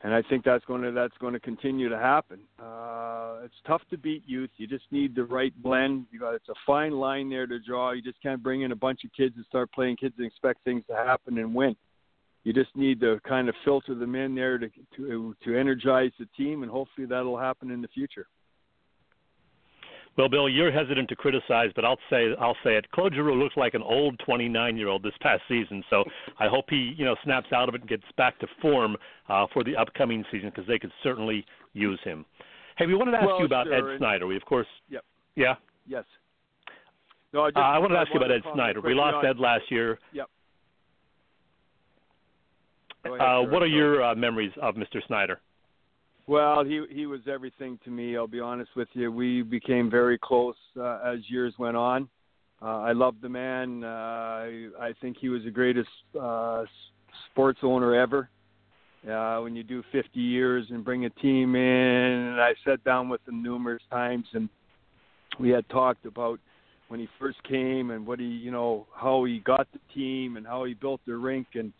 and 0.02 0.14
I 0.14 0.22
think 0.28 0.44
that's 0.44 0.64
going 0.66 0.82
to 0.82 0.92
that's 0.92 1.16
going 1.18 1.32
to 1.32 1.40
continue 1.40 1.88
to 1.88 1.98
happen. 1.98 2.40
Uh, 2.60 3.38
it's 3.44 3.54
tough 3.66 3.82
to 3.90 3.96
beat 3.96 4.22
youth. 4.26 4.50
You 4.56 4.66
just 4.66 4.84
need 4.90 5.14
the 5.14 5.24
right 5.24 5.52
blend. 5.62 6.06
You 6.12 6.20
got 6.20 6.34
it's 6.34 6.48
a 6.48 6.54
fine 6.66 6.92
line 6.92 7.30
there 7.30 7.46
to 7.46 7.58
draw. 7.58 7.92
You 7.92 8.02
just 8.02 8.20
can't 8.22 8.42
bring 8.42 8.62
in 8.62 8.72
a 8.72 8.76
bunch 8.76 9.04
of 9.04 9.10
kids 9.16 9.34
and 9.36 9.44
start 9.46 9.72
playing 9.72 9.96
kids 9.96 10.14
and 10.18 10.26
expect 10.26 10.62
things 10.64 10.84
to 10.88 10.94
happen 10.94 11.38
and 11.38 11.54
win. 11.54 11.74
You 12.44 12.52
just 12.52 12.76
need 12.76 13.00
to 13.00 13.18
kind 13.26 13.48
of 13.48 13.54
filter 13.64 13.94
them 13.94 14.14
in 14.14 14.34
there 14.34 14.58
to 14.58 14.68
to 14.96 15.34
to 15.44 15.58
energize 15.58 16.12
the 16.18 16.28
team, 16.36 16.62
and 16.62 16.70
hopefully 16.70 17.06
that'll 17.06 17.38
happen 17.38 17.70
in 17.70 17.80
the 17.80 17.88
future. 17.88 18.26
Well, 20.16 20.30
Bill, 20.30 20.48
you're 20.48 20.72
hesitant 20.72 21.10
to 21.10 21.16
criticize, 21.16 21.70
but 21.76 21.84
I'll 21.84 21.98
say 22.08 22.28
I'll 22.40 22.56
say 22.64 22.76
it. 22.76 22.90
Claude 22.92 23.14
Giroux 23.14 23.38
looks 23.38 23.56
like 23.56 23.74
an 23.74 23.82
old 23.82 24.18
29-year-old 24.26 25.02
this 25.02 25.12
past 25.20 25.42
season, 25.46 25.84
so 25.90 26.04
I 26.38 26.48
hope 26.48 26.66
he 26.70 26.94
you 26.96 27.04
know 27.04 27.16
snaps 27.22 27.48
out 27.54 27.68
of 27.68 27.74
it 27.74 27.82
and 27.82 27.90
gets 27.90 28.04
back 28.16 28.38
to 28.40 28.46
form 28.62 28.96
uh, 29.28 29.46
for 29.52 29.62
the 29.62 29.76
upcoming 29.76 30.24
season 30.32 30.50
because 30.50 30.66
they 30.66 30.78
could 30.78 30.92
certainly 31.02 31.44
use 31.74 32.00
him. 32.02 32.24
Hey, 32.78 32.86
we 32.86 32.94
wanted 32.94 33.12
to 33.12 33.18
ask 33.18 33.26
well, 33.26 33.38
you 33.40 33.44
about 33.44 33.66
sure. 33.66 33.94
Ed 33.94 33.98
Snider. 33.98 34.26
We 34.26 34.36
of 34.36 34.44
course. 34.44 34.66
Yep. 34.88 35.04
Yeah. 35.34 35.54
Yes. 35.86 36.04
No, 37.32 37.42
I, 37.42 37.50
just, 37.50 37.58
uh, 37.58 37.60
I 37.60 37.78
wanted 37.78 37.94
to 37.94 37.98
I 37.98 38.02
ask 38.02 38.10
you 38.14 38.20
about 38.20 38.32
Ed 38.32 38.42
Snider. 38.54 38.80
We 38.80 38.94
lost 38.94 39.16
on, 39.16 39.26
Ed 39.26 39.38
last 39.38 39.64
year. 39.70 39.98
Yep. 40.12 40.30
Ahead, 43.04 43.20
uh, 43.20 43.42
what 43.42 43.62
are 43.62 43.68
your 43.68 44.02
uh, 44.02 44.14
memories 44.14 44.52
of 44.60 44.74
Mr. 44.76 45.06
Snider? 45.06 45.40
Well, 46.28 46.64
he 46.64 46.84
he 46.90 47.06
was 47.06 47.20
everything 47.32 47.78
to 47.84 47.90
me. 47.90 48.16
I'll 48.16 48.26
be 48.26 48.40
honest 48.40 48.70
with 48.74 48.88
you. 48.94 49.12
We 49.12 49.42
became 49.42 49.88
very 49.88 50.18
close 50.18 50.56
uh, 50.76 50.98
as 51.04 51.18
years 51.28 51.54
went 51.58 51.76
on. 51.76 52.08
Uh, 52.60 52.80
I 52.80 52.92
loved 52.92 53.22
the 53.22 53.28
man. 53.28 53.84
Uh, 53.84 53.86
I, 53.86 54.68
I 54.80 54.94
think 55.00 55.18
he 55.20 55.28
was 55.28 55.44
the 55.44 55.50
greatest 55.50 55.88
uh, 56.20 56.64
sports 57.30 57.60
owner 57.62 57.94
ever. 57.94 58.28
Uh, 59.08 59.38
when 59.40 59.54
you 59.54 59.62
do 59.62 59.84
50 59.92 60.18
years 60.18 60.66
and 60.70 60.84
bring 60.84 61.04
a 61.04 61.10
team 61.10 61.54
in, 61.54 61.62
and 61.62 62.40
I 62.40 62.54
sat 62.64 62.82
down 62.82 63.08
with 63.08 63.20
him 63.28 63.40
numerous 63.40 63.82
times, 63.88 64.26
and 64.32 64.48
we 65.38 65.50
had 65.50 65.68
talked 65.68 66.06
about 66.06 66.40
when 66.88 66.98
he 66.98 67.08
first 67.18 67.40
came 67.44 67.92
and 67.92 68.04
what 68.04 68.18
he, 68.18 68.26
you 68.26 68.50
know, 68.50 68.86
how 68.92 69.22
he 69.24 69.38
got 69.40 69.68
the 69.72 69.78
team 69.94 70.36
and 70.36 70.44
how 70.46 70.64
he 70.64 70.74
built 70.74 71.00
the 71.06 71.14
rink 71.14 71.46
and 71.54 71.72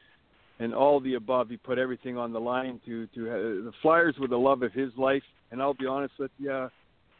and 0.59 0.75
all 0.75 1.01
the 1.01 1.15
above. 1.15 1.51
He 1.51 1.57
put 1.57 1.79
everything 1.79 2.17
on 2.17 2.33
the 2.33 2.41
line 2.41 2.81
to 2.87 3.07
to 3.09 3.31
uh, 3.31 3.35
the 3.35 3.73
Flyers 3.83 4.17
were 4.19 4.29
the 4.29 4.37
love 4.37 4.63
of 4.63 4.73
his 4.73 4.91
life. 4.97 5.23
And 5.51 5.63
I'll 5.63 5.75
be 5.75 5.87
honest 5.87 6.15
with 6.19 6.33
you, 6.39 6.69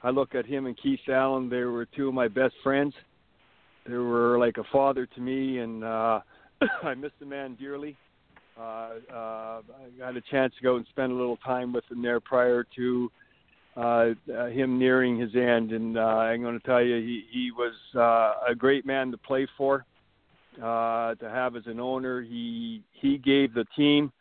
I 0.03 0.11
look 0.11 0.35
at 0.35 0.47
him 0.47 0.67
and 0.67 0.77
Keith 0.81 1.01
Allen. 1.09 1.49
They 1.49 1.63
were 1.63 1.87
two 1.87 2.09
of 2.09 2.15
my 2.15 2.29
best 2.29 2.55
friends. 2.63 2.95
They 3.87 3.95
were 3.95 4.39
like 4.39 4.57
a 4.59 4.65
father 4.73 5.07
to 5.07 5.21
me, 5.21 5.59
and 5.59 5.85
uh, 5.85 6.21
I 6.83 6.95
miss 6.95 7.13
the 7.21 7.27
man 7.27 7.55
dearly. 7.55 7.97
Uh, 8.59 8.95
uh, 9.13 9.61
I 10.03 10.07
had 10.07 10.17
a 10.17 10.23
chance 10.23 10.55
to 10.57 10.63
go 10.63 10.77
and 10.77 10.87
spend 10.91 11.13
a 11.13 11.15
little 11.15 11.37
time 11.39 11.73
with 11.73 11.85
him 11.91 12.03
there 12.03 12.21
prior 12.21 12.65
to 12.77 13.11
uh, 13.77 13.81
uh, 14.35 14.47
him 14.47 14.79
nearing 14.79 15.19
his 15.19 15.35
end, 15.35 15.73
and 15.73 15.99
uh, 15.99 16.01
I'm 16.01 16.41
going 16.41 16.59
to 16.59 16.67
tell 16.67 16.83
you, 16.83 16.97
he, 16.97 17.25
he 17.31 17.51
was 17.53 17.75
uh, 17.95 18.51
a 18.51 18.55
great 18.55 18.87
man 18.87 19.11
to 19.11 19.19
play 19.19 19.47
for 19.59 19.85
uh, 20.63 21.15
to 21.17 21.29
have 21.29 21.57
as 21.57 21.63
an 21.67 21.81
owner. 21.81 22.23
He 22.23 22.83
he 22.93 23.19
gave 23.19 23.55
the 23.55 23.65
team 23.77 24.13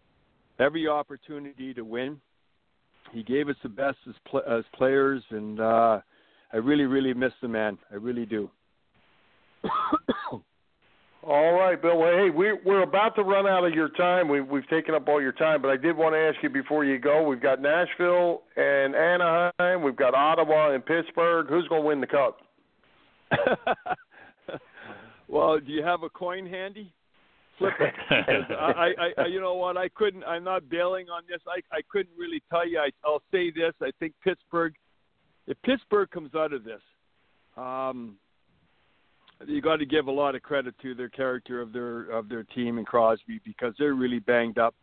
every 0.60 0.88
opportunity 0.88 1.74
to 1.74 1.82
win. 1.84 2.20
He 3.12 3.24
gave 3.24 3.50
us 3.50 3.56
the 3.64 3.70
best 3.70 3.98
as 4.08 4.16
pl- 4.30 4.44
as 4.48 4.64
players, 4.76 5.24
and 5.30 5.60
uh, 5.60 6.00
I 6.54 6.58
really 6.58 6.86
really 6.86 7.14
miss 7.14 7.34
the 7.42 7.48
man. 7.48 7.78
I 7.92 7.96
really 7.96 8.26
do. 8.26 8.50
all 11.24 11.54
right, 11.54 11.82
Bill. 11.82 11.98
Well, 11.98 12.12
hey, 12.12 12.30
we're 12.30 12.60
we're 12.66 12.84
about 12.84 13.16
to 13.16 13.24
run 13.24 13.48
out 13.48 13.66
of 13.66 13.74
your 13.74 13.90
time. 13.90 14.28
We 14.28 14.42
we've 14.42 14.68
taken 14.70 14.96
up 14.96 15.08
all 15.08 15.22
your 15.22 15.32
time, 15.32 15.62
but 15.62 15.70
I 15.70 15.78
did 15.78 15.96
want 15.96 16.14
to 16.14 16.20
ask 16.20 16.42
you 16.44 16.50
before 16.50 16.86
you 16.86 17.00
go. 17.00 17.24
We've 17.24 17.42
got 17.42 17.62
Nashville 17.62 18.42
and 18.56 18.96
Anaheim. 18.96 19.84
We've 19.84 19.96
got 19.96 20.14
Ottawa 20.14 20.74
and 20.74 20.86
Pittsburgh. 20.86 21.48
Who's 21.48 21.68
going 21.68 21.82
to 21.82 21.88
win 21.88 22.02
the 22.02 22.08
cup? 22.08 22.40
Well, 25.28 25.60
do 25.60 25.72
you 25.72 25.84
have 25.84 26.04
a 26.04 26.10
coin 26.10 26.46
handy? 26.46 26.94
Flip 27.58 27.74
it. 27.80 27.94
I, 28.52 28.92
I, 28.98 29.22
I, 29.24 29.26
you 29.28 29.40
know 29.40 29.56
what? 29.56 29.78
I 29.78 29.90
couldn't. 29.90 30.24
I'm 30.26 30.44
not 30.44 30.70
bailing 30.70 31.08
on 31.10 31.24
this. 31.30 31.40
I, 31.48 31.62
I 31.76 31.82
couldn't 31.90 32.18
really 32.18 32.44
tell 32.50 32.68
you. 32.68 32.80
I, 32.80 32.90
I'll 33.06 33.22
say 33.32 33.50
this. 33.52 33.74
I 33.82 33.92
think 34.00 34.14
Pittsburgh. 34.24 34.74
If 35.48 35.58
Pittsburgh 35.64 36.10
comes 36.12 36.34
out 36.36 36.54
of 36.54 36.64
this, 36.64 36.82
um, 37.56 38.18
you 39.46 39.62
got 39.62 39.78
to 39.78 39.86
give 39.86 40.08
a 40.08 40.12
lot 40.12 40.36
of 40.36 40.42
credit 40.42 40.76
to 40.82 40.96
their 40.96 41.10
character 41.10 41.62
of 41.62 41.72
their 41.72 42.10
of 42.10 42.28
their 42.30 42.44
team 42.44 42.78
and 42.78 42.86
Crosby 42.86 43.40
because 43.46 43.74
they're 43.80 43.94
really 43.94 44.20
banged 44.20 44.58
up. 44.58 44.76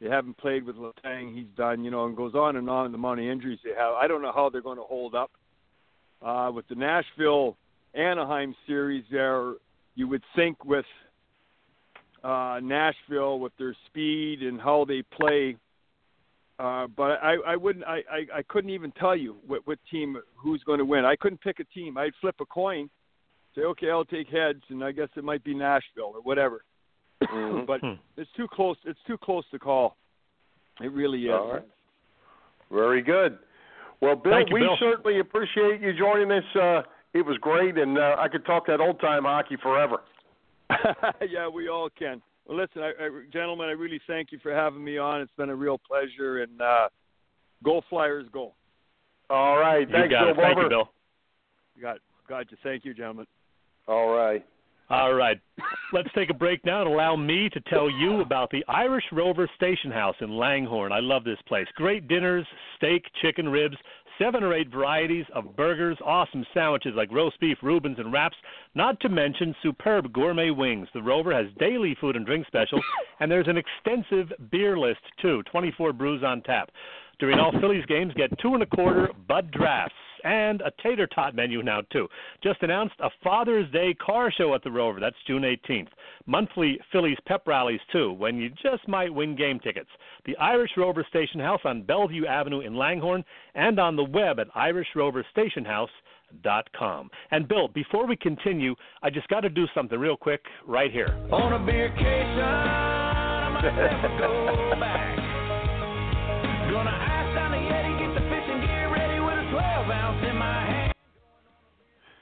They 0.00 0.08
haven't 0.08 0.38
played 0.38 0.64
with 0.64 0.76
Letang. 0.76 1.34
He's 1.34 1.46
done, 1.56 1.84
you 1.84 1.90
know, 1.90 2.06
and 2.06 2.16
goes 2.16 2.34
on 2.34 2.56
and 2.56 2.68
on 2.70 2.90
the 2.90 2.98
amount 2.98 3.20
of 3.20 3.26
injuries 3.26 3.58
they 3.62 3.70
have. 3.70 3.94
I 3.94 4.06
don't 4.06 4.22
know 4.22 4.32
how 4.32 4.48
they're 4.48 4.62
going 4.62 4.78
to 4.78 4.84
hold 4.84 5.14
up. 5.14 5.30
Uh, 6.22 6.50
with 6.54 6.66
the 6.68 6.74
Nashville 6.74 7.56
Anaheim 7.94 8.54
series, 8.66 9.04
there 9.10 9.54
you 9.94 10.08
would 10.08 10.22
think 10.34 10.64
with 10.64 10.84
uh, 12.22 12.60
Nashville 12.62 13.38
with 13.38 13.52
their 13.58 13.74
speed 13.86 14.42
and 14.42 14.60
how 14.60 14.84
they 14.86 15.02
play. 15.02 15.56
Uh, 16.58 16.86
but 16.94 17.18
I, 17.22 17.36
I 17.46 17.56
wouldn't. 17.56 17.84
I, 17.86 18.02
I, 18.10 18.38
I 18.38 18.42
couldn't 18.48 18.70
even 18.70 18.92
tell 18.92 19.16
you 19.16 19.36
what, 19.46 19.66
what 19.66 19.78
team 19.90 20.18
who's 20.36 20.62
going 20.64 20.78
to 20.78 20.84
win. 20.84 21.04
I 21.04 21.16
couldn't 21.16 21.40
pick 21.40 21.58
a 21.58 21.64
team. 21.64 21.96
I'd 21.96 22.12
flip 22.20 22.36
a 22.40 22.44
coin, 22.44 22.90
say, 23.54 23.62
okay, 23.62 23.90
I'll 23.90 24.04
take 24.04 24.28
heads, 24.28 24.60
and 24.68 24.84
I 24.84 24.92
guess 24.92 25.08
it 25.16 25.24
might 25.24 25.42
be 25.42 25.54
Nashville 25.54 26.12
or 26.14 26.20
whatever. 26.22 26.62
Mm-hmm. 27.22 27.64
but 27.66 27.80
it's 28.18 28.30
too 28.36 28.46
close. 28.52 28.76
It's 28.84 28.98
too 29.06 29.16
close 29.16 29.44
to 29.52 29.58
call. 29.58 29.96
It 30.82 30.92
really 30.92 31.24
is. 31.24 31.32
All 31.32 31.54
right. 31.54 31.66
Very 32.70 33.02
good. 33.02 33.38
Well, 34.00 34.16
Bill, 34.16 34.40
you, 34.40 34.54
we 34.54 34.60
Bill. 34.60 34.76
certainly 34.78 35.20
appreciate 35.20 35.80
you 35.80 35.92
joining 35.98 36.30
us. 36.30 36.44
Uh, 36.54 36.82
it 37.14 37.22
was 37.24 37.36
great, 37.38 37.76
and 37.78 37.98
uh, 37.98 38.16
I 38.18 38.28
could 38.28 38.44
talk 38.44 38.66
that 38.66 38.80
old 38.80 39.00
time 39.00 39.24
hockey 39.24 39.56
forever. 39.62 39.98
yeah, 41.28 41.48
we 41.48 41.68
all 41.68 41.88
can. 41.98 42.22
Well, 42.46 42.58
listen, 42.58 42.82
I, 42.82 42.90
I, 43.00 43.08
gentlemen, 43.32 43.68
I 43.68 43.72
really 43.72 44.00
thank 44.06 44.32
you 44.32 44.38
for 44.42 44.52
having 44.54 44.82
me 44.82 44.98
on. 44.98 45.20
It's 45.20 45.32
been 45.36 45.50
a 45.50 45.54
real 45.54 45.78
pleasure, 45.78 46.42
and 46.42 46.60
uh, 46.60 46.88
go 47.64 47.82
Flyers, 47.90 48.26
go! 48.32 48.54
All 49.28 49.58
right, 49.58 49.88
You 49.88 49.94
thanks, 49.94 50.10
got 50.10 50.20
Bill 50.22 50.30
it. 50.30 50.36
Thank 50.36 50.54
Barber. 50.54 50.62
you, 50.62 50.68
Bill. 50.68 50.88
Got, 51.80 51.98
got 52.28 52.50
you. 52.50 52.56
Thank 52.62 52.84
you, 52.84 52.94
gentlemen. 52.94 53.26
All 53.86 54.08
right. 54.08 54.44
All 54.90 55.14
right. 55.14 55.40
Let's 55.92 56.08
take 56.16 56.30
a 56.30 56.34
break 56.34 56.64
now 56.64 56.82
and 56.82 56.90
allow 56.92 57.14
me 57.14 57.48
to 57.50 57.60
tell 57.70 57.88
you 57.88 58.22
about 58.22 58.50
the 58.50 58.64
Irish 58.66 59.04
Rover 59.12 59.48
Station 59.54 59.92
House 59.92 60.16
in 60.20 60.36
Langhorne. 60.36 60.90
I 60.90 60.98
love 60.98 61.22
this 61.22 61.38
place. 61.46 61.66
Great 61.76 62.08
dinners, 62.08 62.44
steak, 62.76 63.04
chicken 63.22 63.48
ribs, 63.48 63.76
seven 64.20 64.44
or 64.44 64.52
eight 64.52 64.70
varieties 64.70 65.24
of 65.34 65.56
burgers, 65.56 65.96
awesome 66.04 66.44
sandwiches 66.52 66.92
like 66.96 67.10
roast 67.10 67.40
beef, 67.40 67.58
Reubens, 67.62 67.98
and 67.98 68.12
wraps, 68.12 68.36
not 68.74 69.00
to 69.00 69.08
mention 69.08 69.54
superb 69.62 70.12
gourmet 70.12 70.50
wings. 70.50 70.88
The 70.92 71.02
Rover 71.02 71.32
has 71.32 71.46
daily 71.58 71.96
food 72.00 72.16
and 72.16 72.26
drink 72.26 72.46
specials, 72.46 72.82
and 73.20 73.30
there's 73.30 73.48
an 73.48 73.56
extensive 73.56 74.32
beer 74.50 74.78
list, 74.78 75.00
too 75.22 75.42
24 75.50 75.92
brews 75.92 76.22
on 76.22 76.42
tap. 76.42 76.70
During 77.18 77.38
all 77.38 77.52
Phillies 77.60 77.84
games, 77.86 78.12
get 78.16 78.30
two 78.40 78.54
and 78.54 78.62
a 78.62 78.66
quarter 78.66 79.10
Bud 79.28 79.50
drafts 79.50 79.94
and 80.24 80.62
a 80.62 80.72
tater 80.82 81.06
tot 81.06 81.34
menu 81.34 81.62
now 81.62 81.82
too. 81.92 82.08
Just 82.42 82.62
announced 82.62 82.94
a 83.00 83.10
Father's 83.22 83.70
Day 83.72 83.92
car 83.94 84.30
show 84.30 84.54
at 84.54 84.62
the 84.62 84.70
Rover. 84.70 85.00
That's 85.00 85.16
June 85.26 85.42
18th. 85.42 85.88
Monthly 86.26 86.78
Phillies 86.92 87.16
pep 87.26 87.42
rallies 87.46 87.80
too, 87.92 88.12
when 88.12 88.36
you 88.36 88.50
just 88.62 88.86
might 88.88 89.12
win 89.12 89.34
game 89.36 89.58
tickets. 89.60 89.90
The 90.26 90.36
Irish 90.36 90.72
Rover 90.76 91.06
Station 91.08 91.40
House 91.40 91.62
on 91.64 91.82
Bellevue 91.82 92.26
Avenue 92.26 92.60
in 92.60 92.76
Langhorne 92.76 93.24
and 93.54 93.80
on 93.80 93.96
the 93.96 94.04
web 94.04 94.38
at 94.38 94.52
IrishRoverStationHouse.com. 94.54 97.10
And 97.30 97.48
Bill, 97.48 97.68
before 97.68 98.06
we 98.06 98.16
continue, 98.16 98.74
I 99.02 99.08
just 99.10 99.28
got 99.28 99.40
to 99.40 99.48
do 99.48 99.66
something 99.74 99.98
real 99.98 100.16
quick 100.16 100.42
right 100.66 100.92
here. 100.92 101.08
On 101.32 101.52
a 101.52 101.58
vacation, 101.64 102.40
I 102.40 103.48
might 103.52 103.74
never 103.74 104.18
go 104.18 104.74
back. 104.78 105.18
Gonna 106.70 107.19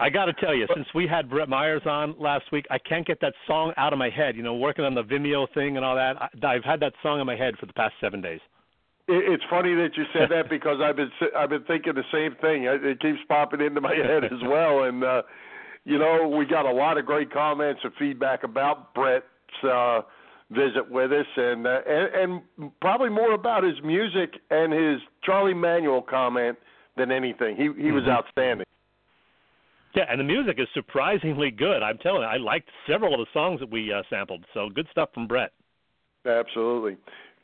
I 0.00 0.10
got 0.10 0.26
to 0.26 0.32
tell 0.34 0.54
you, 0.54 0.66
since 0.74 0.86
we 0.94 1.06
had 1.08 1.28
Brett 1.28 1.48
Myers 1.48 1.82
on 1.84 2.14
last 2.18 2.44
week, 2.52 2.66
I 2.70 2.78
can't 2.78 3.06
get 3.06 3.20
that 3.20 3.34
song 3.46 3.72
out 3.76 3.92
of 3.92 3.98
my 3.98 4.10
head. 4.10 4.36
You 4.36 4.42
know, 4.42 4.54
working 4.54 4.84
on 4.84 4.94
the 4.94 5.02
Vimeo 5.02 5.52
thing 5.54 5.76
and 5.76 5.84
all 5.84 5.96
that, 5.96 6.16
I, 6.20 6.28
I've 6.46 6.64
had 6.64 6.80
that 6.80 6.92
song 7.02 7.20
in 7.20 7.26
my 7.26 7.36
head 7.36 7.54
for 7.58 7.66
the 7.66 7.72
past 7.72 7.94
seven 8.00 8.20
days. 8.20 8.40
It, 9.08 9.32
it's 9.32 9.44
funny 9.50 9.74
that 9.74 9.96
you 9.96 10.04
said 10.12 10.28
that 10.30 10.48
because 10.48 10.78
I've 10.82 10.96
been 10.96 11.10
I've 11.36 11.50
been 11.50 11.64
thinking 11.64 11.94
the 11.94 12.04
same 12.12 12.36
thing. 12.40 12.64
It, 12.64 12.84
it 12.84 13.00
keeps 13.00 13.18
popping 13.28 13.60
into 13.60 13.80
my 13.80 13.94
head 13.94 14.24
as 14.24 14.40
well, 14.42 14.84
and 14.84 15.02
uh, 15.02 15.22
you 15.84 15.98
know, 15.98 16.28
we 16.28 16.46
got 16.46 16.66
a 16.66 16.72
lot 16.72 16.98
of 16.98 17.06
great 17.06 17.32
comments 17.32 17.80
and 17.82 17.92
feedback 17.98 18.44
about 18.44 18.94
Brett's 18.94 19.24
uh, 19.64 20.02
visit 20.50 20.88
with 20.90 21.12
us, 21.12 21.26
and, 21.36 21.66
uh, 21.66 21.80
and 21.86 22.42
and 22.60 22.80
probably 22.80 23.08
more 23.10 23.32
about 23.32 23.64
his 23.64 23.76
music 23.82 24.34
and 24.50 24.72
his 24.72 25.00
Charlie 25.24 25.54
Manuel 25.54 26.02
comment 26.02 26.56
than 26.96 27.10
anything. 27.10 27.56
He 27.56 27.64
he 27.82 27.90
was 27.90 28.04
Mhm. 28.04 28.10
outstanding. 28.10 28.66
Yeah, 29.94 30.04
and 30.08 30.20
the 30.20 30.24
music 30.24 30.56
is 30.58 30.68
surprisingly 30.74 31.50
good. 31.50 31.82
I'm 31.82 31.98
telling 31.98 32.22
you, 32.22 32.28
I 32.28 32.36
liked 32.36 32.68
several 32.86 33.14
of 33.14 33.20
the 33.20 33.26
songs 33.32 33.60
that 33.60 33.70
we 33.70 33.92
uh, 33.92 34.02
sampled. 34.10 34.44
So 34.54 34.68
good 34.68 34.86
stuff 34.90 35.08
from 35.14 35.26
Brett. 35.26 35.52
Absolutely. 36.26 36.96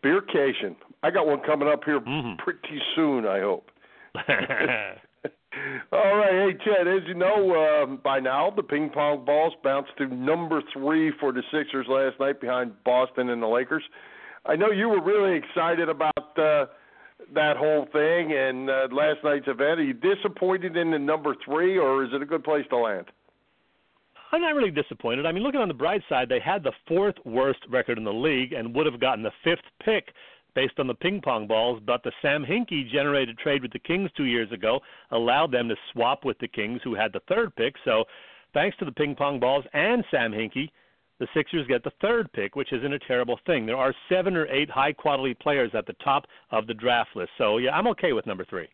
Beercation. 0.04 0.76
I 1.02 1.10
got 1.10 1.26
one 1.26 1.40
coming 1.40 1.68
up 1.68 1.84
here 1.84 2.00
Mhm. 2.00 2.36
pretty 2.38 2.80
soon. 2.94 3.26
I 3.26 3.40
hope. 3.40 3.70
All 5.92 6.16
right, 6.16 6.32
hey 6.32 6.52
Ted. 6.64 6.88
As 6.88 7.02
you 7.06 7.14
know 7.14 7.82
um, 7.82 8.00
by 8.02 8.18
now, 8.20 8.50
the 8.50 8.62
ping 8.62 8.90
pong 8.90 9.24
balls 9.24 9.54
bounced 9.62 9.92
to 9.98 10.06
number 10.08 10.60
three 10.72 11.12
for 11.20 11.32
the 11.32 11.42
Sixers 11.52 11.86
last 11.88 12.18
night 12.20 12.40
behind 12.40 12.72
Boston 12.84 13.30
and 13.30 13.40
the 13.40 13.46
Lakers. 13.46 13.82
I 14.46 14.56
know 14.56 14.70
you 14.70 14.88
were 14.88 15.00
really 15.02 15.36
excited 15.38 15.88
about 15.88 16.38
uh, 16.38 16.66
that 17.34 17.56
whole 17.56 17.86
thing 17.92 18.32
and 18.32 18.68
uh, 18.68 18.88
last 18.92 19.18
night's 19.24 19.46
event. 19.48 19.80
Are 19.80 19.84
you 19.84 19.94
disappointed 19.94 20.76
in 20.76 20.90
the 20.90 20.98
number 20.98 21.34
three, 21.44 21.78
or 21.78 22.04
is 22.04 22.10
it 22.12 22.22
a 22.22 22.26
good 22.26 22.44
place 22.44 22.64
to 22.70 22.76
land? 22.76 23.06
I'm 24.32 24.40
not 24.40 24.54
really 24.54 24.70
disappointed. 24.70 25.26
I 25.26 25.32
mean, 25.32 25.44
looking 25.44 25.60
on 25.60 25.68
the 25.68 25.74
bright 25.74 26.02
side, 26.08 26.28
they 26.28 26.40
had 26.40 26.64
the 26.64 26.72
fourth 26.88 27.14
worst 27.24 27.60
record 27.70 27.98
in 27.98 28.04
the 28.04 28.12
league 28.12 28.52
and 28.52 28.74
would 28.74 28.86
have 28.86 29.00
gotten 29.00 29.22
the 29.22 29.30
fifth 29.44 29.64
pick 29.84 30.08
based 30.54 30.78
on 30.78 30.86
the 30.86 30.94
ping 30.94 31.20
pong 31.20 31.46
balls, 31.46 31.80
but 31.86 32.02
the 32.02 32.12
Sam 32.22 32.44
Hinkie 32.44 32.90
generated 32.90 33.38
trade 33.38 33.62
with 33.62 33.72
the 33.72 33.78
Kings 33.78 34.10
two 34.16 34.24
years 34.24 34.50
ago 34.52 34.80
allowed 35.10 35.52
them 35.52 35.68
to 35.68 35.76
swap 35.92 36.24
with 36.24 36.38
the 36.38 36.48
Kings, 36.48 36.80
who 36.84 36.94
had 36.94 37.12
the 37.12 37.20
third 37.28 37.54
pick. 37.56 37.74
So, 37.84 38.04
thanks 38.52 38.76
to 38.78 38.84
the 38.84 38.92
ping 38.92 39.16
pong 39.16 39.40
balls 39.40 39.64
and 39.72 40.04
Sam 40.10 40.32
Hinkie, 40.32 40.70
the 41.20 41.28
Sixers 41.34 41.66
get 41.66 41.84
the 41.84 41.92
third 42.00 42.32
pick, 42.32 42.56
which 42.56 42.72
isn't 42.72 42.92
a 42.92 42.98
terrible 42.98 43.38
thing. 43.46 43.66
There 43.66 43.76
are 43.76 43.94
seven 44.08 44.36
or 44.36 44.46
eight 44.46 44.70
high 44.70 44.92
quality 44.92 45.34
players 45.34 45.70
at 45.74 45.86
the 45.86 45.94
top 46.04 46.24
of 46.50 46.66
the 46.66 46.74
draft 46.74 47.10
list. 47.14 47.30
So, 47.38 47.58
yeah, 47.58 47.76
I'm 47.76 47.86
okay 47.88 48.12
with 48.12 48.26
number 48.26 48.44
three. 48.44 48.68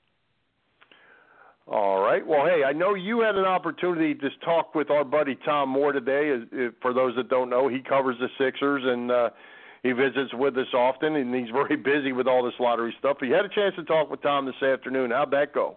All 1.66 2.00
right. 2.00 2.26
Well, 2.26 2.46
hey, 2.46 2.64
I 2.64 2.72
know 2.72 2.94
you 2.94 3.20
had 3.20 3.36
an 3.36 3.44
opportunity 3.44 4.14
to 4.14 4.28
talk 4.44 4.74
with 4.74 4.90
our 4.90 5.04
buddy 5.04 5.38
Tom 5.44 5.68
Moore 5.68 5.92
today. 5.92 6.34
For 6.82 6.92
those 6.92 7.14
that 7.16 7.28
don't 7.28 7.48
know, 7.48 7.68
he 7.68 7.80
covers 7.80 8.16
the 8.18 8.28
Sixers 8.38 8.82
and 8.84 9.10
uh, 9.10 9.30
he 9.82 9.92
visits 9.92 10.32
with 10.34 10.56
us 10.56 10.66
often, 10.74 11.16
and 11.16 11.34
he's 11.34 11.50
very 11.52 11.76
busy 11.76 12.12
with 12.12 12.26
all 12.26 12.44
this 12.44 12.54
lottery 12.58 12.94
stuff. 12.98 13.18
You 13.22 13.34
had 13.34 13.44
a 13.44 13.48
chance 13.48 13.74
to 13.76 13.84
talk 13.84 14.10
with 14.10 14.22
Tom 14.22 14.46
this 14.46 14.62
afternoon. 14.62 15.10
How'd 15.10 15.30
that 15.30 15.52
go? 15.52 15.76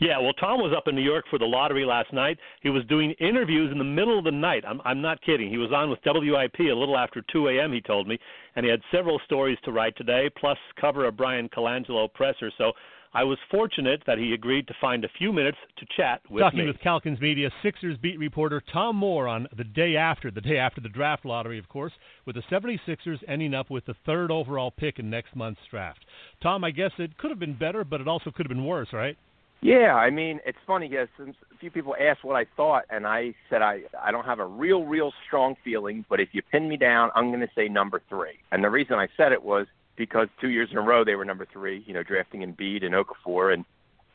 Yeah, 0.00 0.18
well, 0.18 0.32
Tom 0.34 0.60
was 0.60 0.74
up 0.76 0.88
in 0.88 0.94
New 0.94 1.02
York 1.02 1.24
for 1.30 1.38
the 1.38 1.44
lottery 1.44 1.84
last 1.84 2.12
night. 2.12 2.38
He 2.62 2.70
was 2.70 2.84
doing 2.86 3.12
interviews 3.20 3.70
in 3.72 3.78
the 3.78 3.84
middle 3.84 4.18
of 4.18 4.24
the 4.24 4.30
night. 4.30 4.64
I'm 4.66 4.80
I'm 4.84 5.00
not 5.00 5.20
kidding. 5.22 5.50
He 5.50 5.58
was 5.58 5.72
on 5.72 5.90
with 5.90 6.00
WIP 6.04 6.60
a 6.60 6.74
little 6.74 6.96
after 6.96 7.22
2 7.32 7.48
a.m. 7.48 7.72
He 7.72 7.80
told 7.80 8.08
me, 8.08 8.18
and 8.56 8.64
he 8.64 8.70
had 8.70 8.80
several 8.90 9.20
stories 9.24 9.58
to 9.64 9.72
write 9.72 9.96
today, 9.96 10.30
plus 10.38 10.58
cover 10.80 11.06
a 11.06 11.12
Brian 11.12 11.48
Colangelo 11.48 12.12
presser. 12.12 12.50
So 12.58 12.72
I 13.14 13.24
was 13.24 13.38
fortunate 13.50 14.02
that 14.06 14.16
he 14.16 14.32
agreed 14.32 14.66
to 14.68 14.74
find 14.80 15.04
a 15.04 15.08
few 15.18 15.32
minutes 15.32 15.58
to 15.76 15.86
chat 15.96 16.22
with 16.30 16.40
Talking 16.40 16.60
me. 16.60 16.66
with 16.66 16.80
Calkins 16.80 17.20
Media, 17.20 17.50
Sixers 17.62 17.98
beat 17.98 18.18
reporter 18.18 18.62
Tom 18.72 18.96
Moore 18.96 19.28
on 19.28 19.46
the 19.54 19.64
day 19.64 19.96
after, 19.96 20.30
the 20.30 20.40
day 20.40 20.56
after 20.56 20.80
the 20.80 20.88
draft 20.88 21.26
lottery, 21.26 21.58
of 21.58 21.68
course, 21.68 21.92
with 22.24 22.36
the 22.36 22.42
76ers 22.50 23.18
ending 23.28 23.52
up 23.52 23.68
with 23.68 23.84
the 23.84 23.94
third 24.06 24.30
overall 24.30 24.70
pick 24.70 24.98
in 24.98 25.10
next 25.10 25.36
month's 25.36 25.60
draft. 25.70 26.06
Tom, 26.42 26.64
I 26.64 26.70
guess 26.70 26.92
it 26.98 27.18
could 27.18 27.30
have 27.30 27.38
been 27.38 27.56
better, 27.56 27.84
but 27.84 28.00
it 28.00 28.08
also 28.08 28.30
could 28.30 28.46
have 28.46 28.56
been 28.56 28.64
worse, 28.64 28.88
right? 28.94 29.18
Yeah, 29.62 29.94
I 29.94 30.10
mean, 30.10 30.40
it's 30.44 30.58
funny 30.66 30.88
because 30.88 31.08
a 31.20 31.58
few 31.58 31.70
people 31.70 31.94
asked 31.98 32.24
what 32.24 32.34
I 32.34 32.46
thought, 32.56 32.82
and 32.90 33.06
I 33.06 33.32
said 33.48 33.62
I 33.62 33.82
I 34.00 34.10
don't 34.10 34.24
have 34.24 34.40
a 34.40 34.44
real, 34.44 34.84
real 34.84 35.12
strong 35.24 35.54
feeling, 35.62 36.04
but 36.10 36.18
if 36.18 36.30
you 36.32 36.42
pin 36.42 36.68
me 36.68 36.76
down, 36.76 37.10
I'm 37.14 37.28
going 37.28 37.40
to 37.40 37.50
say 37.54 37.68
number 37.68 38.02
three. 38.08 38.40
And 38.50 38.64
the 38.64 38.70
reason 38.70 38.96
I 38.96 39.06
said 39.16 39.30
it 39.30 39.40
was 39.40 39.68
because 39.96 40.26
two 40.40 40.48
years 40.48 40.68
in 40.72 40.78
a 40.78 40.80
row 40.80 41.04
they 41.04 41.14
were 41.14 41.24
number 41.24 41.46
three, 41.52 41.84
you 41.86 41.94
know, 41.94 42.02
drafting 42.02 42.40
Embiid 42.40 42.84
and 42.84 42.92
Okafor, 42.92 43.54
and 43.54 43.64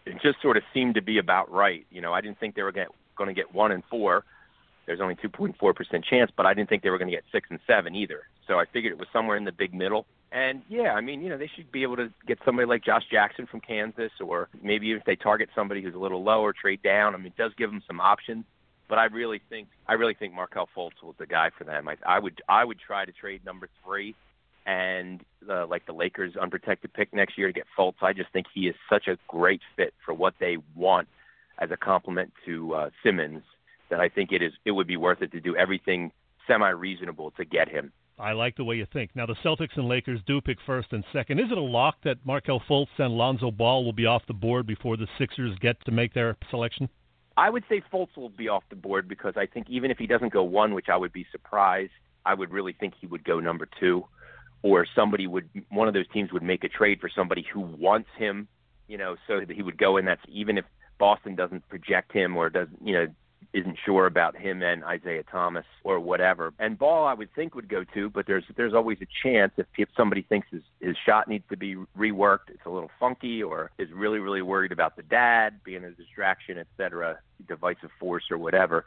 it 0.05 0.21
just 0.21 0.41
sort 0.41 0.57
of 0.57 0.63
seemed 0.73 0.95
to 0.95 1.01
be 1.01 1.17
about 1.17 1.49
right. 1.49 1.85
You 1.91 2.01
know, 2.01 2.11
I 2.11 2.19
didn't 2.19 2.41
think 2.41 2.55
they 2.55 2.63
were 2.63 2.73
going 2.73 2.89
to 3.27 3.33
get 3.33 3.55
one 3.55 3.71
and 3.71 3.83
four. 3.89 4.25
There's 4.85 4.99
only 4.99 5.15
2.4 5.15 5.75
percent 5.75 6.03
chance, 6.03 6.29
but 6.35 6.45
I 6.45 6.53
didn't 6.53 6.67
think 6.67 6.83
they 6.83 6.89
were 6.89 6.97
going 6.97 7.09
to 7.09 7.15
get 7.15 7.23
six 7.31 7.47
and 7.49 7.59
seven 7.65 7.95
either. 7.95 8.23
So 8.47 8.59
I 8.59 8.65
figured 8.73 8.91
it 8.91 8.99
was 8.99 9.07
somewhere 9.13 9.37
in 9.37 9.45
the 9.45 9.53
big 9.53 9.73
middle. 9.73 10.07
And 10.31 10.61
yeah, 10.67 10.93
I 10.93 11.01
mean, 11.01 11.21
you 11.21 11.29
know, 11.29 11.37
they 11.37 11.49
should 11.55 11.71
be 11.71 11.83
able 11.83 11.95
to 11.97 12.11
get 12.27 12.39
somebody 12.43 12.67
like 12.67 12.83
Josh 12.83 13.03
Jackson 13.09 13.47
from 13.47 13.61
Kansas, 13.61 14.11
or 14.19 14.49
maybe 14.61 14.91
if 14.91 15.05
they 15.05 15.15
target 15.15 15.49
somebody 15.55 15.81
who's 15.81 15.95
a 15.95 15.99
little 15.99 16.23
lower, 16.23 16.53
trade 16.53 16.81
down. 16.83 17.13
I 17.13 17.17
mean, 17.17 17.27
it 17.27 17.37
does 17.37 17.53
give 17.57 17.69
them 17.69 17.81
some 17.87 18.01
options. 18.01 18.43
But 18.89 18.99
I 18.99 19.05
really 19.05 19.41
think 19.49 19.67
I 19.87 19.93
really 19.93 20.13
think 20.13 20.33
Markelle 20.33 20.69
Fultz 20.75 21.03
was 21.03 21.15
the 21.17 21.25
guy 21.25 21.49
for 21.57 21.63
them. 21.63 21.87
I, 21.87 21.97
I 22.05 22.19
would 22.19 22.41
I 22.47 22.63
would 22.63 22.79
try 22.79 23.05
to 23.05 23.11
trade 23.11 23.45
number 23.45 23.67
three, 23.83 24.15
and 24.65 25.21
uh, 25.49 25.67
like 25.67 25.85
the 25.85 25.93
Lakers 25.93 26.35
unprotected 26.37 26.93
pick 26.93 27.13
next 27.13 27.37
year 27.37 27.47
to 27.47 27.53
get 27.53 27.65
Fultz. 27.77 28.01
I 28.01 28.13
just 28.13 28.31
think 28.31 28.47
he 28.53 28.67
is 28.67 28.75
such 28.89 29.07
a 29.07 29.17
great 29.27 29.61
fit 29.75 29.93
for 30.05 30.13
what 30.13 30.35
they 30.39 30.57
want 30.75 31.07
as 31.59 31.71
a 31.71 31.77
complement 31.77 32.31
to 32.45 32.73
uh, 32.75 32.89
Simmons 33.03 33.43
that 33.89 33.99
I 33.99 34.09
think 34.09 34.31
it 34.31 34.41
is 34.41 34.53
it 34.63 34.71
would 34.71 34.87
be 34.87 34.97
worth 34.97 35.21
it 35.21 35.31
to 35.33 35.41
do 35.41 35.55
everything 35.55 36.11
semi 36.47 36.69
reasonable 36.69 37.31
to 37.31 37.45
get 37.45 37.67
him. 37.69 37.91
I 38.19 38.31
like 38.33 38.55
the 38.55 38.63
way 38.63 38.75
you 38.75 38.87
think. 38.91 39.11
Now, 39.15 39.27
the 39.27 39.35
Celtics 39.45 39.75
and 39.75 39.87
Lakers 39.87 40.19
do 40.25 40.41
pick 40.41 40.57
first 40.65 40.91
and 40.91 41.03
second. 41.13 41.39
Is 41.39 41.51
it 41.51 41.57
a 41.57 41.61
lock 41.61 41.97
that 42.03 42.17
Markelle 42.25 42.61
Fultz 42.67 42.87
and 42.97 43.13
Lonzo 43.13 43.51
Ball 43.51 43.85
will 43.85 43.93
be 43.93 44.07
off 44.07 44.23
the 44.27 44.33
board 44.33 44.65
before 44.65 44.97
the 44.97 45.07
Sixers 45.19 45.55
get 45.59 45.83
to 45.85 45.91
make 45.91 46.13
their 46.13 46.35
selection? 46.49 46.89
I 47.37 47.51
would 47.51 47.63
say 47.69 47.83
Fultz 47.93 48.17
will 48.17 48.29
be 48.29 48.47
off 48.47 48.63
the 48.71 48.75
board 48.75 49.07
because 49.07 49.35
I 49.37 49.45
think 49.45 49.69
even 49.69 49.91
if 49.91 49.99
he 49.99 50.07
doesn't 50.07 50.33
go 50.33 50.43
one, 50.43 50.73
which 50.73 50.89
I 50.89 50.97
would 50.97 51.13
be 51.13 51.27
surprised, 51.31 51.91
I 52.25 52.33
would 52.33 52.51
really 52.51 52.73
think 52.73 52.95
he 52.99 53.05
would 53.05 53.23
go 53.23 53.39
number 53.39 53.67
two, 53.79 54.05
or 54.63 54.87
somebody 54.95 55.27
would 55.27 55.47
one 55.69 55.87
of 55.87 55.93
those 55.93 56.07
teams 56.11 56.33
would 56.33 56.41
make 56.41 56.63
a 56.63 56.69
trade 56.69 56.99
for 56.99 57.09
somebody 57.15 57.45
who 57.53 57.59
wants 57.61 58.09
him, 58.17 58.47
you 58.87 58.97
know, 58.97 59.15
so 59.27 59.39
that 59.39 59.51
he 59.51 59.61
would 59.61 59.77
go 59.77 59.97
in. 59.97 60.05
That's 60.05 60.21
even 60.27 60.57
if 60.57 60.65
Boston 60.97 61.35
doesn't 61.35 61.69
project 61.69 62.11
him 62.11 62.35
or 62.35 62.49
doesn't, 62.49 62.79
you 62.83 62.93
know, 62.93 63.07
isn't 63.57 63.77
sure 63.83 64.05
about 64.05 64.37
him 64.37 64.61
and 64.61 64.83
Isaiah 64.83 65.23
Thomas 65.23 65.65
or 65.83 65.99
whatever. 65.99 66.53
And 66.59 66.77
Ball, 66.77 67.07
I 67.07 67.13
would 67.13 67.33
think 67.33 67.55
would 67.55 67.67
go 67.67 67.83
to, 67.93 68.09
but 68.09 68.27
there's 68.27 68.43
there's 68.55 68.73
always 68.73 68.99
a 69.01 69.07
chance 69.23 69.51
if, 69.57 69.65
if 69.77 69.89
somebody 69.97 70.21
thinks 70.21 70.47
his 70.51 70.61
his 70.79 70.95
shot 71.05 71.27
needs 71.27 71.43
to 71.49 71.57
be 71.57 71.75
reworked, 71.97 72.49
it's 72.49 72.65
a 72.65 72.69
little 72.69 72.91
funky, 72.99 73.41
or 73.41 73.71
is 73.79 73.89
really 73.91 74.19
really 74.19 74.41
worried 74.41 74.71
about 74.71 74.95
the 74.95 75.03
dad 75.03 75.59
being 75.63 75.83
a 75.83 75.91
distraction, 75.91 76.57
et 76.57 76.67
cetera, 76.77 77.17
divisive 77.47 77.89
force 77.99 78.25
or 78.29 78.37
whatever. 78.37 78.85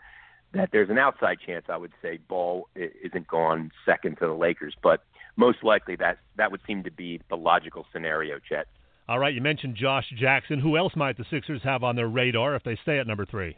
That 0.53 0.71
there's 0.73 0.91
an 0.91 0.99
outside 0.99 1.39
chance 1.45 1.67
I 1.69 1.77
would 1.77 1.93
say 2.03 2.19
Ball 2.29 2.69
isn't 2.77 3.27
gone 3.27 3.71
second 3.85 4.19
to 4.19 4.27
the 4.27 4.35
Lakers, 4.35 4.75
but 4.83 5.03
most 5.37 5.63
likely 5.65 5.97
that 5.97 6.19
that 6.37 6.53
would 6.53 6.61
seem 6.67 6.85
to 6.85 6.91
be 6.91 7.21
the 7.29 7.37
logical 7.37 7.87
scenario, 7.93 8.39
Chet. 8.39 8.67
All 9.09 9.19
right, 9.19 9.35
you 9.35 9.41
mentioned 9.41 9.75
Josh 9.75 10.13
Jackson. 10.17 10.61
Who 10.61 10.77
else 10.77 10.95
might 10.95 11.17
the 11.17 11.25
Sixers 11.29 11.63
have 11.65 11.83
on 11.83 11.97
their 11.97 12.07
radar 12.07 12.55
if 12.55 12.63
they 12.63 12.77
stay 12.83 13.01
at 13.01 13.09
number 13.09 13.27
three? 13.27 13.57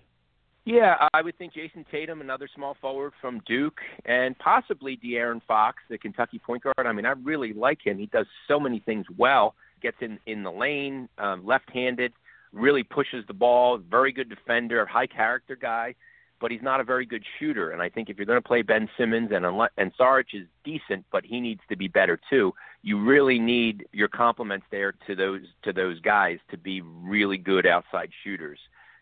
Yeah, 0.64 1.08
I 1.12 1.22
would 1.22 1.36
think 1.38 1.54
Jayson 1.54 1.84
Tatum, 1.90 2.20
another 2.20 2.48
small 2.54 2.76
forward 2.80 3.12
from 3.20 3.40
Duke, 3.46 3.80
and 4.04 4.38
possibly 4.38 4.96
De'Aaron 4.96 5.40
Fox, 5.46 5.82
the 5.90 5.98
Kentucky 5.98 6.38
point 6.38 6.62
guard. 6.62 6.86
I 6.86 6.92
mean, 6.92 7.04
I 7.04 7.10
really 7.10 7.52
like 7.52 7.84
him. 7.84 7.98
He 7.98 8.06
does 8.06 8.26
so 8.46 8.60
many 8.60 8.78
things 8.78 9.04
well. 9.16 9.56
Gets 9.80 9.96
in 10.00 10.20
in 10.26 10.44
the 10.44 10.52
lane, 10.52 11.08
um, 11.18 11.44
left-handed, 11.44 12.12
really 12.52 12.84
pushes 12.84 13.24
the 13.26 13.34
ball. 13.34 13.78
Very 13.78 14.12
good 14.12 14.28
defender, 14.28 14.86
high 14.86 15.08
character 15.08 15.56
guy, 15.56 15.96
but 16.40 16.52
he's 16.52 16.62
not 16.62 16.78
a 16.80 16.84
very 16.84 17.06
good 17.06 17.24
shooter. 17.40 17.72
And 17.72 17.82
I 17.82 17.88
think 17.88 18.08
if 18.08 18.16
you're 18.16 18.26
going 18.26 18.40
to 18.40 18.46
play 18.46 18.62
Ben 18.62 18.88
Simmons 18.96 19.30
and 19.32 19.44
and 19.76 19.96
Saric 19.96 20.26
is 20.32 20.46
decent, 20.62 21.04
but 21.10 21.24
he 21.24 21.40
needs 21.40 21.62
to 21.70 21.76
be 21.76 21.88
better 21.88 22.20
too. 22.30 22.54
You 22.82 23.02
really 23.02 23.40
need 23.40 23.86
your 23.92 24.08
complements 24.08 24.66
there 24.70 24.94
to 25.08 25.16
those 25.16 25.42
to 25.64 25.72
those 25.72 25.98
guys 25.98 26.38
to 26.52 26.56
be 26.56 26.82
really 26.82 27.38
good 27.38 27.66
outside 27.66 28.10
shooters. 28.22 28.60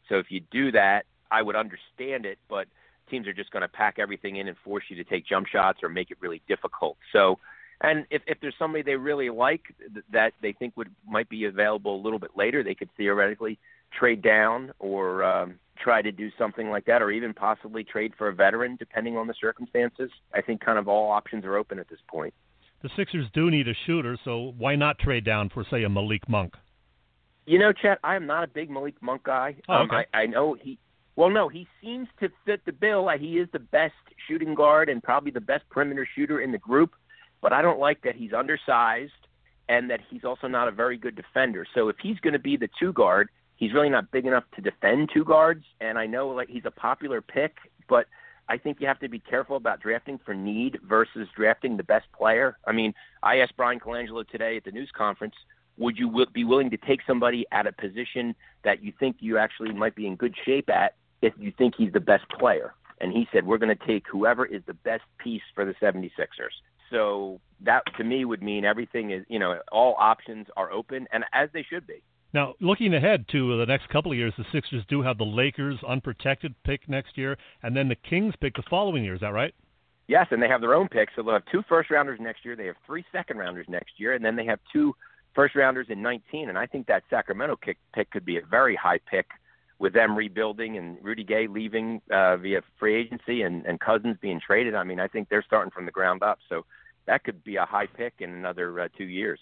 So 0.09 0.17
if 0.17 0.31
you 0.31 0.41
do 0.51 0.73
that, 0.73 1.05
I 1.31 1.43
would 1.43 1.57
understand 1.57 2.27
it, 2.27 2.39
but 2.49 2.67
teams 3.09 3.27
are 3.27 3.33
just 3.33 3.51
going 3.51 3.63
to 3.63 3.69
pack 3.69 3.99
everything 3.99 4.37
in 4.37 4.49
and 4.49 4.57
force 4.65 4.85
you 4.89 4.97
to 4.97 5.05
take 5.05 5.27
jump 5.27 5.47
shots 5.47 5.81
or 5.83 5.89
make 5.89 6.11
it 6.11 6.19
really 6.21 6.43
difficult. 6.49 6.97
So, 7.13 7.39
and 7.81 8.07
if 8.11 8.23
if 8.27 8.39
there's 8.41 8.55
somebody 8.59 8.83
they 8.83 8.97
really 8.97 9.31
like 9.31 9.63
th- 9.79 10.05
that 10.13 10.33
they 10.43 10.53
think 10.53 10.77
would 10.77 10.91
might 11.09 11.29
be 11.29 11.45
available 11.45 11.97
a 11.97 12.03
little 12.03 12.19
bit 12.19 12.33
later, 12.37 12.63
they 12.63 12.75
could 12.75 12.91
theoretically 12.97 13.59
trade 13.99 14.23
down 14.23 14.73
or 14.79 15.25
um, 15.25 15.55
try 15.77 16.03
to 16.03 16.13
do 16.13 16.31
something 16.39 16.71
like 16.71 16.85
that, 16.87 17.03
or 17.03 17.11
even 17.11 17.35
possibly 17.35 17.83
trade 17.83 18.13
for 18.17 18.29
a 18.29 18.35
veteran, 18.35 18.77
depending 18.79 19.17
on 19.17 19.27
the 19.27 19.35
circumstances. 19.41 20.11
I 20.35 20.43
think 20.43 20.61
kind 20.61 20.79
of 20.79 20.89
all 20.89 21.11
options 21.11 21.45
are 21.45 21.57
open 21.57 21.79
at 21.79 21.89
this 21.89 21.99
point. 22.09 22.35
The 22.83 22.91
Sixers 22.97 23.27
do 23.35 23.51
need 23.51 23.69
a 23.69 23.75
shooter, 23.87 24.17
so 24.25 24.55
why 24.57 24.75
not 24.75 24.99
trade 24.99 25.25
down 25.25 25.51
for, 25.51 25.65
say, 25.71 25.83
a 25.83 25.89
Malik 25.89 26.29
Monk? 26.29 26.55
You 27.47 27.59
know, 27.59 27.73
Chet, 27.73 27.99
I 28.03 28.17
am 28.17 28.27
not 28.27 28.45
a 28.45 28.47
big 28.47 28.71
Malik 28.71 28.95
Monk 29.03 29.25
guy. 29.25 29.57
Oh, 29.69 29.75
um, 29.75 29.91
okay. 29.91 30.07
I, 30.15 30.23
I 30.23 30.27
know 30.27 30.55
he. 30.55 30.79
Well, 31.17 31.31
no, 31.31 31.49
he 31.49 31.67
seems 31.83 32.09
to 32.21 32.31
fit 32.47 32.65
the 32.65 32.73
bill. 32.73 33.09
He 33.19 33.39
is 33.39 33.49
the 33.53 33.59
best 33.59 33.95
shooting 34.27 34.55
guard 34.55 34.89
and 34.89 35.03
probably 35.03 35.31
the 35.31 35.41
best 35.41 35.69
perimeter 35.71 36.09
shooter 36.15 36.41
in 36.41 36.53
the 36.53 36.59
group. 36.59 36.95
But 37.43 37.53
I 37.53 37.63
don't 37.63 37.79
like 37.79 38.03
that 38.03 38.17
he's 38.17 38.33
undersized 38.33 39.13
and 39.69 39.91
that 39.91 40.01
he's 40.09 40.25
also 40.25 40.47
not 40.47 40.69
a 40.69 40.73
very 40.73 40.97
good 40.97 41.15
defender. 41.15 41.67
So 41.75 41.89
if 41.89 41.97
he's 42.03 42.19
going 42.21 42.33
to 42.33 42.39
be 42.39 42.57
the 42.57 42.69
two 42.79 42.93
guard, 42.93 43.29
he's 43.57 43.73
really 43.73 43.89
not 43.89 44.11
big 44.11 44.27
enough 44.27 44.45
to 44.57 44.61
defend 44.61 45.11
two 45.13 45.25
guards. 45.25 45.65
And 45.81 45.99
I 45.99 46.07
know 46.07 46.29
like 46.29 46.49
he's 46.49 46.65
a 46.65 46.71
popular 46.71 47.21
pick, 47.21 47.57
but 47.89 48.07
I 48.49 48.59
think 48.59 48.81
you 48.81 48.89
have 48.89 48.99
to 48.99 49.09
be 49.09 49.21
careful 49.21 49.57
about 49.57 49.81
drafting 49.81 50.19
for 50.25 50.35
need 50.35 50.81
versus 50.87 51.29
drafting 51.37 51.77
the 51.77 51.85
best 51.85 52.07
player. 52.13 52.59
I 52.67 52.73
mean, 52.73 52.95
I 53.23 53.39
asked 53.39 53.57
Brian 53.57 53.79
Colangelo 53.79 54.27
today 54.27 54.57
at 54.57 54.65
the 54.65 54.73
news 54.73 54.91
conference, 54.97 55.35
would 55.79 55.97
you 55.97 56.27
be 56.33 56.45
willing 56.45 56.71
to 56.71 56.77
take 56.77 57.01
somebody 57.07 57.47
at 57.53 57.67
a 57.67 57.73
position 57.73 58.35
that 58.65 58.83
you 58.83 58.93
think 58.99 59.17
you 59.21 59.39
actually 59.39 59.73
might 59.73 59.95
be 59.95 60.07
in 60.07 60.17
good 60.17 60.35
shape 60.45 60.69
at 60.69 60.95
if 61.23 61.33
you 61.39 61.53
think 61.57 61.75
he's 61.77 61.93
the 61.93 62.01
best 62.01 62.25
player? 62.39 62.75
And 63.01 63.13
he 63.13 63.27
said, 63.33 63.47
we're 63.47 63.59
going 63.59 63.77
to 63.77 63.87
take 63.87 64.05
whoever 64.11 64.45
is 64.45 64.63
the 64.67 64.75
best 64.75 65.05
piece 65.19 65.43
for 65.55 65.65
the 65.65 65.75
76ers. 65.81 66.11
So 66.91 67.41
that 67.65 67.83
to 67.97 68.05
me 68.05 68.25
would 68.25 68.43
mean 68.43 68.65
everything 68.65 69.11
is, 69.11 69.25
you 69.29 69.39
know, 69.39 69.59
all 69.73 69.97
options 69.99 70.49
are 70.57 70.71
open, 70.71 71.07
and 71.13 71.25
as 71.33 71.49
they 71.53 71.65
should 71.69 71.87
be. 71.87 72.03
Now, 72.33 72.55
looking 72.61 72.95
ahead 72.95 73.27
to 73.33 73.59
the 73.59 73.67
next 73.67 73.89
couple 73.89 74.13
of 74.13 74.19
years, 74.19 74.35
the 74.37 74.45
Sixers 74.53 74.85
do 74.89 75.03
have 75.03 75.19
the 75.19 75.25
Lakers 75.25 75.79
unprotected 75.87 76.55
pick 76.65 76.89
next 76.89 77.19
year, 77.19 77.37
and 77.63 77.77
then 77.77 77.89
the 77.89 77.97
Kings 77.97 78.35
pick 78.41 78.55
the 78.55 78.63
following 78.69 79.03
year. 79.03 79.15
Is 79.15 79.21
that 79.21 79.33
right? 79.33 79.55
Yes, 80.07 80.27
and 80.31 80.43
they 80.43 80.49
have 80.49 80.61
their 80.61 80.75
own 80.75 80.89
picks. 80.89 81.13
So 81.17 81.23
they'll 81.23 81.35
have 81.35 81.45
two 81.51 81.63
first 81.69 81.91
rounders 81.91 82.19
next 82.21 82.45
year. 82.45 82.57
They 82.57 82.67
have 82.67 82.77
three 82.87 83.05
second 83.13 83.39
rounders 83.39 83.67
next 83.69 83.93
year, 83.97 84.15
and 84.15 84.25
then 84.25 84.37
they 84.37 84.45
have 84.45 84.61
two 84.73 84.95
first 85.35 85.55
rounders 85.55 85.87
in 85.89 86.03
19. 86.03 86.49
And 86.49 86.59
I 86.59 86.67
think 86.67 86.87
that 86.87 87.03
Sacramento 87.11 87.57
kick, 87.57 87.79
pick 87.95 88.11
could 88.11 88.25
be 88.25 88.37
a 88.37 88.43
very 88.49 88.77
high 88.77 88.99
pick 89.11 89.27
with 89.81 89.95
them 89.95 90.15
rebuilding 90.17 90.77
and 90.77 90.99
Rudy 91.03 91.25
Gay 91.25 91.49
leaving 91.49 92.03
uh, 92.13 92.37
via 92.37 92.61
free 92.79 92.95
agency 92.95 93.43
and, 93.43 93.65
and 93.65 93.81
Cousins 93.81 94.17
being 94.21 94.39
traded. 94.47 94.75
I 94.75 94.85
mean, 94.85 95.01
I 95.01 95.09
think 95.09 95.29
they're 95.29 95.43
starting 95.43 95.71
from 95.71 95.87
the 95.87 95.91
ground 95.91 96.23
up. 96.23 96.39
So 96.49 96.67
that 97.07 97.25
could 97.25 97.43
be 97.43 97.57
a 97.57 97.65
high 97.65 97.87
pick 97.87 98.13
in 98.19 98.31
another 98.31 98.79
uh, 98.79 98.89
two 98.97 99.05
years. 99.05 99.41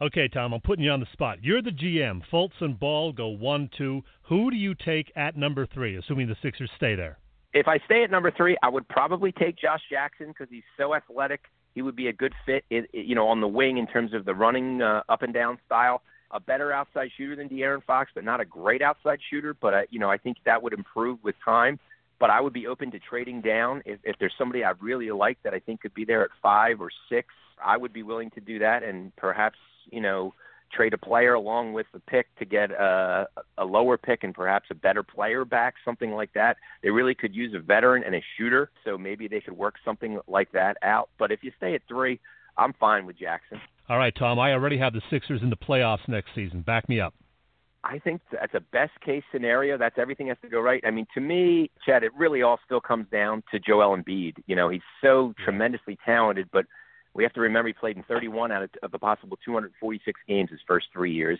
Okay, 0.00 0.28
Tom, 0.28 0.52
I'm 0.52 0.60
putting 0.60 0.84
you 0.84 0.90
on 0.92 1.00
the 1.00 1.08
spot. 1.12 1.38
You're 1.42 1.62
the 1.62 1.70
GM. 1.70 2.20
Fultz 2.30 2.60
and 2.60 2.78
Ball 2.78 3.12
go 3.12 3.28
one, 3.28 3.68
two. 3.76 4.04
Who 4.28 4.50
do 4.50 4.56
you 4.56 4.74
take 4.74 5.10
at 5.16 5.36
number 5.36 5.66
three, 5.66 5.96
assuming 5.96 6.28
the 6.28 6.36
Sixers 6.42 6.70
stay 6.76 6.94
there? 6.94 7.18
If 7.54 7.66
I 7.66 7.78
stay 7.86 8.04
at 8.04 8.10
number 8.10 8.30
three, 8.30 8.58
I 8.62 8.68
would 8.68 8.86
probably 8.88 9.32
take 9.32 9.56
Josh 9.56 9.80
Jackson 9.90 10.28
because 10.28 10.48
he's 10.50 10.62
so 10.76 10.94
athletic. 10.94 11.40
He 11.74 11.80
would 11.82 11.96
be 11.96 12.08
a 12.08 12.12
good 12.12 12.34
fit, 12.44 12.64
you 12.92 13.14
know, 13.14 13.26
on 13.26 13.40
the 13.40 13.48
wing 13.48 13.78
in 13.78 13.86
terms 13.86 14.12
of 14.12 14.26
the 14.26 14.34
running 14.34 14.82
uh, 14.82 15.02
up 15.08 15.22
and 15.22 15.32
down 15.32 15.58
style. 15.64 16.02
A 16.30 16.40
better 16.40 16.72
outside 16.72 17.10
shooter 17.16 17.36
than 17.36 17.48
De'Aaron 17.48 17.82
Fox, 17.84 18.10
but 18.14 18.24
not 18.24 18.40
a 18.40 18.44
great 18.44 18.82
outside 18.82 19.18
shooter. 19.30 19.54
But 19.54 19.74
uh, 19.74 19.80
you 19.90 19.98
know, 19.98 20.10
I 20.10 20.18
think 20.18 20.38
that 20.44 20.62
would 20.62 20.72
improve 20.72 21.18
with 21.22 21.34
time. 21.44 21.78
But 22.20 22.30
I 22.30 22.40
would 22.40 22.52
be 22.52 22.66
open 22.66 22.90
to 22.90 22.98
trading 22.98 23.40
down 23.42 23.82
if, 23.86 24.00
if 24.02 24.16
there's 24.18 24.34
somebody 24.36 24.64
I 24.64 24.72
really 24.80 25.10
like 25.12 25.38
that 25.44 25.54
I 25.54 25.60
think 25.60 25.82
could 25.82 25.94
be 25.94 26.04
there 26.04 26.24
at 26.24 26.30
five 26.42 26.80
or 26.80 26.90
six. 27.08 27.28
I 27.64 27.76
would 27.76 27.92
be 27.92 28.02
willing 28.02 28.30
to 28.30 28.40
do 28.40 28.58
that, 28.58 28.82
and 28.82 29.14
perhaps 29.16 29.56
you 29.90 30.00
know, 30.00 30.34
trade 30.72 30.92
a 30.92 30.98
player 30.98 31.34
along 31.34 31.72
with 31.72 31.86
the 31.92 32.00
pick 32.00 32.26
to 32.38 32.44
get 32.44 32.70
a, 32.70 33.26
a 33.56 33.64
lower 33.64 33.96
pick 33.96 34.22
and 34.22 34.34
perhaps 34.34 34.66
a 34.70 34.74
better 34.74 35.02
player 35.02 35.44
back, 35.44 35.74
something 35.84 36.12
like 36.12 36.32
that. 36.34 36.56
They 36.82 36.90
really 36.90 37.14
could 37.14 37.34
use 37.34 37.54
a 37.54 37.58
veteran 37.58 38.04
and 38.04 38.14
a 38.14 38.22
shooter, 38.36 38.70
so 38.84 38.98
maybe 38.98 39.28
they 39.28 39.40
could 39.40 39.56
work 39.56 39.76
something 39.84 40.20
like 40.26 40.52
that 40.52 40.76
out. 40.82 41.08
But 41.18 41.32
if 41.32 41.42
you 41.42 41.52
stay 41.56 41.74
at 41.74 41.82
three, 41.88 42.20
I'm 42.56 42.72
fine 42.74 43.06
with 43.06 43.18
Jackson. 43.18 43.60
All 43.88 43.96
right, 43.96 44.14
Tom. 44.14 44.38
I 44.38 44.52
already 44.52 44.78
have 44.78 44.92
the 44.92 45.00
Sixers 45.10 45.42
in 45.42 45.50
the 45.50 45.56
playoffs 45.56 46.06
next 46.08 46.30
season. 46.34 46.60
Back 46.60 46.88
me 46.88 47.00
up. 47.00 47.14
I 47.84 47.98
think 47.98 48.20
that's 48.30 48.54
a 48.54 48.60
best 48.60 48.92
case 49.04 49.22
scenario. 49.32 49.78
That's 49.78 49.96
everything 49.98 50.26
has 50.28 50.36
to 50.42 50.48
go 50.48 50.60
right. 50.60 50.82
I 50.86 50.90
mean, 50.90 51.06
to 51.14 51.20
me, 51.20 51.70
Chad, 51.86 52.02
it 52.02 52.12
really 52.14 52.42
all 52.42 52.58
still 52.66 52.80
comes 52.80 53.06
down 53.10 53.42
to 53.50 53.58
Joel 53.58 53.96
Embiid. 53.96 54.34
You 54.46 54.56
know, 54.56 54.68
he's 54.68 54.82
so 55.00 55.32
tremendously 55.42 55.96
talented, 56.04 56.48
but 56.52 56.66
we 57.14 57.22
have 57.22 57.32
to 57.34 57.40
remember 57.40 57.68
he 57.68 57.72
played 57.72 57.96
in 57.96 58.02
31 58.02 58.52
out 58.52 58.64
of, 58.64 58.70
of 58.82 58.90
the 58.90 58.98
possible 58.98 59.38
246 59.42 60.20
games 60.28 60.50
his 60.50 60.60
first 60.66 60.88
three 60.92 61.12
years, 61.12 61.38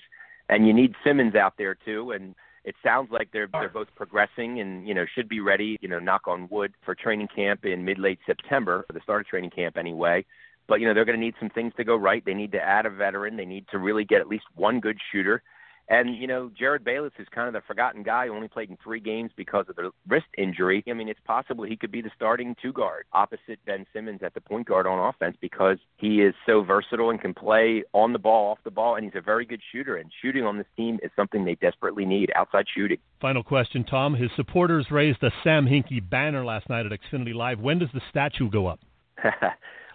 and 0.48 0.66
you 0.66 0.72
need 0.72 0.94
Simmons 1.04 1.34
out 1.34 1.54
there 1.58 1.76
too. 1.84 2.12
And 2.12 2.34
it 2.64 2.76
sounds 2.82 3.10
like 3.10 3.28
they're 3.32 3.48
they're 3.52 3.68
both 3.68 3.88
progressing 3.94 4.60
and 4.60 4.86
you 4.86 4.94
know 4.94 5.04
should 5.14 5.28
be 5.28 5.40
ready. 5.40 5.76
You 5.80 5.88
know, 5.88 5.98
knock 5.98 6.22
on 6.26 6.48
wood 6.50 6.72
for 6.84 6.94
training 6.94 7.28
camp 7.34 7.64
in 7.64 7.84
mid 7.84 7.98
late 7.98 8.20
September 8.24 8.84
for 8.86 8.92
the 8.92 9.00
start 9.00 9.20
of 9.20 9.26
training 9.26 9.50
camp 9.50 9.76
anyway. 9.76 10.24
But 10.68 10.80
you 10.80 10.86
know 10.86 10.94
they're 10.94 11.04
going 11.04 11.18
to 11.18 11.24
need 11.24 11.34
some 11.40 11.50
things 11.50 11.72
to 11.78 11.84
go 11.84 11.96
right. 11.96 12.22
They 12.24 12.34
need 12.34 12.52
to 12.52 12.60
add 12.60 12.86
a 12.86 12.90
veteran. 12.90 13.36
They 13.36 13.46
need 13.46 13.66
to 13.72 13.78
really 13.78 14.04
get 14.04 14.20
at 14.20 14.28
least 14.28 14.44
one 14.54 14.80
good 14.80 14.98
shooter. 15.10 15.42
And, 15.90 16.14
you 16.16 16.26
know, 16.26 16.50
Jerryd 16.60 16.84
Bayless 16.84 17.14
is 17.18 17.26
kind 17.34 17.48
of 17.48 17.54
the 17.54 17.66
forgotten 17.66 18.02
guy 18.02 18.26
who 18.26 18.34
only 18.34 18.48
played 18.48 18.68
in 18.68 18.76
three 18.84 19.00
games 19.00 19.30
because 19.36 19.64
of 19.70 19.76
the 19.76 19.90
wrist 20.06 20.26
injury. 20.36 20.84
I 20.86 20.92
mean, 20.92 21.08
it's 21.08 21.20
possible 21.24 21.64
he 21.64 21.76
could 21.76 21.90
be 21.90 22.02
the 22.02 22.10
starting 22.14 22.54
two 22.60 22.74
guard 22.74 23.06
opposite 23.14 23.58
Ben 23.64 23.86
Simmons 23.94 24.20
at 24.22 24.34
the 24.34 24.40
point 24.42 24.68
guard 24.68 24.86
on 24.86 24.98
offense 24.98 25.36
because 25.40 25.78
he 25.96 26.20
is 26.20 26.34
so 26.44 26.62
versatile 26.62 27.08
and 27.08 27.18
can 27.18 27.32
play 27.32 27.84
on 27.94 28.12
the 28.12 28.18
ball, 28.18 28.50
off 28.50 28.58
the 28.64 28.70
ball, 28.70 28.96
and 28.96 29.04
he's 29.04 29.14
a 29.16 29.22
very 29.22 29.46
good 29.46 29.62
shooter. 29.72 29.96
And 29.96 30.12
shooting 30.20 30.44
on 30.44 30.58
this 30.58 30.66
team 30.76 30.98
is 31.02 31.10
something 31.16 31.46
they 31.46 31.54
desperately 31.54 32.04
need 32.04 32.30
outside 32.36 32.66
shooting. 32.74 32.98
Final 33.22 33.42
question, 33.42 33.82
Tom. 33.82 34.14
His 34.14 34.30
supporters 34.36 34.90
raised 34.90 35.22
a 35.22 35.30
Sam 35.42 35.64
Hinkie 35.64 36.06
banner 36.06 36.44
last 36.44 36.68
night 36.68 36.84
at 36.84 36.92
Xfinity 36.92 37.34
Live. 37.34 37.60
When 37.60 37.78
does 37.78 37.88
the 37.94 38.02
statue 38.10 38.50
go 38.50 38.66
up? 38.66 38.80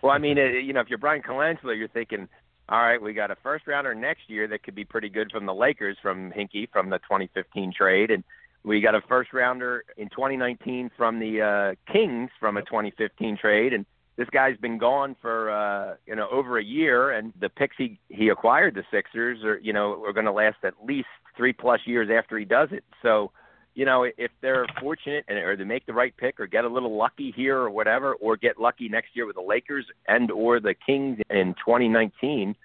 well, 0.04 0.12
I 0.12 0.18
mean, 0.18 0.38
uh, 0.38 0.44
you 0.44 0.74
know, 0.74 0.82
if 0.82 0.90
you're 0.90 1.00
Bryan 1.00 1.22
Colangelo, 1.22 1.76
you're 1.76 1.88
thinking, 1.88 2.28
all 2.68 2.82
right, 2.82 3.02
we 3.02 3.14
got 3.14 3.32
a 3.32 3.38
first 3.42 3.66
rounder 3.66 3.96
next 3.96 4.30
year 4.30 4.48
that 4.50 4.62
could 4.62 4.76
be 4.76 4.84
pretty 4.84 5.08
good 5.08 5.32
from 5.32 5.46
the 5.46 5.54
Lakers 5.54 5.98
from 6.02 6.32
Hinkie 6.32 6.70
from 6.72 6.90
the 6.90 7.00
2015 7.00 7.74
trade, 7.76 8.12
and 8.12 8.24
we 8.64 8.82
got 8.82 8.96
a 8.96 9.02
first 9.08 9.32
rounder 9.32 9.86
in 9.96 10.10
2019 10.10 10.92
from 10.98 11.20
the 11.20 11.42
uh, 11.42 11.92
Kings 11.92 12.30
from 12.38 12.58
a 12.58 12.62
2015 12.64 13.38
trade, 13.38 13.72
and 13.72 13.86
this 14.18 14.30
guy's 14.30 14.58
been 14.58 14.78
gone 14.78 15.16
for 15.22 15.50
uh, 15.50 15.96
you 16.06 16.16
know 16.16 16.28
over 16.30 16.58
a 16.58 16.64
year, 16.64 17.12
and 17.12 17.32
the 17.40 17.48
picks 17.50 17.78
he 17.78 17.98
he 18.10 18.28
acquired 18.28 18.76
the 18.76 18.84
Sixers 18.92 19.44
are 19.46 19.58
you 19.60 19.72
know 19.72 20.04
are 20.04 20.12
going 20.12 20.26
to 20.26 20.34
last 20.34 20.58
at 20.64 20.74
least 20.86 21.08
three 21.38 21.54
plus 21.54 21.80
years 21.86 22.10
after 22.14 22.38
he 22.38 22.46
does 22.46 22.70
it. 22.74 22.84
So, 23.02 23.32
you 23.76 23.86
know, 23.86 24.04
if 24.04 24.32
they're 24.42 24.66
fortunate 24.80 25.26
and 25.28 25.38
or 25.40 25.56
they 25.56 25.64
make 25.64 25.86
the 25.86 25.94
right 25.94 26.16
pick 26.16 26.40
or 26.40 26.48
get 26.48 26.66
a 26.66 26.70
little 26.70 26.96
lucky 26.96 27.34
here 27.36 27.58
or 27.58 27.70
whatever, 27.70 28.14
or 28.16 28.38
get 28.38 28.60
lucky 28.60 28.88
next 28.88 29.16
year 29.16 29.26
with 29.26 29.36
the 29.36 29.42
Lakers 29.42 29.86
and 30.08 30.30
or 30.32 30.60
the 30.60 30.76
Kings 30.86 31.20
in 31.30 31.56
2019, 31.56 32.56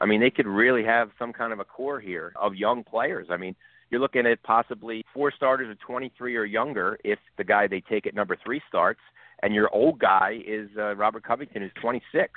I 0.00 0.06
mean, 0.06 0.20
they 0.20 0.30
could 0.30 0.46
really 0.46 0.84
have 0.84 1.10
some 1.18 1.32
kind 1.32 1.52
of 1.52 1.60
a 1.60 1.64
core 1.64 2.00
here 2.00 2.32
of 2.40 2.54
young 2.54 2.84
players. 2.84 3.28
I 3.30 3.36
mean, 3.36 3.56
you're 3.90 4.00
looking 4.00 4.26
at 4.26 4.42
possibly 4.42 5.04
four 5.14 5.32
starters 5.34 5.70
of 5.70 5.80
23 5.80 6.36
or 6.36 6.44
younger 6.44 6.98
if 7.04 7.18
the 7.36 7.44
guy 7.44 7.66
they 7.66 7.80
take 7.80 8.06
at 8.06 8.14
number 8.14 8.36
three 8.44 8.60
starts, 8.68 9.00
and 9.42 9.54
your 9.54 9.72
old 9.74 9.98
guy 9.98 10.40
is 10.46 10.68
uh, 10.76 10.94
Robert 10.96 11.24
Covington, 11.24 11.62
who's 11.62 11.72
26. 11.80 12.30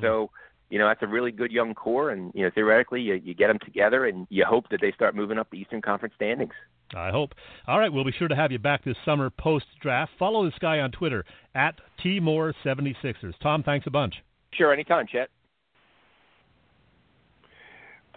So, 0.00 0.30
you 0.70 0.78
know, 0.78 0.88
that's 0.88 1.02
a 1.02 1.06
really 1.06 1.30
good 1.30 1.52
young 1.52 1.74
core, 1.74 2.10
and 2.10 2.32
you 2.34 2.44
know, 2.44 2.50
theoretically, 2.54 3.00
you, 3.00 3.14
you 3.14 3.34
get 3.34 3.48
them 3.48 3.58
together, 3.64 4.06
and 4.06 4.26
you 4.30 4.44
hope 4.44 4.68
that 4.70 4.80
they 4.80 4.92
start 4.92 5.14
moving 5.14 5.38
up 5.38 5.48
the 5.50 5.58
Eastern 5.58 5.80
Conference 5.80 6.14
standings. 6.16 6.54
I 6.94 7.10
hope. 7.10 7.34
All 7.66 7.78
right, 7.78 7.92
we'll 7.92 8.04
be 8.04 8.12
sure 8.12 8.28
to 8.28 8.36
have 8.36 8.52
you 8.52 8.58
back 8.58 8.84
this 8.84 8.96
summer 9.04 9.30
post 9.30 9.66
draft. 9.80 10.12
Follow 10.18 10.44
this 10.44 10.58
guy 10.60 10.80
on 10.80 10.90
Twitter 10.92 11.24
at 11.54 11.74
tmore76ers. 12.04 13.34
Tom, 13.42 13.62
thanks 13.62 13.86
a 13.86 13.90
bunch. 13.90 14.14
Sure, 14.52 14.72
anytime, 14.72 15.06
Chet. 15.10 15.30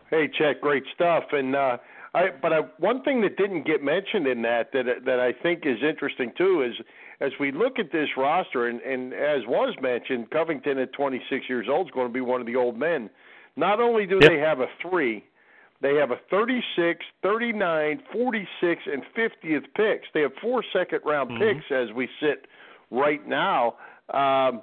Hey, 0.10 0.28
Chet, 0.38 0.62
great 0.62 0.84
stuff. 0.96 1.26
And 1.32 1.56
uh, 1.56 1.78
I, 2.14 2.30
but 2.42 2.52
I, 2.54 2.60
one 2.80 3.04
thing 3.04 3.22
that 3.22 3.38
didn't 3.38 3.66
get 3.68 3.84
mentioned 3.84 4.26
in 4.28 4.42
that 4.42 4.72
that 4.74 4.86
that 5.06 5.20
I 5.20 5.32
think 5.32 5.66
is 5.66 5.78
interesting 5.84 6.32
too 6.38 6.64
is 6.64 6.84
as 7.22 7.32
we 7.40 7.52
look 7.52 7.78
at 7.80 7.92
this 7.92 8.10
roster, 8.18 8.68
and, 8.68 8.82
and 8.82 9.14
as 9.14 9.46
was 9.48 9.76
mentioned, 9.82 10.32
Covington 10.32 10.78
at 10.80 10.94
26 10.94 11.46
years 11.50 11.68
old 11.70 11.88
is 11.88 11.92
going 11.92 12.08
to 12.08 12.14
be 12.14 12.22
one 12.22 12.40
of 12.42 12.48
the 12.48 12.56
old 12.56 12.78
men. 12.78 13.10
Not 13.56 13.80
only 13.80 14.06
do 14.06 14.20
Yep. 14.22 14.32
they 14.32 14.38
have 14.40 14.60
a 14.62 14.68
three, 14.82 15.24
they 15.82 15.96
have 15.96 16.12
a 16.12 16.18
36, 16.30 17.06
39, 17.22 18.02
46, 18.12 18.82
and 18.92 19.04
50th 19.16 19.66
picks. 19.76 20.08
They 20.14 20.22
have 20.22 20.32
four 20.42 20.64
second 20.74 21.02
round 21.06 21.32
Mhm. 21.32 21.40
picks 21.40 21.72
as 21.72 21.92
we 21.94 22.10
sit 22.20 22.48
right 22.90 23.26
now. 23.28 23.76
Um, 24.10 24.62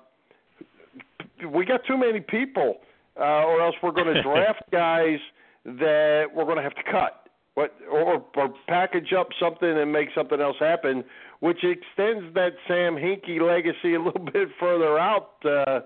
we 1.50 1.64
got 1.64 1.84
too 1.84 1.96
many 1.98 2.20
people, 2.20 2.80
uh, 3.18 3.44
or 3.44 3.60
else 3.60 3.76
we're 3.82 3.92
going 3.92 4.06
to 4.14 4.22
draft 4.22 4.62
guys 4.72 5.20
that 5.64 6.26
we're 6.34 6.44
going 6.44 6.56
to 6.56 6.62
have 6.62 6.74
to 6.74 6.82
cut, 6.84 7.25
what 7.56 7.74
or, 7.90 8.22
or 8.36 8.54
package 8.68 9.12
up 9.18 9.28
something 9.40 9.68
and 9.68 9.90
make 9.90 10.08
something 10.14 10.40
else 10.40 10.56
happen, 10.60 11.02
which 11.40 11.64
extends 11.64 12.32
that 12.34 12.50
Sam 12.68 12.94
Hinkie 12.94 13.40
legacy 13.40 13.94
a 13.96 14.00
little 14.00 14.24
bit 14.24 14.48
further 14.60 14.98
out 14.98 15.32
uh, 15.44 15.80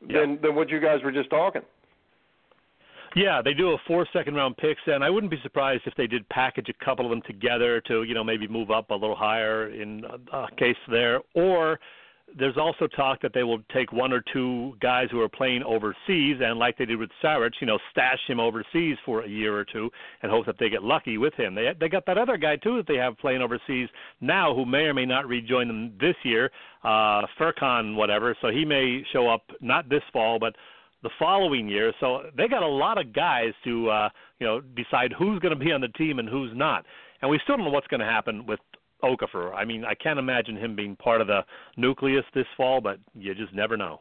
than 0.00 0.38
than 0.40 0.54
what 0.54 0.70
you 0.70 0.80
guys 0.80 1.00
were 1.04 1.12
just 1.12 1.28
talking. 1.28 1.62
Yeah, 3.14 3.42
they 3.44 3.52
do 3.52 3.72
a 3.72 3.76
four 3.86 4.06
second 4.12 4.36
round 4.36 4.56
picks, 4.56 4.80
and 4.86 5.04
I 5.04 5.10
wouldn't 5.10 5.30
be 5.30 5.40
surprised 5.42 5.82
if 5.86 5.94
they 5.96 6.06
did 6.06 6.26
package 6.30 6.68
a 6.70 6.84
couple 6.84 7.04
of 7.04 7.10
them 7.10 7.20
together 7.26 7.82
to, 7.82 8.04
you 8.04 8.14
know, 8.14 8.24
maybe 8.24 8.48
move 8.48 8.70
up 8.70 8.90
a 8.90 8.94
little 8.94 9.16
higher 9.16 9.68
in 9.68 10.04
a, 10.32 10.36
a 10.36 10.48
case 10.56 10.76
there. 10.88 11.20
Or 11.34 11.78
there's 12.38 12.56
also 12.56 12.86
talk 12.86 13.20
that 13.22 13.32
they 13.34 13.42
will 13.42 13.60
take 13.74 13.92
one 13.92 14.12
or 14.12 14.22
two 14.32 14.74
guys 14.80 15.08
who 15.10 15.20
are 15.20 15.28
playing 15.28 15.62
overseas, 15.62 16.36
and 16.40 16.58
like 16.58 16.78
they 16.78 16.84
did 16.84 16.98
with 16.98 17.10
Saric, 17.22 17.52
you 17.60 17.66
know, 17.66 17.78
stash 17.90 18.18
him 18.26 18.40
overseas 18.40 18.96
for 19.04 19.22
a 19.22 19.28
year 19.28 19.56
or 19.56 19.64
two, 19.64 19.90
and 20.22 20.30
hope 20.30 20.46
that 20.46 20.56
they 20.58 20.68
get 20.68 20.82
lucky 20.82 21.18
with 21.18 21.34
him. 21.34 21.54
They 21.54 21.70
they 21.78 21.88
got 21.88 22.06
that 22.06 22.18
other 22.18 22.36
guy 22.36 22.56
too 22.56 22.76
that 22.76 22.86
they 22.86 22.96
have 22.96 23.18
playing 23.18 23.42
overseas 23.42 23.88
now, 24.20 24.54
who 24.54 24.64
may 24.64 24.84
or 24.84 24.94
may 24.94 25.06
not 25.06 25.26
rejoin 25.26 25.68
them 25.68 25.92
this 26.00 26.16
year, 26.24 26.50
uh, 26.84 27.22
Furkan, 27.38 27.94
whatever. 27.94 28.36
So 28.40 28.48
he 28.48 28.64
may 28.64 29.02
show 29.12 29.28
up 29.28 29.42
not 29.60 29.88
this 29.88 30.02
fall, 30.12 30.38
but 30.38 30.54
the 31.02 31.10
following 31.18 31.68
year. 31.68 31.92
So 32.00 32.22
they 32.36 32.48
got 32.48 32.62
a 32.62 32.68
lot 32.68 32.98
of 32.98 33.12
guys 33.12 33.52
to 33.64 33.90
uh, 33.90 34.08
you 34.38 34.46
know 34.46 34.60
decide 34.60 35.12
who's 35.18 35.38
going 35.40 35.56
to 35.56 35.64
be 35.64 35.72
on 35.72 35.80
the 35.80 35.88
team 35.88 36.18
and 36.18 36.28
who's 36.28 36.52
not. 36.54 36.84
And 37.20 37.30
we 37.30 37.38
still 37.44 37.56
don't 37.56 37.66
know 37.66 37.70
what's 37.70 37.86
going 37.86 38.00
to 38.00 38.06
happen 38.06 38.46
with 38.46 38.58
Okafor. 39.02 39.54
I 39.54 39.64
mean, 39.64 39.84
I 39.84 39.94
can't 39.94 40.18
imagine 40.18 40.56
him 40.56 40.76
being 40.76 40.96
part 40.96 41.20
of 41.20 41.26
the 41.26 41.40
nucleus 41.76 42.24
this 42.34 42.46
fall, 42.56 42.80
but 42.80 42.98
you 43.14 43.34
just 43.34 43.54
never 43.54 43.76
know. 43.76 44.00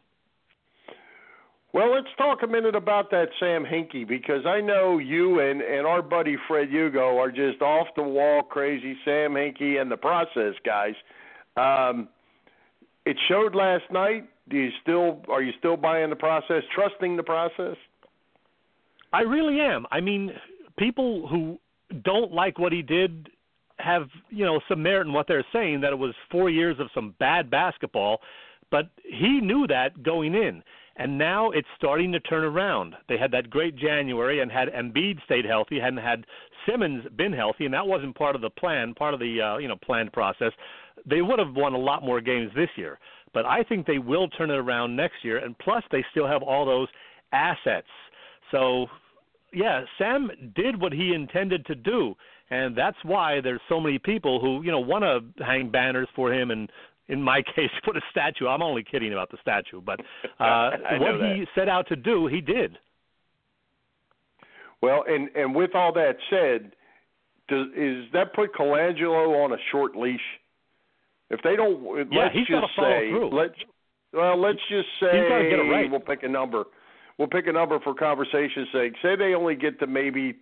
Well, 1.74 1.94
let's 1.94 2.08
talk 2.18 2.40
a 2.44 2.48
minute 2.48 2.76
about 2.76 3.12
that 3.12 3.30
Sam 3.40 3.64
Hinkie 3.64 4.06
because 4.06 4.46
I 4.46 4.60
know 4.60 4.98
you 4.98 5.40
and 5.40 5.62
and 5.62 5.88
our 5.88 6.02
buddy 6.02 6.36
Fred 6.48 6.70
Hugo 6.70 7.18
are 7.18 7.32
just 7.32 7.62
off 7.62 7.88
the 7.96 8.04
wall 8.04 8.44
crazy 8.44 8.98
Sam 9.06 9.32
Hinkie 9.34 9.82
and 9.82 9.90
the 9.90 9.96
process 9.96 10.54
guys. 10.66 10.96
Um, 11.56 12.10
it 13.06 13.18
showed 13.30 13.56
last 13.56 13.86
night. 13.90 14.30
Do 14.50 14.58
you 14.58 14.70
still 14.82 15.22
are 15.30 15.42
you 15.42 15.54
still 15.60 15.78
buying 15.78 16.10
the 16.10 16.16
process, 16.16 16.64
trusting 16.76 17.16
the 17.16 17.24
process? 17.24 17.78
I 19.14 19.22
really 19.22 19.62
am. 19.62 19.86
I 19.92 20.02
mean, 20.02 20.32
people 20.78 21.28
who 21.28 21.58
don't 22.04 22.34
like 22.34 22.60
what 22.60 22.74
he 22.74 22.82
did 22.82 23.30
have 23.82 24.08
you 24.30 24.46
know 24.46 24.60
some 24.70 24.82
merit 24.82 25.08
in 25.08 25.14
what 25.14 25.28
they're 25.28 25.46
saying 25.54 25.82
that 25.82 25.92
it 25.92 25.98
was 25.98 26.14
four 26.30 26.50
years 26.50 26.78
of 26.80 26.88
some 26.94 27.16
bad 27.20 27.50
basketball, 27.50 28.22
but 28.70 28.90
he 29.04 29.40
knew 29.42 29.68
that 29.68 30.04
going 30.04 30.36
in 30.36 30.64
and 30.98 31.18
now 31.18 31.52
it's 31.52 31.68
starting 31.78 32.12
to 32.12 32.20
turn 32.20 32.44
around. 32.44 32.96
They 33.08 33.18
had 33.18 33.32
that 33.32 33.50
great 33.50 33.76
January, 33.76 34.42
and 34.42 34.52
had 34.52 34.68
Embiid 34.70 35.24
stayed 35.26 35.46
healthy, 35.46 35.80
hadn't 35.80 36.00
had 36.00 36.26
Simmons 36.68 37.04
been 37.16 37.34
healthy, 37.34 37.66
and 37.66 37.74
that 37.74 37.88
wasn't 37.88 38.16
part 38.16 38.36
of 38.36 38.42
the 38.42 38.50
plan, 38.50 38.94
part 38.94 39.14
of 39.14 39.20
the 39.20 39.42
uh, 39.42 39.58
you 39.58 39.68
know 39.68 39.78
planned 39.78 40.12
process. 40.14 40.52
They 41.06 41.22
would 41.22 41.40
have 41.40 41.56
won 41.56 41.74
a 41.74 41.78
lot 41.78 42.04
more 42.04 42.22
games 42.22 42.52
this 42.56 42.70
year, 42.76 43.00
but 43.34 43.46
I 43.46 43.64
think 43.64 43.88
they 43.88 43.98
will 43.98 44.28
turn 44.28 44.52
it 44.52 44.58
around 44.58 44.96
next 44.96 45.24
year. 45.24 45.38
And 45.38 45.58
plus, 45.58 45.84
they 45.92 46.06
still 46.12 46.28
have 46.28 46.44
all 46.44 46.66
those 46.66 46.88
assets. 47.32 47.88
So, 48.52 48.88
yeah, 49.54 49.84
Sam 49.98 50.30
did 50.56 50.80
what 50.80 50.92
he 50.92 51.14
intended 51.14 51.66
to 51.68 51.76
do, 51.76 52.16
and 52.52 52.76
that's 52.78 52.98
why 53.04 53.42
there's 53.42 53.62
so 53.68 53.80
many 53.80 53.98
people 53.98 54.40
who 54.40 54.62
you 54.62 54.72
know 54.72 54.80
want 54.80 55.04
to 55.04 55.44
hang 55.44 55.72
banners 55.72 56.08
for 56.16 56.32
him 56.32 56.52
and 56.52 56.70
in 57.08 57.22
my 57.22 57.42
case, 57.56 57.70
put 57.84 57.98
a 57.98 58.02
statue. 58.12 58.48
I'm 58.48 58.62
only 58.62 58.84
kidding 58.84 59.12
about 59.12 59.32
the 59.32 59.38
statue, 59.42 59.82
but 59.82 60.00
uh, 60.40 60.72
what 61.00 61.20
that. 61.20 61.36
he 61.36 61.46
set 61.56 61.70
out 61.70 61.88
to 61.90 61.96
do, 61.96 62.28
he 62.28 62.42
did. 62.42 62.78
Well, 64.82 65.04
and 65.08 65.30
and 65.36 65.54
with 65.54 65.76
all 65.76 65.94
that 65.94 66.16
said, 66.30 66.72
does 67.48 67.68
is 67.76 68.06
that 68.14 68.34
put 68.34 68.54
Colangelo 68.54 69.44
on 69.44 69.54
a 69.54 69.58
short 69.72 69.96
leash? 69.96 70.20
If 71.30 71.40
they 71.44 71.56
don't, 71.56 72.12
yeah, 72.12 72.24
let's 72.24 72.36
just 72.36 72.68
say, 72.78 73.10
through. 73.10 73.30
let's 73.36 73.54
well, 74.12 74.42
let's 74.42 74.60
just 74.70 74.88
say 75.00 75.12
He's 75.14 75.30
gotta 75.30 75.44
get 75.50 75.60
it 75.60 75.70
right. 75.72 75.90
we'll 75.90 76.00
pick 76.00 76.24
a 76.24 76.28
number. 76.28 76.64
We'll 77.18 77.28
pick 77.28 77.46
a 77.48 77.52
number 77.52 77.80
for 77.82 77.94
conversation's 77.94 78.68
sake. 78.74 78.94
Say 79.04 79.16
they 79.16 79.36
only 79.36 79.56
get 79.56 79.80
to 79.80 79.88
maybe 79.88 80.34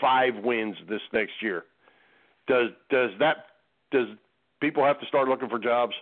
35 0.00 0.44
wins 0.44 0.76
this 0.88 1.00
next 1.12 1.32
year. 1.40 1.64
Does 2.46 2.70
does 2.90 3.10
that 3.18 3.46
does 3.90 4.06
people 4.60 4.84
have 4.84 4.98
to 5.00 5.06
start 5.06 5.28
looking 5.28 5.48
for 5.48 5.58
jobs? 5.58 5.92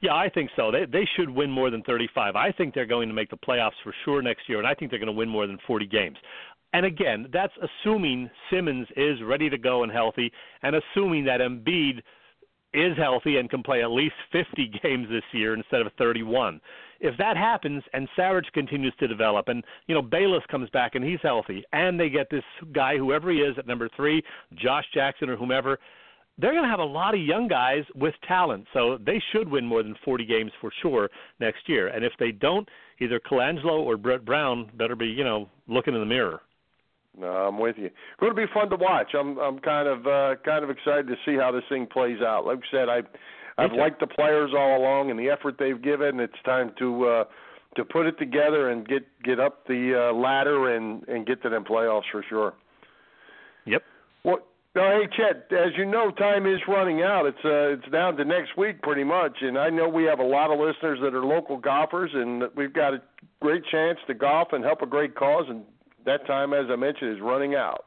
Yeah, 0.00 0.14
I 0.14 0.30
think 0.30 0.50
so. 0.56 0.70
They 0.70 0.86
they 0.86 1.08
should 1.16 1.30
win 1.30 1.50
more 1.50 1.70
than 1.70 1.82
35. 1.82 2.36
I 2.36 2.52
think 2.52 2.74
they're 2.74 2.86
going 2.86 3.08
to 3.08 3.14
make 3.14 3.30
the 3.30 3.36
playoffs 3.36 3.78
for 3.84 3.94
sure 4.04 4.22
next 4.22 4.48
year, 4.48 4.58
and 4.58 4.66
I 4.66 4.74
think 4.74 4.90
they're 4.90 5.00
going 5.00 5.06
to 5.06 5.12
win 5.12 5.28
more 5.28 5.46
than 5.46 5.58
40 5.66 5.86
games. 5.86 6.16
And 6.72 6.86
again, 6.86 7.26
that's 7.32 7.52
assuming 7.60 8.30
Simmons 8.50 8.86
is 8.96 9.18
ready 9.24 9.50
to 9.50 9.58
go 9.58 9.82
and 9.82 9.92
healthy, 9.92 10.32
and 10.62 10.76
assuming 10.76 11.24
that 11.24 11.40
Embiid 11.40 12.00
is 12.72 12.96
healthy 12.96 13.38
and 13.38 13.50
can 13.50 13.62
play 13.62 13.82
at 13.82 13.90
least 13.90 14.14
50 14.32 14.72
games 14.82 15.08
this 15.10 15.24
year 15.32 15.54
instead 15.54 15.80
of 15.80 15.92
31. 15.98 16.60
If 17.00 17.16
that 17.16 17.36
happens 17.36 17.82
and 17.92 18.08
Savage 18.14 18.46
continues 18.52 18.94
to 19.00 19.08
develop 19.08 19.48
and 19.48 19.64
you 19.86 19.94
know 19.94 20.02
Bayless 20.02 20.42
comes 20.50 20.68
back 20.70 20.94
and 20.94 21.04
he's 21.04 21.18
healthy 21.22 21.64
and 21.72 21.98
they 21.98 22.10
get 22.10 22.28
this 22.30 22.44
guy 22.72 22.96
whoever 22.96 23.30
he 23.30 23.38
is 23.38 23.56
at 23.58 23.66
number 23.66 23.88
3, 23.96 24.22
Josh 24.54 24.84
Jackson 24.94 25.30
or 25.30 25.36
whomever, 25.36 25.78
they're 26.38 26.52
going 26.52 26.64
to 26.64 26.70
have 26.70 26.80
a 26.80 26.84
lot 26.84 27.14
of 27.14 27.20
young 27.20 27.48
guys 27.48 27.84
with 27.94 28.14
talent, 28.26 28.66
so 28.72 28.98
they 29.04 29.22
should 29.32 29.48
win 29.48 29.66
more 29.66 29.82
than 29.82 29.94
40 30.04 30.24
games 30.24 30.52
for 30.60 30.70
sure 30.80 31.10
next 31.38 31.68
year. 31.68 31.88
And 31.88 32.04
if 32.04 32.12
they 32.18 32.32
don't, 32.32 32.68
either 33.00 33.20
Colangelo 33.20 33.80
or 33.80 33.96
Brett 33.96 34.24
Brown 34.24 34.70
better 34.74 34.96
be, 34.96 35.06
you 35.06 35.24
know, 35.24 35.48
looking 35.68 35.94
in 35.94 36.00
the 36.00 36.06
mirror. 36.06 36.40
No, 37.18 37.26
I'm 37.26 37.58
with 37.58 37.76
you. 37.76 37.90
Going 38.20 38.34
to 38.34 38.36
be 38.36 38.50
fun 38.54 38.70
to 38.70 38.76
watch. 38.76 39.14
I'm 39.18 39.36
I'm 39.38 39.58
kind 39.58 39.88
of 39.88 40.06
uh, 40.06 40.40
kind 40.44 40.62
of 40.62 40.70
excited 40.70 41.08
to 41.08 41.16
see 41.26 41.36
how 41.36 41.50
this 41.50 41.64
thing 41.68 41.86
plays 41.86 42.20
out. 42.22 42.46
Like 42.46 42.58
I 42.58 42.70
said, 42.70 42.88
I 42.88 43.00
I've 43.60 43.72
liked 43.72 44.00
the 44.00 44.06
players 44.06 44.52
all 44.56 44.78
along 44.78 45.10
and 45.10 45.18
the 45.18 45.28
effort 45.28 45.56
they've 45.58 45.80
given. 45.80 46.20
It's 46.20 46.32
time 46.44 46.72
to 46.78 47.06
uh, 47.06 47.24
to 47.76 47.84
put 47.84 48.06
it 48.06 48.18
together 48.18 48.70
and 48.70 48.86
get 48.86 49.06
get 49.22 49.38
up 49.38 49.66
the 49.66 50.10
uh, 50.10 50.14
ladder 50.14 50.74
and 50.74 51.06
and 51.08 51.26
get 51.26 51.42
to 51.42 51.48
them 51.48 51.64
playoffs 51.64 52.10
for 52.10 52.24
sure. 52.28 52.54
Yep. 53.66 53.82
Well, 54.24 54.38
no, 54.74 54.82
hey 54.82 55.08
Chet, 55.16 55.52
as 55.56 55.72
you 55.76 55.84
know, 55.84 56.10
time 56.12 56.46
is 56.46 56.60
running 56.68 57.02
out. 57.02 57.26
It's 57.26 57.44
uh, 57.44 57.74
it's 57.74 57.90
down 57.90 58.16
to 58.16 58.24
next 58.24 58.56
week 58.56 58.82
pretty 58.82 59.04
much, 59.04 59.38
and 59.40 59.58
I 59.58 59.68
know 59.68 59.88
we 59.88 60.04
have 60.04 60.20
a 60.20 60.24
lot 60.24 60.52
of 60.52 60.60
listeners 60.60 60.98
that 61.02 61.14
are 61.14 61.24
local 61.24 61.56
golfers, 61.56 62.10
and 62.14 62.44
we've 62.56 62.72
got 62.72 62.94
a 62.94 63.02
great 63.40 63.62
chance 63.70 63.98
to 64.06 64.14
golf 64.14 64.48
and 64.52 64.64
help 64.64 64.82
a 64.82 64.86
great 64.86 65.16
cause, 65.16 65.46
and 65.48 65.64
that 66.06 66.26
time, 66.26 66.52
as 66.54 66.66
I 66.70 66.76
mentioned, 66.76 67.16
is 67.16 67.20
running 67.20 67.54
out. 67.54 67.86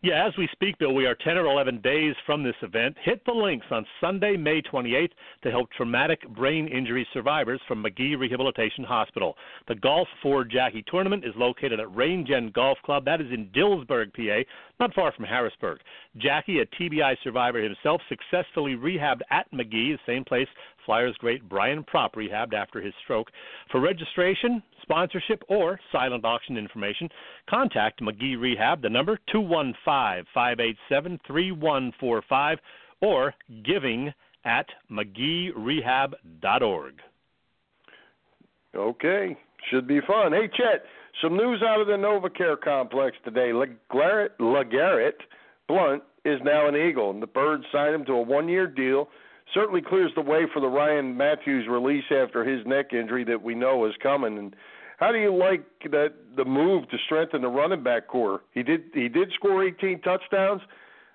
Yeah, 0.00 0.28
as 0.28 0.32
we 0.38 0.48
speak, 0.52 0.78
Bill, 0.78 0.94
we 0.94 1.06
are 1.06 1.16
10 1.16 1.36
or 1.36 1.46
11 1.46 1.80
days 1.80 2.14
from 2.24 2.44
this 2.44 2.54
event. 2.62 2.96
Hit 3.02 3.20
the 3.26 3.32
links 3.32 3.66
on 3.72 3.84
Sunday, 4.00 4.36
May 4.36 4.62
28th 4.62 5.10
to 5.42 5.50
help 5.50 5.68
traumatic 5.72 6.26
brain 6.36 6.68
injury 6.68 7.06
survivors 7.12 7.60
from 7.66 7.82
Magee 7.82 8.14
Rehabilitation 8.14 8.84
Hospital. 8.84 9.34
The 9.66 9.74
Golf 9.74 10.06
for 10.22 10.44
Jackie 10.44 10.84
tournament 10.86 11.24
is 11.24 11.34
located 11.36 11.80
at 11.80 11.92
Range 11.96 12.30
End 12.30 12.52
Golf 12.52 12.78
Club. 12.84 13.04
That 13.04 13.20
is 13.20 13.32
in 13.32 13.48
Dillsburg, 13.48 14.14
PA, 14.14 14.48
not 14.78 14.94
far 14.94 15.10
from 15.10 15.24
Harrisburg. 15.24 15.80
Jackie, 16.20 16.60
a 16.60 16.66
TBI 16.66 17.16
survivor 17.22 17.62
himself, 17.62 18.00
successfully 18.08 18.74
rehabbed 18.74 19.20
at 19.30 19.52
Magee, 19.52 19.92
the 19.92 19.98
same 20.06 20.24
place 20.24 20.48
Flyers 20.88 21.14
great 21.18 21.48
Brian 21.48 21.84
Propp 21.84 22.14
rehabbed 22.14 22.54
after 22.54 22.80
his 22.80 22.94
stroke. 23.04 23.30
For 23.70 23.78
registration, 23.78 24.62
sponsorship, 24.80 25.44
or 25.48 25.78
silent 25.92 26.24
auction 26.24 26.56
information, 26.56 27.10
contact 27.48 28.00
Magee 28.00 28.36
Rehab, 28.36 28.80
the 28.80 28.88
number 28.88 29.18
215 29.30 30.24
587 30.32 31.20
3145, 31.26 32.58
or 33.02 33.34
giving 33.64 34.14
at 34.46 34.64
MageeRehab.org. 34.90 36.94
Okay, 38.74 39.36
should 39.70 39.86
be 39.86 40.00
fun. 40.06 40.32
Hey, 40.32 40.48
Chet, 40.56 40.84
some 41.22 41.36
news 41.36 41.62
out 41.62 41.82
of 41.82 41.86
the 41.86 41.92
NovaCare 41.92 42.58
complex 42.60 43.16
today. 43.24 43.52
LeGarrette, 43.52 44.38
LeGarrette 44.40 45.20
Blount 45.68 46.02
is 46.24 46.40
now 46.42 46.66
an 46.66 46.74
Eagle, 46.74 47.10
and 47.10 47.22
the 47.22 47.26
Birds 47.26 47.64
signed 47.70 47.94
him 47.94 48.04
to 48.06 48.14
a 48.14 48.22
one-year 48.22 48.66
deal– 48.66 49.08
certainly 49.54 49.80
clears 49.80 50.12
the 50.14 50.20
way 50.20 50.42
for 50.52 50.60
the 50.60 50.68
Ryan 50.68 51.16
Mathews 51.16 51.66
release 51.68 52.04
after 52.10 52.44
his 52.44 52.64
neck 52.66 52.92
injury 52.92 53.24
that 53.24 53.42
we 53.42 53.54
know 53.54 53.86
is 53.86 53.94
coming. 54.02 54.38
And 54.38 54.54
how 54.98 55.12
do 55.12 55.18
you 55.18 55.34
like 55.34 55.64
that 55.90 56.12
the 56.36 56.44
move 56.44 56.88
to 56.90 56.96
strengthen 57.06 57.42
the 57.42 57.48
running 57.48 57.82
back 57.82 58.08
core? 58.08 58.42
He 58.52 58.62
did 58.62 58.84
he 58.94 59.08
did 59.08 59.30
score 59.34 59.64
18 59.64 60.00
touchdowns 60.02 60.62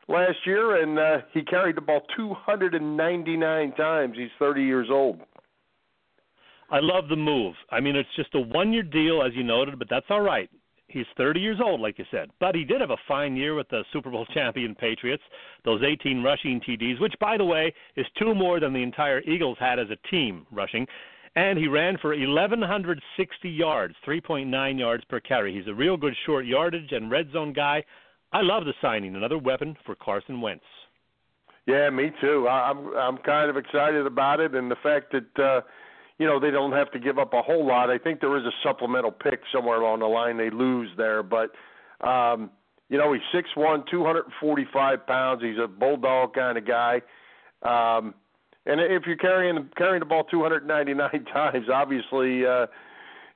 last 0.07 0.37
year, 0.45 0.81
and 0.81 0.97
uh, 0.97 1.25
he 1.33 1.43
carried 1.43 1.77
the 1.77 1.81
ball 1.81 2.01
299 2.15 3.71
times. 3.73 4.15
He's 4.17 4.29
30 4.39 4.63
years 4.63 4.87
old. 4.89 5.21
I 6.69 6.79
love 6.81 7.07
the 7.07 7.15
move. 7.15 7.53
I 7.69 7.81
mean, 7.81 7.95
it's 7.95 8.09
just 8.15 8.33
a 8.33 8.39
one-year 8.39 8.83
deal, 8.83 9.21
as 9.21 9.33
you 9.35 9.43
noted, 9.43 9.77
but 9.77 9.89
that's 9.91 10.07
all 10.09 10.21
right. 10.21 10.49
He's 10.93 11.05
30 11.17 11.39
years 11.39 11.59
old, 11.63 11.81
like 11.81 11.97
you 11.97 12.05
said, 12.11 12.29
but 12.39 12.53
he 12.53 12.63
did 12.63 12.79
have 12.79 12.91
a 12.91 12.97
fine 13.07 13.35
year 13.35 13.55
with 13.55 13.67
the 13.69 13.83
Super 13.91 14.11
Bowl 14.11 14.27
champion 14.33 14.75
Patriots. 14.75 15.23
Those 15.65 15.81
18 15.81 16.21
rushing 16.21 16.61
TDs, 16.61 17.01
which, 17.01 17.15
by 17.19 17.35
the 17.35 17.45
way, 17.45 17.73
is 17.95 18.05
two 18.19 18.35
more 18.35 18.59
than 18.59 18.73
the 18.73 18.83
entire 18.83 19.21
Eagles 19.21 19.57
had 19.59 19.79
as 19.79 19.87
a 19.89 20.07
team 20.09 20.45
rushing. 20.51 20.85
And 21.35 21.57
he 21.57 21.67
ran 21.67 21.97
for 21.97 22.15
1,160 22.15 23.49
yards, 23.49 23.95
3.9 24.07 24.79
yards 24.79 25.03
per 25.05 25.19
carry. 25.19 25.51
He's 25.51 25.67
a 25.67 25.73
real 25.73 25.97
good 25.97 26.13
short 26.27 26.45
yardage 26.45 26.91
and 26.91 27.09
red 27.09 27.31
zone 27.33 27.53
guy. 27.53 27.83
I 28.31 28.41
love 28.41 28.65
the 28.65 28.73
signing, 28.79 29.15
another 29.15 29.39
weapon 29.39 29.75
for 29.83 29.95
Carson 29.95 30.41
Wentz. 30.41 30.63
Yeah, 31.65 31.89
me 31.89 32.11
too. 32.19 32.47
I'm 32.47 32.93
I'm 32.95 33.17
kind 33.19 33.49
of 33.49 33.55
excited 33.55 34.05
about 34.05 34.41
it, 34.41 34.53
and 34.53 34.69
the 34.69 34.75
fact 34.83 35.13
that 35.13 35.41
uh, 35.43 35.61
you 36.19 36.27
know 36.27 36.39
they 36.39 36.51
don't 36.51 36.71
have 36.71 36.91
to 36.91 36.99
give 36.99 37.17
up 37.17 37.33
a 37.33 37.41
whole 37.41 37.65
lot. 37.65 37.89
I 37.89 37.97
think 37.97 38.19
there 38.19 38.37
is 38.37 38.43
a 38.45 38.51
supplemental 38.63 39.11
pick 39.11 39.41
somewhere 39.53 39.81
along 39.81 39.99
the 39.99 40.05
line 40.05 40.37
they 40.37 40.49
lose 40.49 40.89
there, 40.97 41.23
but 41.23 41.51
um, 42.05 42.51
you 42.89 42.97
know 42.97 43.13
he's 43.13 43.21
six 43.33 43.49
one, 43.55 43.83
two 43.89 44.03
hundred 44.03 44.25
and 44.25 44.33
forty 44.39 44.67
five 44.71 45.05
pounds. 45.07 45.41
He's 45.41 45.57
a 45.57 45.67
bulldog 45.67 46.33
kind 46.33 46.57
of 46.57 46.67
guy. 46.67 47.01
Um, 47.63 48.13
and 48.65 48.79
if 48.79 49.03
you're 49.05 49.17
carrying 49.17 49.69
carrying 49.77 49.99
the 49.99 50.05
ball 50.05 50.23
299 50.25 51.25
times, 51.33 51.67
obviously 51.73 52.45
uh, 52.45 52.67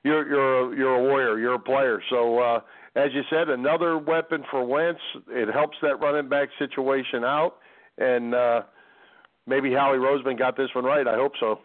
you're 0.04 0.28
you're 0.28 0.72
a, 0.72 0.76
you're 0.76 0.94
a 0.94 1.02
warrior, 1.02 1.38
you're 1.38 1.54
a 1.54 1.58
player. 1.58 2.02
So 2.08 2.38
uh, 2.38 2.60
as 2.94 3.10
you 3.12 3.22
said, 3.28 3.48
another 3.48 3.98
weapon 3.98 4.44
for 4.50 4.64
Wentz. 4.64 5.00
It 5.28 5.52
helps 5.52 5.76
that 5.82 6.00
running 6.00 6.28
back 6.28 6.48
situation 6.58 7.24
out, 7.24 7.56
and 7.98 8.34
uh, 8.34 8.62
maybe 9.46 9.72
Howie 9.72 9.98
Roseman 9.98 10.38
got 10.38 10.56
this 10.56 10.68
one 10.74 10.84
right. 10.84 11.06
I 11.06 11.16
hope 11.16 11.32
so 11.40 11.60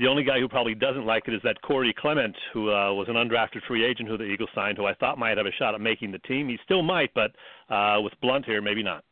The 0.00 0.06
only 0.06 0.24
guy 0.24 0.40
who 0.40 0.48
probably 0.48 0.74
doesn't 0.74 1.04
like 1.04 1.28
it 1.28 1.34
is 1.34 1.42
that 1.44 1.60
Corey 1.60 1.94
Clement, 1.96 2.34
who 2.54 2.70
uh, 2.70 2.90
was 2.94 3.06
an 3.10 3.16
undrafted 3.16 3.60
free 3.68 3.84
agent 3.84 4.08
who 4.08 4.16
the 4.16 4.24
Eagles 4.24 4.48
signed, 4.54 4.78
who 4.78 4.86
I 4.86 4.94
thought 4.94 5.18
might 5.18 5.36
have 5.36 5.46
a 5.46 5.52
shot 5.58 5.74
at 5.74 5.80
making 5.82 6.10
the 6.10 6.18
team. 6.20 6.48
He 6.48 6.56
still 6.64 6.82
might, 6.82 7.12
but 7.14 7.32
uh, 7.68 8.00
with 8.00 8.14
Blount 8.22 8.46
here, 8.46 8.62
maybe 8.62 8.82
not. 8.82 9.04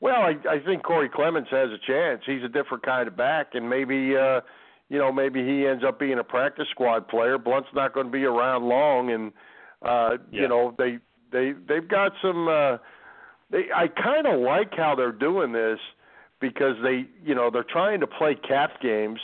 Well, 0.00 0.20
I, 0.20 0.34
I 0.46 0.58
think 0.64 0.82
Corey 0.82 1.08
Clements 1.08 1.48
has 1.50 1.70
a 1.70 1.78
chance. 1.86 2.20
He's 2.26 2.44
a 2.44 2.48
different 2.48 2.84
kind 2.84 3.08
of 3.08 3.16
back, 3.16 3.54
and 3.54 3.68
maybe 3.68 4.14
uh, 4.14 4.42
you 4.90 4.98
know 4.98 5.10
maybe 5.10 5.42
he 5.42 5.66
ends 5.66 5.82
up 5.88 5.98
being 5.98 6.18
a 6.18 6.24
practice 6.24 6.66
squad 6.70 7.08
player. 7.08 7.38
Blount's 7.38 7.68
not 7.74 7.94
going 7.94 8.06
to 8.06 8.12
be 8.12 8.24
around 8.24 8.68
long, 8.68 9.10
and 9.10 9.32
uh, 9.80 10.18
Yeah. 10.30 10.42
you 10.42 10.48
know 10.48 10.74
they 10.76 10.98
they 11.32 11.54
they've 11.66 11.88
got 11.88 12.12
some. 12.20 12.46
Uh, 12.46 12.76
they 13.50 13.64
I 13.74 13.88
kind 13.88 14.26
of 14.26 14.38
like 14.38 14.74
how 14.76 14.94
they're 14.94 15.12
doing 15.12 15.52
this 15.52 15.78
because 16.42 16.76
they 16.82 17.06
you 17.24 17.34
know 17.34 17.48
they're 17.50 17.64
trying 17.64 18.00
to 18.00 18.06
play 18.06 18.34
cap 18.46 18.82
games 18.82 19.18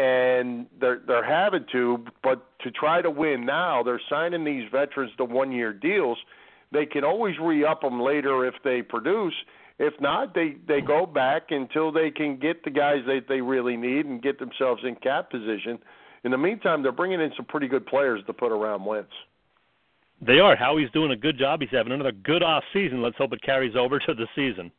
and 0.00 0.66
they're 0.80 1.00
they're 1.06 1.24
having 1.24 1.66
to 1.72 2.04
but 2.22 2.46
to 2.60 2.70
try 2.70 3.02
to 3.02 3.10
win 3.10 3.44
now 3.44 3.82
they're 3.82 4.00
signing 4.08 4.44
these 4.44 4.64
veterans 4.72 5.12
to 5.18 5.24
one 5.24 5.52
year 5.52 5.72
deals 5.72 6.18
they 6.72 6.86
can 6.86 7.04
always 7.04 7.34
re-up 7.40 7.80
them 7.82 8.00
later 8.00 8.46
if 8.46 8.54
they 8.64 8.80
produce 8.82 9.34
if 9.78 9.92
not 10.00 10.34
they 10.34 10.56
they 10.66 10.80
go 10.80 11.04
back 11.04 11.50
until 11.50 11.92
they 11.92 12.10
can 12.10 12.38
get 12.38 12.64
the 12.64 12.70
guys 12.70 13.00
that 13.06 13.22
they 13.28 13.40
really 13.40 13.76
need 13.76 14.06
and 14.06 14.22
get 14.22 14.38
themselves 14.38 14.82
in 14.84 14.94
cap 14.96 15.30
position 15.30 15.78
in 16.24 16.30
the 16.30 16.38
meantime 16.38 16.82
they're 16.82 16.92
bringing 16.92 17.20
in 17.20 17.30
some 17.36 17.46
pretty 17.46 17.68
good 17.68 17.86
players 17.86 18.22
to 18.26 18.32
put 18.32 18.52
around 18.52 18.84
Wentz 18.84 19.12
They 20.22 20.38
are. 20.38 20.56
Howie's 20.56 20.90
doing 20.92 21.12
a 21.12 21.16
good 21.16 21.38
job. 21.38 21.60
He's 21.60 21.70
having 21.70 21.92
another 21.92 22.12
good 22.12 22.42
off 22.42 22.64
season. 22.72 23.02
Let's 23.02 23.16
hope 23.16 23.32
it 23.32 23.42
carries 23.42 23.76
over 23.76 23.98
to 23.98 24.14
the 24.14 24.26
season. 24.36 24.70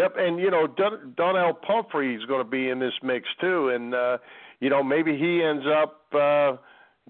Yep, 0.00 0.14
and 0.16 0.38
you 0.38 0.50
know 0.50 0.66
Don, 0.66 1.12
Donnell 1.14 1.52
Pumphrey 1.52 2.14
is 2.14 2.24
going 2.24 2.42
to 2.42 2.50
be 2.50 2.70
in 2.70 2.78
this 2.78 2.94
mix 3.02 3.28
too, 3.38 3.68
and 3.68 3.94
uh, 3.94 4.16
you 4.60 4.70
know 4.70 4.82
maybe 4.82 5.16
he 5.16 5.42
ends 5.42 5.64
up 5.66 6.02
uh, 6.14 6.56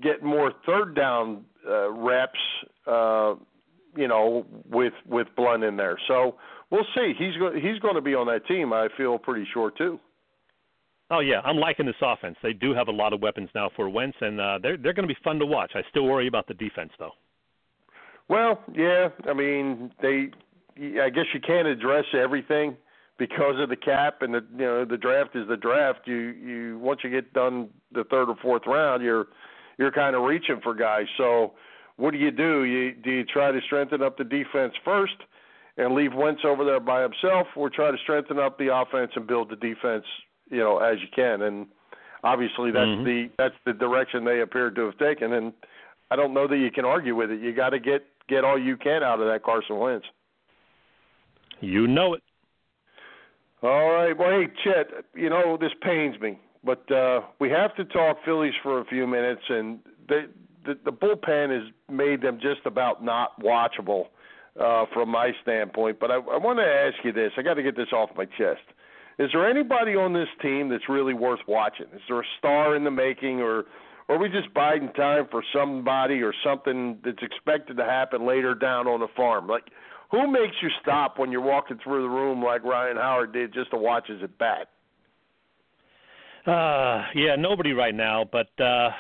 getting 0.03 0.27
more 0.27 0.53
third 0.67 0.97
down 0.97 1.45
uh, 1.69 1.91
reps, 1.93 2.33
uh, 2.89 3.35
you 3.97 4.09
know, 4.09 4.45
with 4.69 4.95
with 5.07 5.29
Blount 5.37 5.63
in 5.63 5.77
there. 5.77 5.99
So 6.09 6.35
we'll 6.71 6.87
see. 6.97 7.13
He's 7.17 7.37
go- 7.37 7.55
he's 7.55 7.79
going 7.79 7.95
to 7.95 8.01
be 8.01 8.15
on 8.17 8.27
that 8.27 8.45
team. 8.47 8.73
I 8.73 8.89
feel 8.97 9.19
pretty 9.19 9.47
sure 9.53 9.71
too. 9.71 10.01
Oh 11.13 11.21
yeah, 11.21 11.41
I'm 11.45 11.59
liking 11.59 11.87
this 11.87 11.95
offense. 12.03 12.37
They 12.43 12.53
do 12.53 12.75
have 12.75 12.89
a 12.89 12.93
lot 12.93 13.13
of 13.13 13.21
weapons 13.21 13.51
now 13.55 13.71
for 13.77 13.89
Wentz, 13.89 14.17
and 14.21 14.41
uh, 14.41 14.59
they're 14.61 14.77
they're 14.77 14.95
going 14.95 15.07
to 15.09 15.15
be 15.15 15.21
fun 15.23 15.39
to 15.39 15.47
watch. 15.47 15.73
I 15.77 15.83
still 15.91 16.07
worry 16.07 16.27
about 16.27 16.49
the 16.49 16.55
defense 16.55 16.91
though. 16.99 17.13
Well, 18.29 18.61
yeah, 18.75 19.11
I 19.29 19.33
mean 19.33 19.93
they. 20.03 20.31
I 20.81 21.11
guess 21.11 21.27
you 21.35 21.41
can't 21.41 21.69
address 21.69 22.05
everything 22.15 22.77
because 23.19 23.61
of 23.61 23.69
the 23.69 23.77
cap 23.77 24.23
and 24.23 24.33
the 24.35 24.45
you 24.53 24.65
know 24.65 24.85
the 24.85 24.97
draft 24.97 25.37
is 25.37 25.47
the 25.49 25.57
draft. 25.57 26.01
You 26.07 26.17
you 26.17 26.79
once 26.79 27.01
you 27.05 27.11
get 27.11 27.33
done 27.33 27.69
the 27.93 28.05
third 28.05 28.29
or 28.29 28.37
fourth 28.41 28.63
round, 28.67 29.03
you're 29.03 29.27
you're 29.79 29.93
kind 29.93 30.17
of 30.17 30.23
reaching 30.23 30.61
for 30.63 30.75
guys. 30.75 31.07
So 31.17 31.53
what 31.97 32.13
do 32.13 32.19
you 32.19 32.31
do? 32.31 32.65
You 32.65 32.93
do 32.93 33.11
you 33.11 33.25
try 33.25 33.53
to 33.53 33.61
strengthen 33.67 34.03
up 34.03 34.17
the 34.17 34.25
defense 34.25 34.75
first 34.85 35.17
and 35.77 35.95
leave 35.95 36.15
Wentz 36.15 36.43
over 36.45 36.65
there 36.65 36.81
by 36.81 37.03
himself, 37.03 37.47
or 37.57 37.71
try 37.71 37.91
to 37.91 37.99
strengthen 38.03 38.39
up 38.39 38.59
the 38.59 38.75
offense 38.75 39.13
and 39.15 39.27
build 39.27 39.51
the 39.51 39.57
defense, 39.57 40.05
you 40.51 40.59
know, 40.59 40.79
as 40.79 40.99
you 41.01 41.09
can. 41.15 41.43
And 41.43 41.67
obviously 42.25 42.71
that's 42.71 42.89
Mhm. 42.89 43.05
the 43.05 43.31
that's 43.37 43.55
the 43.65 43.73
direction 43.73 44.25
they 44.25 44.41
appear 44.41 44.71
to 44.71 44.87
have 44.87 44.99
taken. 44.99 45.33
And 45.33 45.53
I 46.11 46.17
don't 46.17 46.35
know 46.35 46.47
that 46.47 46.57
you 46.57 46.71
can 46.71 46.85
argue 46.85 47.15
with 47.15 47.31
it. 47.31 47.41
You 47.41 47.53
got 47.53 47.71
to 47.71 47.79
get 47.79 48.07
get 48.29 48.45
all 48.45 48.59
you 48.59 48.77
can 48.77 49.03
out 49.03 49.21
of 49.21 49.27
that 49.27 49.43
Carson 49.43 49.79
Wentz. 49.79 50.07
You 51.61 51.87
know 51.87 52.15
it. 52.15 52.23
All 53.63 53.91
right. 53.91 54.17
Well, 54.17 54.31
hey, 54.31 54.47
Chet, 54.65 54.87
you 55.15 55.29
know 55.29 55.59
this 55.61 55.73
pains 55.83 56.19
me, 56.21 56.39
but 56.65 56.91
uh, 56.91 57.21
we 57.39 57.51
have 57.51 57.75
to 57.77 57.85
talk 57.85 58.19
Phillies 58.25 58.55
for 58.63 58.81
a 58.81 58.85
few 58.87 59.07
minutes, 59.07 59.43
and 59.49 59.81
the 60.09 60.31
the, 60.65 60.79
the 60.85 60.93
bullpen 60.93 61.51
has 61.51 61.73
made 61.91 62.23
them 62.23 62.39
just 62.41 62.61
about 62.67 63.05
not 63.05 63.41
watchable 63.41 64.07
uh, 64.59 64.85
from 64.93 65.11
my 65.11 65.33
standpoint. 65.43 65.99
But 66.01 66.11
I, 66.11 66.15
I 66.17 66.37
want 66.37 66.59
to 66.59 66.65
ask 66.65 67.05
you 67.05 67.13
this. 67.13 67.33
I 67.37 67.43
got 67.43 67.55
to 67.55 67.63
get 67.63 67.77
this 67.77 67.93
off 67.93 68.11
my 68.17 68.25
chest. 68.25 68.61
Is 69.19 69.29
there 69.33 69.49
anybody 69.49 69.97
on 69.97 70.13
this 70.13 70.29
team 70.41 70.69
that's 70.71 70.89
really 70.89 71.15
worth 71.15 71.41
watching? 71.47 71.87
Is 71.95 72.01
there 72.09 72.21
a 72.21 72.25
star 72.39 72.75
in 72.75 72.85
the 72.85 72.91
making, 72.91 73.41
or, 73.41 73.65
or 74.09 74.17
are 74.17 74.19
we 74.19 74.29
just 74.29 74.53
biding 74.55 74.93
time 74.95 75.27
for 75.31 75.43
somebody 75.53 76.23
or 76.23 76.33
something 76.43 76.99
that's 77.05 77.23
expected 77.23 77.77
to 77.77 77.85
happen 77.85 78.27
later 78.27 78.55
down 78.55 78.87
on 78.87 79.01
the 79.01 79.09
farm? 79.15 79.47
Like, 79.47 79.65
who 80.11 80.31
makes 80.31 80.55
you 80.63 80.69
stop 80.83 81.19
when 81.19 81.31
you're 81.31 81.41
walking 81.41 81.79
through 81.83 82.03
the 82.03 82.09
room 82.09 82.43
like 82.43 82.65
Ryan 82.65 82.97
Howard 82.97 83.33
did 83.33 83.53
just 83.53 83.71
to 83.71 83.77
watch 83.77 84.09
his 84.09 84.23
at 84.23 84.37
bat? 84.39 84.69
Uh, 86.47 87.05
yeah, 87.15 87.37
nobody 87.37 87.73
right 87.73 87.95
now, 87.95 88.25
but 88.31 88.49
uh, 88.59 88.91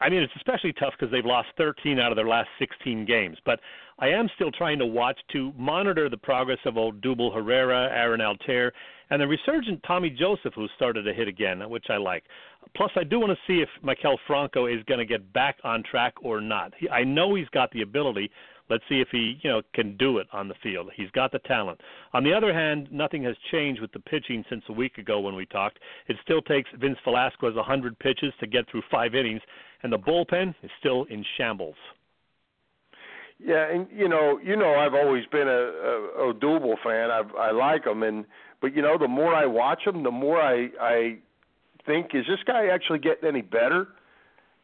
I 0.00 0.08
mean 0.08 0.22
it's 0.22 0.32
especially 0.36 0.72
tough 0.72 0.92
because 0.98 1.12
they've 1.12 1.24
lost 1.24 1.48
13 1.56 1.98
out 1.98 2.12
of 2.12 2.16
their 2.16 2.28
last 2.28 2.48
16 2.58 3.06
games. 3.06 3.38
But 3.44 3.60
I 4.00 4.08
am 4.08 4.28
still 4.34 4.50
trying 4.50 4.78
to 4.78 4.86
watch 4.86 5.18
to 5.32 5.52
monitor 5.56 6.08
the 6.08 6.16
progress 6.16 6.58
of 6.64 6.74
Odubel 6.74 7.32
Herrera, 7.34 7.90
Aaron 7.92 8.20
Altherr, 8.20 8.70
and 9.10 9.20
the 9.20 9.26
resurgent 9.26 9.82
Tommy 9.86 10.08
Joseph, 10.08 10.54
who 10.54 10.66
started 10.76 11.02
to 11.02 11.12
hit 11.12 11.28
again, 11.28 11.68
which 11.68 11.86
I 11.90 11.96
like. 11.96 12.24
Plus, 12.76 12.90
I 12.96 13.04
do 13.04 13.20
want 13.20 13.32
to 13.32 13.38
see 13.46 13.60
if 13.60 13.68
Maikel 13.84 14.16
Franco 14.26 14.66
is 14.66 14.82
going 14.86 14.98
to 14.98 15.04
get 15.04 15.32
back 15.32 15.56
on 15.64 15.82
track 15.82 16.14
or 16.22 16.40
not. 16.40 16.72
He, 16.78 16.88
I 16.88 17.04
know 17.04 17.34
he's 17.34 17.48
got 17.48 17.70
the 17.72 17.82
ability. 17.82 18.30
Let's 18.70 18.84
see 18.88 19.00
if 19.00 19.08
he, 19.10 19.38
you 19.42 19.50
know, 19.50 19.62
can 19.74 19.96
do 19.96 20.18
it 20.18 20.28
on 20.32 20.48
the 20.48 20.54
field. 20.62 20.90
He's 20.96 21.10
got 21.10 21.32
the 21.32 21.40
talent. 21.40 21.80
On 22.14 22.22
the 22.22 22.32
other 22.32 22.54
hand, 22.54 22.88
nothing 22.92 23.24
has 23.24 23.34
changed 23.50 23.80
with 23.80 23.92
the 23.92 23.98
pitching 23.98 24.44
since 24.48 24.62
a 24.68 24.72
week 24.72 24.96
ago 24.96 25.20
when 25.20 25.34
we 25.34 25.44
talked. 25.44 25.80
It 26.06 26.16
still 26.22 26.40
takes 26.40 26.70
Vince 26.80 26.98
Velasquez 27.04 27.54
100 27.56 27.98
pitches 27.98 28.32
to 28.38 28.46
get 28.46 28.70
through 28.70 28.82
five 28.90 29.14
innings, 29.16 29.42
and 29.82 29.92
the 29.92 29.98
bullpen 29.98 30.54
is 30.62 30.70
still 30.78 31.04
in 31.10 31.24
shambles. 31.36 31.74
Yeah, 33.44 33.72
and 33.72 33.88
you 33.90 34.08
know, 34.08 34.38
you 34.44 34.54
know, 34.54 34.74
I've 34.74 34.94
always 34.94 35.24
been 35.32 35.48
a, 35.48 35.50
a 35.50 36.34
Odubel 36.34 36.74
fan. 36.84 37.10
I 37.10 37.22
I 37.38 37.50
like 37.52 37.86
him, 37.86 38.02
and 38.02 38.26
but 38.60 38.76
you 38.76 38.82
know, 38.82 38.98
the 38.98 39.08
more 39.08 39.34
I 39.34 39.46
watch 39.46 39.86
him, 39.86 40.02
the 40.02 40.10
more 40.10 40.40
I 40.40 40.68
I 40.78 41.18
think 41.86 42.14
is 42.14 42.26
this 42.28 42.40
guy 42.46 42.66
actually 42.66 42.98
getting 42.98 43.26
any 43.26 43.40
better? 43.40 43.88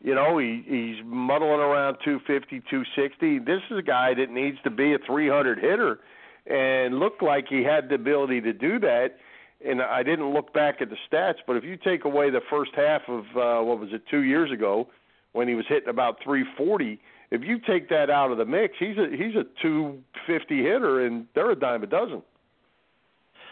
You 0.02 0.14
know, 0.14 0.38
he 0.38 0.62
he's 0.66 1.04
muddling 1.04 1.60
around 1.60 1.98
250, 2.04 2.60
260. 2.70 3.38
This 3.40 3.62
is 3.70 3.78
a 3.78 3.82
guy 3.82 4.14
that 4.14 4.30
needs 4.30 4.58
to 4.64 4.70
be 4.70 4.94
a 4.94 4.98
300 5.06 5.58
hitter, 5.58 6.00
and 6.46 6.98
looked 6.98 7.22
like 7.22 7.46
he 7.48 7.62
had 7.62 7.88
the 7.88 7.94
ability 7.94 8.40
to 8.42 8.52
do 8.52 8.78
that. 8.80 9.16
And 9.64 9.80
I 9.80 10.02
didn't 10.02 10.34
look 10.34 10.52
back 10.52 10.82
at 10.82 10.90
the 10.90 10.96
stats, 11.10 11.36
but 11.46 11.56
if 11.56 11.64
you 11.64 11.78
take 11.78 12.04
away 12.04 12.28
the 12.28 12.42
first 12.50 12.72
half 12.76 13.02
of 13.08 13.24
uh, 13.36 13.64
what 13.64 13.80
was 13.80 13.88
it 13.92 14.02
two 14.10 14.22
years 14.22 14.52
ago, 14.52 14.88
when 15.32 15.48
he 15.48 15.54
was 15.54 15.64
hitting 15.66 15.88
about 15.88 16.18
340 16.22 17.00
if 17.30 17.42
you 17.42 17.58
take 17.58 17.88
that 17.88 18.10
out 18.10 18.30
of 18.30 18.38
the 18.38 18.44
mix, 18.44 18.74
he's 18.78 18.96
a 18.96 19.08
he's 19.10 19.34
a 19.34 19.44
250 19.62 20.62
hitter, 20.62 21.04
and 21.04 21.26
they're 21.34 21.50
a 21.50 21.56
dime 21.56 21.82
a 21.82 21.86
dozen. 21.86 22.22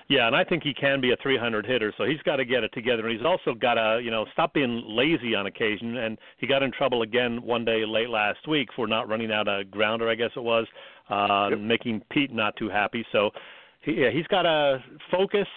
Yeah, 0.09 0.27
and 0.27 0.37
I 0.37 0.45
think 0.45 0.63
he 0.63 0.75
can 0.75 1.01
be 1.01 1.13
a 1.13 1.17
300 1.23 1.65
hitter, 1.65 1.93
so 1.97 2.05
he's 2.05 2.21
got 2.23 2.37
to 2.37 2.45
get 2.45 2.63
it 2.63 2.73
together. 2.75 3.07
And 3.07 3.17
he's 3.17 3.25
also 3.25 3.55
got 3.55 3.75
to, 3.75 4.03
you 4.03 4.11
know, 4.11 4.27
stop 4.35 4.53
being 4.53 4.83
lazy 4.87 5.35
on 5.35 5.47
occasion. 5.47 5.97
And 5.97 6.19
he 6.37 6.47
got 6.47 6.63
in 6.63 6.71
trouble 6.73 7.03
again 7.03 7.41
one 7.43 7.65
day 7.65 7.85
late 7.87 8.11
last 8.11 8.47
week 8.47 8.69
for 8.77 8.87
not 8.87 9.09
running 9.09 9.33
out 9.33 9.49
a 9.49 9.65
grounder, 9.65 10.11
I 10.11 10.15
guess 10.15 10.31
it 10.37 10.43
was, 10.43 10.67
uh, 11.09 11.49
Yep. 11.51 11.59
making 11.61 12.03
Pete 12.11 12.33
not 12.33 12.55
too 12.57 12.69
happy. 12.69 13.07
So, 13.13 13.31
he, 13.81 13.93
yeah, 13.93 14.11
he's 14.11 14.27
got 14.27 14.43
to 14.43 14.83
focus 15.11 15.49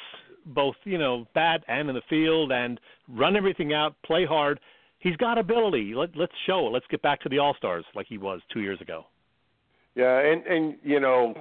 both, 0.46 0.76
you 0.86 0.98
know, 0.98 1.28
bat 1.34 1.64
and 1.68 1.90
in 1.90 1.96
the 1.96 2.02
field, 2.10 2.54
and 2.54 2.80
run 3.10 3.36
everything 3.36 3.74
out, 3.74 3.96
play 4.04 4.26
hard. 4.26 4.62
He's 5.00 5.18
got 5.18 5.38
ability. 5.38 5.94
Let, 5.94 6.16
let's 6.16 6.32
show 6.46 6.68
it. 6.68 6.72
Let's 6.72 6.88
get 6.90 7.02
back 7.02 7.20
to 7.22 7.30
the 7.30 7.40
All 7.40 7.54
Stars 7.56 7.86
like 7.96 8.08
he 8.08 8.18
was 8.18 8.40
two 8.52 8.62
years 8.62 8.80
ago. 8.80 9.06
Yeah, 9.96 10.20
and 10.20 10.46
and 10.46 10.76
you 10.84 11.00
know, 11.00 11.34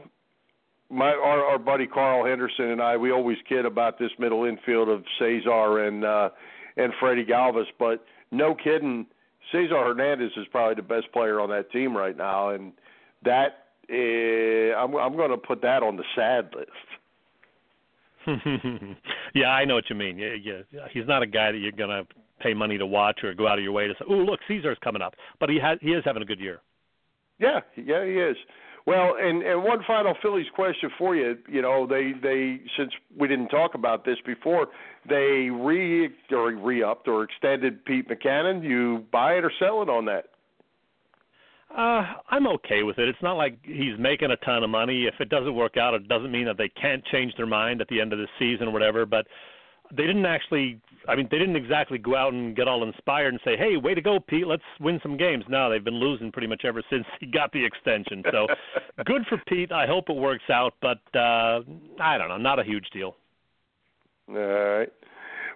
my 0.91 1.11
our, 1.11 1.45
our 1.45 1.59
buddy 1.59 1.87
Carl 1.87 2.25
Henderson 2.27 2.71
and 2.71 2.83
I, 2.83 2.97
we 2.97 3.11
always 3.11 3.39
kid 3.49 3.65
about 3.67 3.99
this 3.99 4.11
middle 4.19 4.45
infield 4.45 4.89
of 4.89 5.05
Cesar 5.19 5.87
and 5.87 6.05
uh, 6.05 6.31
and 6.77 6.93
Freddie 7.01 7.25
Galvis, 7.25 7.67
but 7.79 8.05
no 8.31 8.55
kidding, 8.55 9.07
Cesar 9.53 9.79
Hernandez 9.79 10.33
is 10.37 10.47
probably 10.51 10.75
the 10.75 10.83
best 10.83 11.11
player 11.13 11.41
on 11.41 11.49
that 11.51 11.71
team 11.71 11.97
right 11.97 12.17
now, 12.17 12.51
and 12.51 12.73
that 13.25 13.67
uh, 13.91 14.77
I'm 14.79 14.95
I'm 14.97 15.17
going 15.17 15.31
to 15.31 15.39
put 15.39 15.63
that 15.63 15.83
on 15.83 15.97
the 15.97 16.05
sad 16.15 16.51
list. 16.55 16.71
yeah, 19.35 19.49
I 19.49 19.65
know 19.65 19.75
what 19.75 19.89
you 19.89 19.97
mean. 19.97 20.19
Yeah, 20.19 20.35
yeah, 20.43 20.89
he's 20.93 21.07
not 21.07 21.23
a 21.23 21.27
guy 21.27 21.53
that 21.53 21.59
you're 21.59 21.71
gonna 21.73 22.03
pay 22.41 22.55
money 22.55 22.77
to 22.77 22.87
watch 22.87 23.21
or 23.23 23.33
go 23.35 23.47
out 23.47 23.59
of 23.59 23.65
your 23.65 23.73
way 23.73 23.87
to 23.87 23.95
say, 23.95 24.05
"Oh, 24.09 24.15
look, 24.15 24.41
Cesar's 24.49 24.79
coming 24.83 25.01
up." 25.01 25.15
But 25.39 25.49
he 25.49 25.59
has 25.61 25.79
he 25.81 25.91
is 25.91 26.03
having 26.05 26.23
a 26.23 26.27
good 26.27 26.41
year. 26.41 26.61
Yeah, 27.39 27.61
yeah, 27.77 28.05
he 28.05 28.13
is. 28.13 28.37
Well, 28.87 29.17
and 29.21 29.43
and 29.43 29.65
one 29.65 29.81
final 29.85 30.15
Phillies 30.23 30.47
question 30.55 30.91
for 30.97 31.17
you. 31.17 31.37
You 31.49 31.61
know, 31.61 31.89
they 31.89 32.13
they 32.23 32.61
since 32.79 32.93
we 33.19 33.27
didn't 33.27 33.49
talk 33.49 33.75
about 33.75 34.05
this 34.05 34.17
before, 34.25 34.69
they 35.09 35.51
re 35.51 36.09
or 36.31 36.53
re 36.53 36.83
upped 36.85 37.09
or 37.09 37.25
extended 37.25 37.85
Pete 37.85 38.09
Mackanin. 38.09 38.63
You 38.63 39.05
buy 39.11 39.35
it 39.35 39.45
or 39.45 39.53
sell 39.59 39.83
it 39.83 39.89
on 39.89 40.05
that? 40.05 40.27
Uh, 41.77 42.05
I'm 42.31 42.47
okay 42.47 42.85
with 42.85 42.99
it. 42.99 43.09
It's 43.09 43.23
not 43.23 43.33
like 43.33 43.59
he's 43.65 43.99
making 43.99 44.31
a 44.31 44.37
ton 44.45 44.63
of 44.63 44.71
money. 44.71 45.07
If 45.07 45.21
it 45.21 45.29
doesn't 45.29 45.55
work 45.55 45.77
out, 45.77 45.95
it 45.95 46.07
doesn't 46.07 46.31
mean 46.31 46.47
that 46.47 46.57
they 46.57 46.71
can't 46.81 47.05
change 47.07 47.33
their 47.37 47.47
mind 47.47 47.81
at 47.81 47.89
the 47.89 48.01
end 48.01 48.13
of 48.13 48.21
the 48.21 48.29
season 48.39 48.69
or 48.69 48.71
whatever. 48.71 49.05
But 49.05 49.27
they 49.91 50.07
didn't 50.07 50.27
actually. 50.27 50.81
I 51.09 51.17
mean, 51.17 51.29
they 51.31 51.39
didn't 51.39 51.57
exactly 51.57 51.99
go 51.99 52.17
out 52.17 52.33
and 52.33 52.55
get 52.57 52.69
all 52.69 52.83
inspired 52.83 53.33
and 53.33 53.41
say, 53.45 53.57
"Hey, 53.57 53.77
way 53.77 53.95
to 53.95 54.01
go, 54.01 54.21
Pete! 54.21 54.47
Let's 54.47 54.63
win 54.81 55.01
some 55.03 55.17
games." 55.17 55.45
No, 55.49 55.71
they've 55.71 55.85
been 55.85 56.01
losing 56.01 56.33
pretty 56.33 56.49
much 56.49 56.65
ever 56.65 56.83
since 56.91 57.05
he 57.21 57.27
got 57.27 57.53
the 57.53 57.65
extension. 57.65 58.23
So, 58.31 58.47
good 59.05 59.27
for 59.29 59.41
Pete. 59.47 59.73
I 59.73 59.87
hope 59.87 60.09
it 60.09 60.17
works 60.17 60.49
out, 60.51 60.75
but 60.81 61.01
uh 61.15 61.61
I 62.01 62.19
don't 62.19 62.29
know, 62.29 62.39
not 62.39 62.59
a 62.59 62.65
huge 62.65 62.89
deal. 62.93 63.17
All 64.29 64.37
right. 64.37 64.93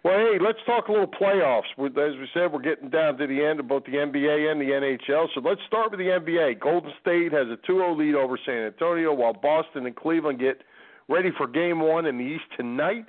Well, 0.02 0.16
hey, 0.16 0.38
let's 0.40 0.58
talk 0.64 0.88
a 0.88 0.92
little 0.92 1.06
playoffs. 1.06 1.68
As 1.78 2.16
we 2.16 2.26
said, 2.32 2.50
we're 2.50 2.62
getting 2.62 2.88
down 2.88 3.18
to 3.18 3.26
the 3.26 3.44
end 3.44 3.60
of 3.60 3.68
both 3.68 3.84
the 3.84 3.92
NBA 3.92 4.50
and 4.50 4.58
the 4.58 4.64
NHL. 4.64 5.26
So 5.34 5.42
let's 5.42 5.60
start 5.66 5.90
with 5.90 6.00
the 6.00 6.06
NBA. 6.06 6.58
Golden 6.60 6.90
State 7.02 7.32
has 7.32 7.48
a 7.48 7.58
2-0 7.70 7.98
lead 7.98 8.14
over 8.14 8.38
San 8.46 8.62
Antonio, 8.62 9.12
while 9.12 9.34
Boston 9.34 9.84
and 9.84 9.94
Cleveland 9.94 10.38
get 10.40 10.62
ready 11.10 11.30
for 11.36 11.46
Game 11.46 11.80
One 11.80 12.06
in 12.06 12.16
the 12.16 12.24
East 12.24 12.44
tonight. 12.56 13.04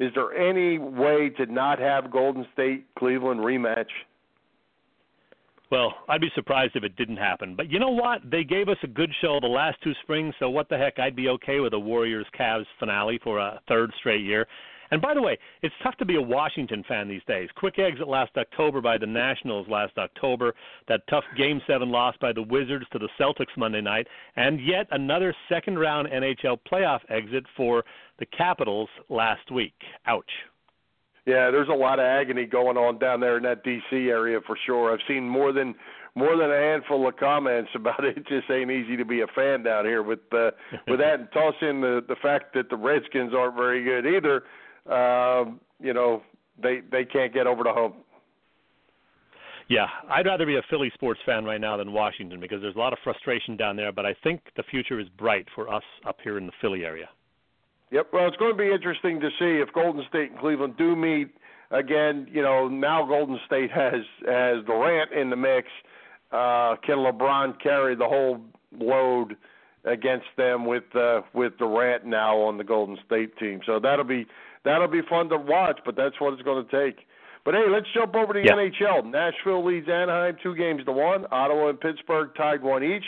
Is 0.00 0.10
there 0.14 0.32
any 0.32 0.78
way 0.78 1.28
to 1.36 1.44
not 1.44 1.78
have 1.78 2.10
Golden 2.10 2.46
State 2.54 2.86
Cleveland 2.98 3.40
rematch? 3.40 3.90
Well, 5.70 5.94
I'd 6.08 6.22
be 6.22 6.30
surprised 6.34 6.74
if 6.74 6.82
it 6.82 6.96
didn't 6.96 7.18
happen. 7.18 7.54
But 7.54 7.70
you 7.70 7.78
know 7.78 7.90
what? 7.90 8.22
They 8.28 8.42
gave 8.42 8.68
us 8.68 8.78
a 8.82 8.88
good 8.88 9.10
show 9.20 9.38
the 9.40 9.46
last 9.46 9.76
two 9.84 9.92
springs, 10.02 10.34
so 10.40 10.50
what 10.50 10.68
the 10.68 10.78
heck? 10.78 10.98
I'd 10.98 11.14
be 11.14 11.28
okay 11.28 11.60
with 11.60 11.74
a 11.74 11.78
Warriors 11.78 12.26
Cavs 12.36 12.64
finale 12.80 13.20
for 13.22 13.38
a 13.38 13.60
third 13.68 13.92
straight 14.00 14.22
year. 14.24 14.48
And 14.90 15.00
by 15.00 15.14
the 15.14 15.22
way, 15.22 15.38
it's 15.62 15.74
tough 15.82 15.96
to 15.98 16.04
be 16.04 16.16
a 16.16 16.22
Washington 16.22 16.84
fan 16.88 17.08
these 17.08 17.22
days. 17.26 17.48
Quick 17.56 17.78
exit 17.78 18.08
last 18.08 18.32
October 18.36 18.80
by 18.80 18.98
the 18.98 19.06
Nationals 19.06 19.66
last 19.68 19.96
October, 19.98 20.54
that 20.88 21.02
tough 21.08 21.24
Game 21.36 21.60
7 21.66 21.90
loss 21.90 22.14
by 22.20 22.32
the 22.32 22.42
Wizards 22.42 22.86
to 22.92 22.98
the 22.98 23.08
Celtics 23.20 23.56
Monday 23.56 23.80
night, 23.80 24.06
and 24.36 24.64
yet 24.64 24.86
another 24.90 25.34
second 25.48 25.78
round 25.78 26.08
NHL 26.08 26.58
playoff 26.70 27.00
exit 27.08 27.44
for 27.56 27.84
the 28.18 28.26
Capitals 28.26 28.88
last 29.08 29.50
week. 29.50 29.74
Ouch. 30.06 30.30
Yeah, 31.26 31.50
there's 31.50 31.68
a 31.68 31.72
lot 31.72 31.98
of 31.98 32.06
agony 32.06 32.46
going 32.46 32.76
on 32.76 32.98
down 32.98 33.20
there 33.20 33.36
in 33.36 33.42
that 33.44 33.64
DC 33.64 34.08
area 34.08 34.40
for 34.46 34.56
sure. 34.66 34.92
I've 34.92 35.06
seen 35.06 35.28
more 35.28 35.52
than 35.52 35.74
more 36.16 36.36
than 36.36 36.50
a 36.50 36.56
handful 36.56 37.06
of 37.06 37.16
comments 37.16 37.70
about 37.76 38.04
it. 38.04 38.16
it 38.16 38.26
just 38.26 38.50
ain't 38.50 38.70
easy 38.70 38.96
to 38.96 39.04
be 39.04 39.20
a 39.20 39.26
fan 39.28 39.62
down 39.62 39.84
here 39.84 40.02
with 40.02 40.20
uh, 40.32 40.50
with 40.88 40.98
that, 40.98 41.20
and 41.20 41.28
toss 41.32 41.54
in 41.60 41.80
the 41.80 42.02
the 42.08 42.16
fact 42.22 42.54
that 42.54 42.70
the 42.70 42.76
Redskins 42.76 43.32
aren't 43.34 43.54
very 43.54 43.84
good 43.84 44.06
either. 44.06 44.42
Um, 44.86 45.60
you 45.80 45.92
know, 45.94 46.22
they 46.62 46.80
they 46.90 47.04
can't 47.04 47.32
get 47.32 47.46
over 47.46 47.62
the 47.62 47.72
hump. 47.72 47.96
Yeah, 49.68 49.86
I'd 50.10 50.26
rather 50.26 50.46
be 50.46 50.56
a 50.56 50.62
Philly 50.68 50.90
sports 50.94 51.20
fan 51.24 51.44
right 51.44 51.60
now 51.60 51.76
than 51.76 51.92
Washington 51.92 52.40
because 52.40 52.60
there's 52.60 52.74
a 52.74 52.78
lot 52.78 52.92
of 52.92 52.98
frustration 53.04 53.56
down 53.56 53.76
there, 53.76 53.92
but 53.92 54.04
I 54.04 54.16
think 54.24 54.40
the 54.56 54.64
future 54.64 54.98
is 54.98 55.08
bright 55.10 55.46
for 55.54 55.72
us 55.72 55.84
up 56.04 56.16
here 56.24 56.38
in 56.38 56.46
the 56.46 56.52
Philly 56.60 56.84
area. 56.84 57.08
Yep. 57.92 58.08
Well, 58.12 58.26
it's 58.26 58.36
going 58.36 58.52
to 58.52 58.58
be 58.58 58.70
interesting 58.70 59.20
to 59.20 59.28
see 59.38 59.62
if 59.62 59.72
Golden 59.72 60.04
State 60.08 60.32
and 60.32 60.40
Cleveland 60.40 60.74
do 60.76 60.96
meet 60.96 61.32
again. 61.70 62.26
You 62.32 62.42
know, 62.42 62.66
now 62.68 63.06
Golden 63.06 63.38
State 63.46 63.70
has 63.70 64.02
has 64.26 64.64
Durant 64.66 65.12
in 65.12 65.30
the 65.30 65.36
mix. 65.36 65.68
Uh, 66.32 66.76
can 66.84 66.98
LeBron 66.98 67.60
carry 67.60 67.94
the 67.94 68.06
whole 68.06 68.40
load 68.76 69.36
against 69.84 70.26
them 70.36 70.66
with 70.66 70.84
uh, 70.94 71.22
with 71.32 71.56
Durant 71.58 72.04
now 72.04 72.36
on 72.38 72.58
the 72.58 72.64
Golden 72.64 72.96
State 73.06 73.36
team? 73.38 73.60
So 73.66 73.78
that'll 73.80 74.04
be 74.04 74.26
that'll 74.64 74.88
be 74.88 75.02
fun 75.08 75.28
to 75.30 75.36
watch. 75.36 75.78
But 75.84 75.96
that's 75.96 76.20
what 76.20 76.32
it's 76.34 76.42
going 76.42 76.66
to 76.66 76.70
take. 76.70 77.06
But 77.44 77.54
hey, 77.54 77.64
let's 77.70 77.86
jump 77.94 78.14
over 78.14 78.34
to 78.34 78.40
the 78.40 78.46
Yeah. 78.46 78.54
NHL. 78.54 79.10
Nashville 79.10 79.64
leads 79.64 79.88
Anaheim 79.88 80.36
two 80.42 80.54
games 80.54 80.84
to 80.84 80.92
one. 80.92 81.26
Ottawa 81.30 81.68
and 81.68 81.80
Pittsburgh 81.80 82.30
tied 82.36 82.62
one 82.62 82.82
each. 82.84 83.04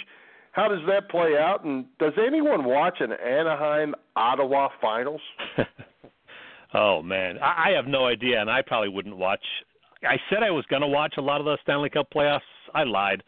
How 0.53 0.69
does 0.69 0.81
that 0.87 1.09
play 1.11 1.37
out? 1.39 1.65
And 1.65 1.87
does 1.99 2.13
anyone 2.19 2.65
watch 2.65 3.01
an 3.01 3.13
Anaheim 3.13 3.95
Ottawa 4.17 4.69
finals? 4.81 5.21
oh 6.75 7.03
man, 7.03 7.39
I, 7.39 7.69
I 7.69 7.77
have 7.77 7.87
no 7.87 8.07
idea, 8.07 8.41
and 8.41 8.51
I 8.51 8.63
probably 8.63 8.89
wouldn't 8.89 9.17
watch. 9.17 9.45
I 10.03 10.17
said 10.29 10.43
I 10.43 10.51
was 10.51 10.65
going 10.67 10.83
to 10.83 10.89
watch 10.89 11.15
a 11.17 11.23
lot 11.23 11.41
of 11.41 11.45
the 11.47 11.57
Stanley 11.63 11.91
Cup 11.91 12.09
playoffs. 12.15 12.41
I 12.75 12.83
lied. 12.85 13.23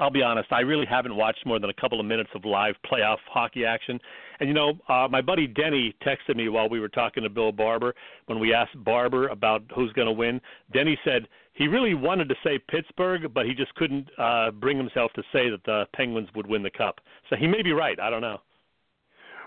I'll 0.00 0.10
be 0.10 0.22
honest. 0.22 0.50
I 0.50 0.60
really 0.60 0.86
haven't 0.86 1.14
watched 1.14 1.44
more 1.44 1.58
than 1.58 1.68
a 1.68 1.74
couple 1.74 2.00
of 2.00 2.06
minutes 2.06 2.30
of 2.34 2.46
live 2.46 2.74
playoff 2.90 3.18
hockey 3.28 3.66
action. 3.66 4.00
And 4.40 4.48
you 4.48 4.54
know, 4.54 4.72
uh, 4.88 5.06
my 5.10 5.20
buddy 5.20 5.46
Denny 5.46 5.94
texted 6.04 6.36
me 6.36 6.48
while 6.48 6.68
we 6.68 6.80
were 6.80 6.88
talking 6.88 7.22
to 7.22 7.28
Bill 7.28 7.52
Barber 7.52 7.94
when 8.26 8.40
we 8.40 8.54
asked 8.54 8.82
Barber 8.82 9.28
about 9.28 9.62
who's 9.74 9.92
going 9.92 10.06
to 10.06 10.12
win. 10.12 10.40
Denny 10.72 10.98
said 11.04 11.28
he 11.52 11.68
really 11.68 11.92
wanted 11.92 12.30
to 12.30 12.34
say 12.42 12.58
Pittsburgh, 12.70 13.32
but 13.34 13.44
he 13.44 13.52
just 13.52 13.74
couldn't 13.74 14.08
uh, 14.18 14.50
bring 14.52 14.78
himself 14.78 15.12
to 15.12 15.22
say 15.32 15.50
that 15.50 15.62
the 15.66 15.84
Penguins 15.94 16.28
would 16.34 16.46
win 16.46 16.62
the 16.62 16.70
cup. 16.70 17.00
So 17.28 17.36
he 17.36 17.46
may 17.46 17.60
be 17.60 17.72
right. 17.72 18.00
I 18.00 18.08
don't 18.08 18.22
know. 18.22 18.38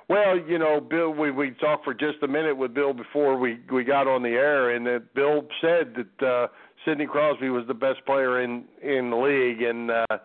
Well, 0.10 0.38
you 0.38 0.60
know, 0.60 0.80
Bill, 0.80 1.10
we 1.10 1.32
we 1.32 1.52
talked 1.52 1.86
for 1.86 1.94
just 1.94 2.22
a 2.22 2.28
minute 2.28 2.56
with 2.56 2.76
Bill 2.76 2.94
before 2.94 3.40
we 3.40 3.60
we 3.72 3.84
got 3.84 4.08
on 4.08 4.22
the 4.22 4.30
air, 4.30 4.76
and 4.76 4.86
that 4.86 5.16
Bill 5.16 5.48
said 5.62 5.96
that 5.96 6.28
uh, 6.28 6.48
Sidney 6.86 7.08
Crosby 7.08 7.50
was 7.50 7.66
the 7.68 7.74
best 7.74 8.06
player 8.06 8.44
in 8.44 8.66
in 8.84 9.10
the 9.10 9.16
league, 9.16 9.62
and 9.64 9.90
uh, 9.90 10.18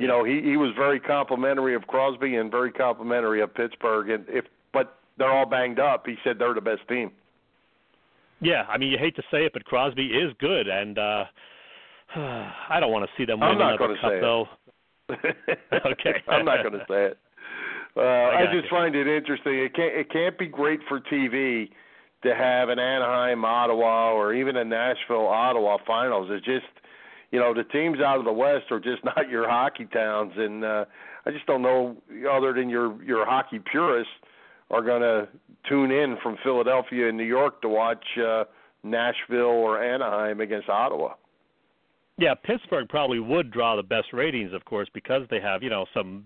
you 0.00 0.06
know 0.06 0.24
he 0.24 0.40
he 0.42 0.56
was 0.56 0.72
very 0.76 0.98
complimentary 0.98 1.74
of 1.74 1.86
Crosby 1.86 2.36
and 2.36 2.50
very 2.50 2.72
complimentary 2.72 3.42
of 3.42 3.54
Pittsburgh, 3.54 4.08
and 4.08 4.24
if 4.28 4.46
but 4.72 4.98
they're 5.18 5.30
all 5.30 5.46
banged 5.46 5.78
up, 5.78 6.06
he 6.06 6.16
said 6.24 6.38
they're 6.38 6.54
the 6.54 6.60
best 6.60 6.88
team. 6.88 7.10
Yeah, 8.40 8.64
I 8.68 8.78
mean, 8.78 8.90
you 8.90 8.96
hate 8.98 9.14
to 9.16 9.22
say 9.30 9.44
it, 9.44 9.52
but 9.52 9.64
Crosby 9.66 10.06
is 10.06 10.32
good, 10.40 10.68
and 10.68 10.98
uh 10.98 11.24
I 12.16 12.78
don't 12.80 12.90
want 12.90 13.04
to 13.04 13.10
see 13.16 13.26
them 13.26 13.42
I'm 13.42 13.50
win 13.50 13.58
not 13.58 13.74
another 13.74 13.94
cup, 14.00 14.10
say 14.10 14.16
it. 14.16 14.20
though. 14.20 14.46
Okay. 15.92 16.22
I'm 16.28 16.44
not 16.44 16.62
going 16.62 16.78
to 16.78 16.86
say 16.88 17.04
it. 17.06 17.18
Uh, 17.96 18.02
I, 18.02 18.44
got 18.44 18.52
just 18.52 18.64
you. 18.64 18.70
find 18.70 18.94
it 18.94 19.08
interesting. 19.08 19.52
It 19.58 19.74
can't 19.74 19.92
it 19.92 20.12
can't 20.12 20.38
be 20.38 20.46
great 20.46 20.78
for 20.88 21.00
TV 21.00 21.68
to 22.22 22.34
have 22.36 22.68
an 22.68 22.78
Anaheim 22.78 23.44
Ottawa 23.44 24.12
or 24.12 24.32
even 24.32 24.56
a 24.56 24.64
Nashville 24.64 25.26
Ottawa 25.26 25.76
finals. 25.84 26.28
It's 26.30 26.46
just 26.46 26.66
you 27.30 27.38
know 27.38 27.54
the 27.54 27.64
teams 27.64 27.98
out 28.00 28.18
of 28.18 28.24
the 28.24 28.32
West 28.32 28.70
are 28.70 28.80
just 28.80 29.04
not 29.16 29.28
your 29.28 29.48
hockey 29.48 29.86
towns, 29.86 30.32
and 30.36 30.64
uh, 30.64 30.84
I 31.26 31.30
just 31.30 31.46
don't 31.46 31.62
know 31.62 31.96
other 32.30 32.52
than 32.52 32.68
your 32.68 33.02
your 33.02 33.24
hockey 33.24 33.58
purists 33.58 34.12
are 34.70 34.82
going 34.82 35.02
to 35.02 35.28
tune 35.68 35.90
in 35.90 36.16
from 36.22 36.36
Philadelphia 36.44 37.08
and 37.08 37.18
New 37.18 37.24
York 37.24 37.60
to 37.62 37.68
watch 37.68 38.04
uh, 38.18 38.44
Nashville 38.84 39.40
or 39.40 39.82
Anaheim 39.82 40.40
against 40.40 40.68
Ottawa. 40.68 41.14
Yeah, 42.18 42.34
Pittsburgh 42.34 42.88
probably 42.88 43.18
would 43.18 43.50
draw 43.50 43.76
the 43.76 43.82
best 43.82 44.12
ratings, 44.12 44.52
of 44.52 44.64
course, 44.64 44.88
because 44.92 45.22
they 45.30 45.40
have 45.40 45.62
you 45.62 45.70
know 45.70 45.86
some 45.94 46.24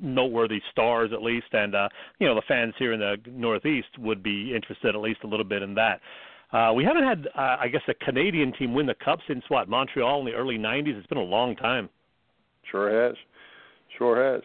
noteworthy 0.00 0.60
stars 0.70 1.10
at 1.12 1.22
least, 1.22 1.46
and 1.52 1.74
uh, 1.74 1.88
you 2.18 2.26
know 2.26 2.34
the 2.34 2.42
fans 2.46 2.74
here 2.78 2.92
in 2.92 3.00
the 3.00 3.16
Northeast 3.30 3.88
would 3.98 4.22
be 4.22 4.54
interested 4.54 4.94
at 4.94 5.00
least 5.00 5.20
a 5.24 5.26
little 5.26 5.44
bit 5.44 5.62
in 5.62 5.74
that. 5.74 6.00
Uh, 6.52 6.72
we 6.74 6.84
haven't 6.84 7.04
had, 7.04 7.26
uh, 7.36 7.56
I 7.60 7.68
guess, 7.68 7.82
a 7.88 7.94
Canadian 7.94 8.52
team 8.52 8.72
win 8.72 8.86
the 8.86 8.94
cup 8.94 9.18
since 9.26 9.42
what 9.48 9.68
Montreal 9.68 10.20
in 10.20 10.26
the 10.26 10.32
early 10.32 10.58
'90s. 10.58 10.96
It's 10.98 11.06
been 11.08 11.18
a 11.18 11.22
long 11.22 11.56
time. 11.56 11.88
Sure 12.70 13.08
has. 13.08 13.16
Sure 13.98 14.34
has. 14.34 14.42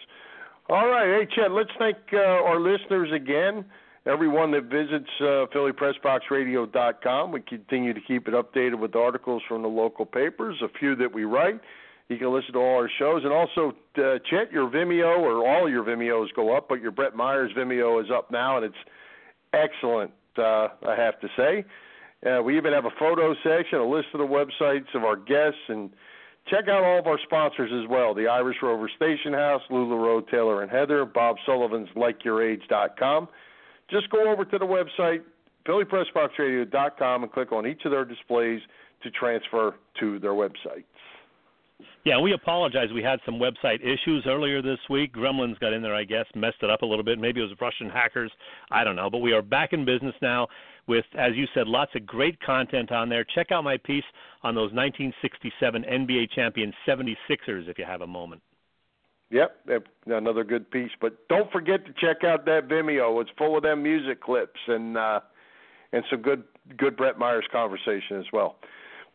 All 0.70 0.88
right. 0.88 1.20
Hey, 1.20 1.28
Chet, 1.36 1.52
let's 1.52 1.70
thank 1.78 1.98
uh, 2.14 2.18
our 2.18 2.60
listeners 2.60 3.10
again. 3.14 3.66
Everyone 4.08 4.50
that 4.52 4.64
visits 4.64 5.10
uh, 5.20 5.46
PhillyPressBoxRadio.com. 5.54 7.32
We 7.32 7.42
continue 7.42 7.94
to 7.94 8.02
keep 8.02 8.28
it 8.28 8.34
updated 8.34 8.80
with 8.80 8.96
articles 8.96 9.44
from 9.48 9.62
the 9.62 9.68
local 9.68 10.06
papers, 10.06 10.56
a 10.64 10.70
few 10.80 10.96
that 10.96 11.14
we 11.14 11.24
write. 11.24 11.60
You 12.10 12.18
can 12.18 12.34
listen 12.34 12.54
to 12.54 12.60
all 12.60 12.78
our 12.78 12.90
shows. 12.98 13.24
And 13.24 13.32
also, 13.32 13.74
uh, 13.98 14.18
Chet, 14.30 14.52
your 14.52 14.70
Vimeo, 14.70 15.20
or 15.20 15.48
all 15.48 15.70
your 15.70 15.84
Vimeos 15.84 16.28
go 16.36 16.56
up, 16.56 16.68
but 16.68 16.82
your 16.82 16.92
Brett 16.92 17.16
Myers 17.16 17.52
Vimeo 17.56 18.04
is 18.04 18.10
up 18.12 18.32
now, 18.32 18.58
and 18.58 18.66
it's 18.66 18.76
excellent, 19.54 20.12
uh, 20.38 20.70
I 20.88 20.96
have 20.98 21.20
to 21.22 21.28
say. 21.38 21.64
Uh, 22.26 22.42
we 22.42 22.56
even 22.56 22.72
have 22.72 22.86
a 22.86 22.92
photo 23.00 23.34
section, 23.44 23.80
a 23.80 23.86
list 23.88 24.08
of 24.14 24.20
the 24.20 24.26
websites 24.26 24.94
of 24.94 25.04
our 25.04 25.16
guests, 25.16 25.60
and 25.70 25.90
check 26.50 26.68
out 26.68 26.84
all 26.84 27.00
of 27.00 27.08
our 27.08 27.20
sponsors 27.24 27.72
as 27.74 27.90
well 27.90 28.14
the 28.14 28.28
Irish 28.28 28.58
Rover 28.62 28.90
Station 28.96 29.34
House, 29.34 29.62
LuLaRoe, 29.72 30.30
Taylor 30.30 30.62
and 30.62 30.72
Heather, 30.72 31.06
Bob 31.06 31.38
Sullivan's 31.46 31.90
LikeYourAge.com. 31.96 33.28
Just 33.90 34.10
go 34.10 34.32
over 34.32 34.46
to 34.46 34.58
the 34.58 34.66
website, 34.66 35.22
PhillyPressBoxRadio.com, 35.68 37.24
and 37.24 37.32
click 37.32 37.52
on 37.52 37.66
each 37.66 37.82
of 37.86 37.92
their 37.92 38.06
displays 38.06 38.62
to 39.04 39.12
transfer 39.12 39.76
to 40.00 40.20
their 40.20 40.32
websites. 40.32 40.86
Yeah, 42.04 42.20
we 42.20 42.34
apologize. 42.34 42.90
We 42.94 43.04
had 43.04 43.20
some 43.26 43.36
website 43.36 43.82
issues 43.82 44.26
earlier 44.28 44.62
this 44.62 44.80
week. 44.90 45.14
Gremlins 45.14 45.60
got 45.60 45.74
in 45.74 45.82
there, 45.82 45.96
I 45.96 46.04
guess, 46.04 46.26
messed 46.36 46.58
it 46.62 46.70
up 46.70 46.84
a 46.84 46.86
little 46.86 47.04
bit. 47.04 47.20
Maybe 47.20 47.42
it 47.42 47.44
was 47.44 47.54
Russian 47.60 47.90
hackers. 47.90 48.32
I 48.72 48.84
don't 48.84 48.96
know. 48.96 49.10
But 49.10 49.20
we 49.20 49.34
are 49.34 49.42
back 49.42 49.74
in 49.74 49.86
business 49.86 50.16
now 50.22 50.48
with, 50.92 51.06
as 51.18 51.32
you 51.36 51.46
said, 51.54 51.68
lots 51.68 51.92
of 51.96 52.06
great 52.06 52.38
content 52.42 52.92
on 52.92 53.08
there. 53.08 53.26
Check 53.34 53.48
out 53.52 53.64
my 53.64 53.78
piece 53.78 54.04
on 54.44 54.56
those 54.56 54.74
1967 54.74 55.84
NBA 55.84 56.32
champion 56.36 56.74
76ers 56.86 57.70
if 57.70 57.78
you 57.78 57.86
have 57.86 58.02
a 58.02 58.08
moment. 58.08 58.42
Yep, 59.30 59.56
another 60.08 60.44
good 60.44 60.70
piece. 60.70 60.92
But 61.00 61.30
don't 61.30 61.50
forget 61.54 61.86
to 61.86 61.94
check 61.94 62.26
out 62.26 62.44
that 62.46 62.68
Vimeo. 62.68 63.22
It's 63.22 63.30
full 63.38 63.56
of 63.56 63.64
them 63.64 63.82
music 63.82 64.22
clips 64.22 64.60
and 64.68 64.98
uh, 64.98 65.22
and 65.94 66.04
some 66.10 66.22
good 66.22 66.44
good 66.78 66.98
Brett 66.98 67.18
Myers 67.18 67.46
conversation 67.50 68.20
as 68.20 68.26
well. 68.34 68.58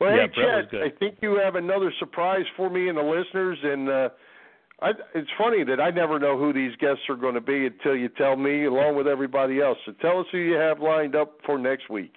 Well, 0.01 0.17
Yeah, 0.17 0.29
hey, 0.35 0.43
Brett 0.43 0.71
Chet. 0.71 0.81
I 0.81 0.99
think 0.99 1.19
you 1.21 1.39
have 1.45 1.57
another 1.57 1.93
surprise 1.99 2.47
for 2.57 2.71
me 2.71 2.89
and 2.89 2.97
the 2.97 3.03
listeners. 3.03 3.59
And 3.63 3.91
uh, 3.91 4.09
I, 4.81 4.91
it's 5.15 5.31
funny 5.39 5.65
that 5.65 5.81
I 5.81 5.91
never 5.91 6.19
know 6.19 6.39
who 6.39 6.53
these 6.53 6.77
guests 6.77 7.03
are 7.09 7.17
going 7.17 7.35
to 7.35 7.41
be 7.41 7.67
until 7.67 7.97
you 7.97 8.09
tell 8.11 8.37
me, 8.37 8.67
along 8.67 8.97
with 8.97 9.07
everybody 9.07 9.61
else. 9.61 9.79
So 9.87 9.93
tell 10.03 10.21
us 10.21 10.27
who 10.31 10.39
you 10.39 10.55
have 10.55 10.81
lined 10.81 11.17
up 11.17 11.39
for 11.47 11.59
next 11.59 11.89
week. 11.89 12.15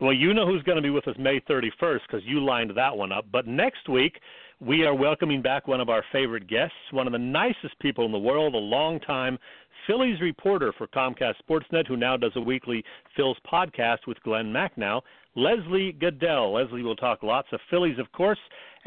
Well, 0.00 0.12
you 0.12 0.34
know 0.34 0.46
who's 0.46 0.62
going 0.62 0.76
to 0.76 0.82
be 0.82 0.90
with 0.90 1.08
us 1.08 1.16
May 1.18 1.40
31st 1.40 2.00
because 2.06 2.24
you 2.24 2.44
lined 2.44 2.72
that 2.76 2.96
one 2.96 3.12
up. 3.12 3.24
But 3.32 3.46
next 3.46 3.88
week, 3.88 4.20
we 4.60 4.84
are 4.84 4.94
welcoming 4.94 5.40
back 5.40 5.66
one 5.66 5.80
of 5.80 5.88
our 5.88 6.04
favorite 6.12 6.48
guests, 6.48 6.76
one 6.92 7.06
of 7.06 7.12
the 7.12 7.18
nicest 7.18 7.78
people 7.80 8.04
in 8.04 8.12
the 8.12 8.18
world, 8.18 8.54
a 8.54 8.58
long-time 8.58 9.38
Phillies 9.86 10.20
reporter 10.20 10.72
for 10.76 10.86
Comcast 10.88 11.34
Sportsnet, 11.48 11.86
who 11.86 11.96
now 11.96 12.16
does 12.16 12.32
a 12.36 12.40
weekly 12.40 12.84
Phil's 13.16 13.38
podcast 13.50 14.06
with 14.06 14.22
Glenn 14.22 14.52
Macnow, 14.52 15.00
Leslie 15.34 15.96
Gudel. 15.98 16.52
Leslie 16.52 16.82
will 16.82 16.96
talk 16.96 17.22
lots 17.22 17.48
of 17.52 17.60
Phillies, 17.70 17.98
of 17.98 18.10
course, 18.12 18.38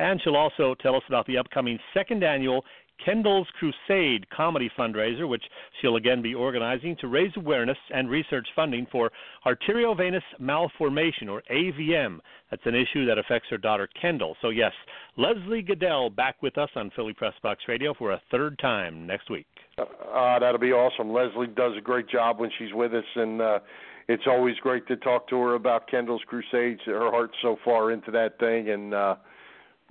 and 0.01 0.19
she'll 0.23 0.35
also 0.35 0.75
tell 0.81 0.95
us 0.95 1.03
about 1.07 1.27
the 1.27 1.37
upcoming 1.37 1.77
second 1.93 2.23
annual 2.23 2.65
Kendall's 3.05 3.47
Crusade 3.57 4.29
comedy 4.29 4.69
fundraiser, 4.77 5.27
which 5.27 5.43
she'll 5.79 5.95
again 5.95 6.21
be 6.21 6.35
organizing 6.35 6.95
to 7.01 7.07
raise 7.07 7.31
awareness 7.35 7.77
and 7.93 8.09
research 8.09 8.47
funding 8.55 8.85
for 8.91 9.11
arteriovenous 9.45 10.21
malformation, 10.39 11.27
or 11.27 11.41
AVM. 11.51 12.19
That's 12.49 12.61
an 12.65 12.75
issue 12.75 13.05
that 13.05 13.17
affects 13.17 13.47
her 13.49 13.57
daughter 13.57 13.89
Kendall. 13.99 14.35
So, 14.41 14.49
yes, 14.49 14.73
Leslie 15.17 15.63
Gudel 15.63 16.15
back 16.15 16.41
with 16.43 16.57
us 16.57 16.69
on 16.75 16.91
Philly 16.95 17.13
Press 17.13 17.33
Box 17.41 17.61
Radio 17.67 17.93
for 17.93 18.11
a 18.11 18.21
third 18.29 18.59
time 18.59 19.07
next 19.07 19.29
week. 19.29 19.47
Uh, 19.79 20.37
that'll 20.39 20.59
be 20.59 20.73
awesome. 20.73 21.11
Leslie 21.11 21.47
does 21.47 21.73
a 21.77 21.81
great 21.81 22.07
job 22.07 22.39
when 22.39 22.51
she's 22.59 22.73
with 22.73 22.93
us, 22.93 23.05
and 23.15 23.41
uh, 23.41 23.59
it's 24.07 24.23
always 24.27 24.55
great 24.57 24.87
to 24.87 24.97
talk 24.97 25.27
to 25.29 25.37
her 25.37 25.55
about 25.55 25.89
Kendall's 25.89 26.21
Crusades. 26.27 26.81
Her 26.85 27.09
heart's 27.09 27.33
so 27.41 27.57
far 27.65 27.91
into 27.91 28.11
that 28.11 28.37
thing, 28.37 28.69
and 28.69 28.93
uh, 28.93 29.15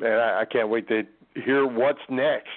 man, 0.01 0.19
I, 0.19 0.41
I 0.41 0.45
can't 0.45 0.69
wait 0.69 0.89
to 0.89 1.03
hear 1.35 1.67
what's 1.67 2.01
next. 2.09 2.49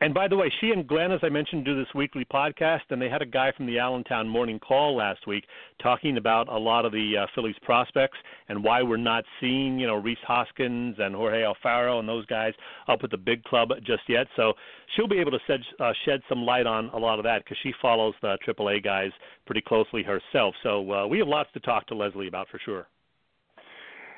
And 0.00 0.12
by 0.12 0.28
the 0.28 0.36
way, 0.36 0.52
she 0.60 0.70
and 0.70 0.86
Glenn, 0.86 1.12
as 1.12 1.20
I 1.22 1.30
mentioned, 1.30 1.64
do 1.64 1.74
this 1.74 1.86
weekly 1.94 2.26
podcast, 2.26 2.82
and 2.90 3.00
they 3.00 3.08
had 3.08 3.22
a 3.22 3.26
guy 3.26 3.52
from 3.56 3.64
the 3.64 3.78
Allentown 3.78 4.28
Morning 4.28 4.58
Call 4.58 4.96
last 4.96 5.26
week 5.26 5.44
talking 5.82 6.18
about 6.18 6.46
a 6.48 6.58
lot 6.58 6.84
of 6.84 6.92
the 6.92 7.14
uh, 7.22 7.26
Phillies 7.34 7.56
prospects 7.62 8.18
and 8.50 8.62
why 8.62 8.82
we're 8.82 8.98
not 8.98 9.24
seeing, 9.40 9.78
you 9.78 9.86
know, 9.86 9.94
Rhys 9.94 10.18
Hoskins 10.26 10.96
and 10.98 11.14
Jorge 11.14 11.42
Alfaro 11.42 12.00
and 12.00 12.06
those 12.06 12.26
guys 12.26 12.52
up 12.86 13.00
at 13.02 13.10
the 13.10 13.16
big 13.16 13.44
club 13.44 13.70
just 13.86 14.02
yet. 14.06 14.26
So 14.36 14.52
she'll 14.94 15.08
be 15.08 15.20
able 15.20 15.30
to 15.30 15.40
shed, 15.46 15.60
uh, 15.80 15.92
shed 16.04 16.20
some 16.28 16.42
light 16.42 16.66
on 16.66 16.90
a 16.90 16.98
lot 16.98 17.18
of 17.18 17.22
that 17.24 17.44
because 17.44 17.56
she 17.62 17.72
follows 17.80 18.12
the 18.20 18.36
AAA 18.46 18.84
guys 18.84 19.10
pretty 19.46 19.62
closely 19.62 20.02
herself. 20.02 20.54
So 20.62 20.92
uh, 20.92 21.06
we 21.06 21.18
have 21.20 21.28
lots 21.28 21.50
to 21.54 21.60
talk 21.60 21.86
to 21.86 21.94
Leslie 21.94 22.28
about 22.28 22.48
for 22.50 22.60
sure. 22.62 22.88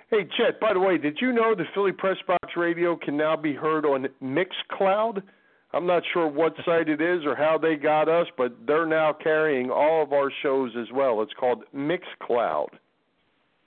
Hey, 0.09 0.27
Chet, 0.37 0.61
by 0.61 0.73
the 0.73 0.79
way, 0.79 0.99
did 0.99 1.19
you 1.21 1.33
know 1.33 1.55
that 1.57 1.67
Philly 1.75 1.91
Press 1.91 2.17
Box 2.27 2.57
Radio 2.57 2.97
can 2.97 3.17
now 3.17 3.37
be 3.37 3.55
heard 3.55 3.85
on 3.85 4.07
Mixcloud? 4.23 5.21
I'm 5.73 5.87
not 5.87 6.05
sure 6.13 6.29
what 6.29 6.55
site 6.65 6.89
it 6.89 7.01
is 7.01 7.25
or 7.27 7.35
how 7.35 7.59
they 7.59 7.75
got 7.75 8.09
us, 8.09 8.29
but 8.39 8.57
they're 8.67 8.87
now 8.87 9.13
carrying 9.13 9.69
all 9.69 10.03
of 10.05 10.13
our 10.13 10.31
shows 10.43 10.71
as 10.79 10.87
well. 10.95 11.23
It's 11.23 11.33
called 11.39 11.65
Mixcloud. 11.75 12.69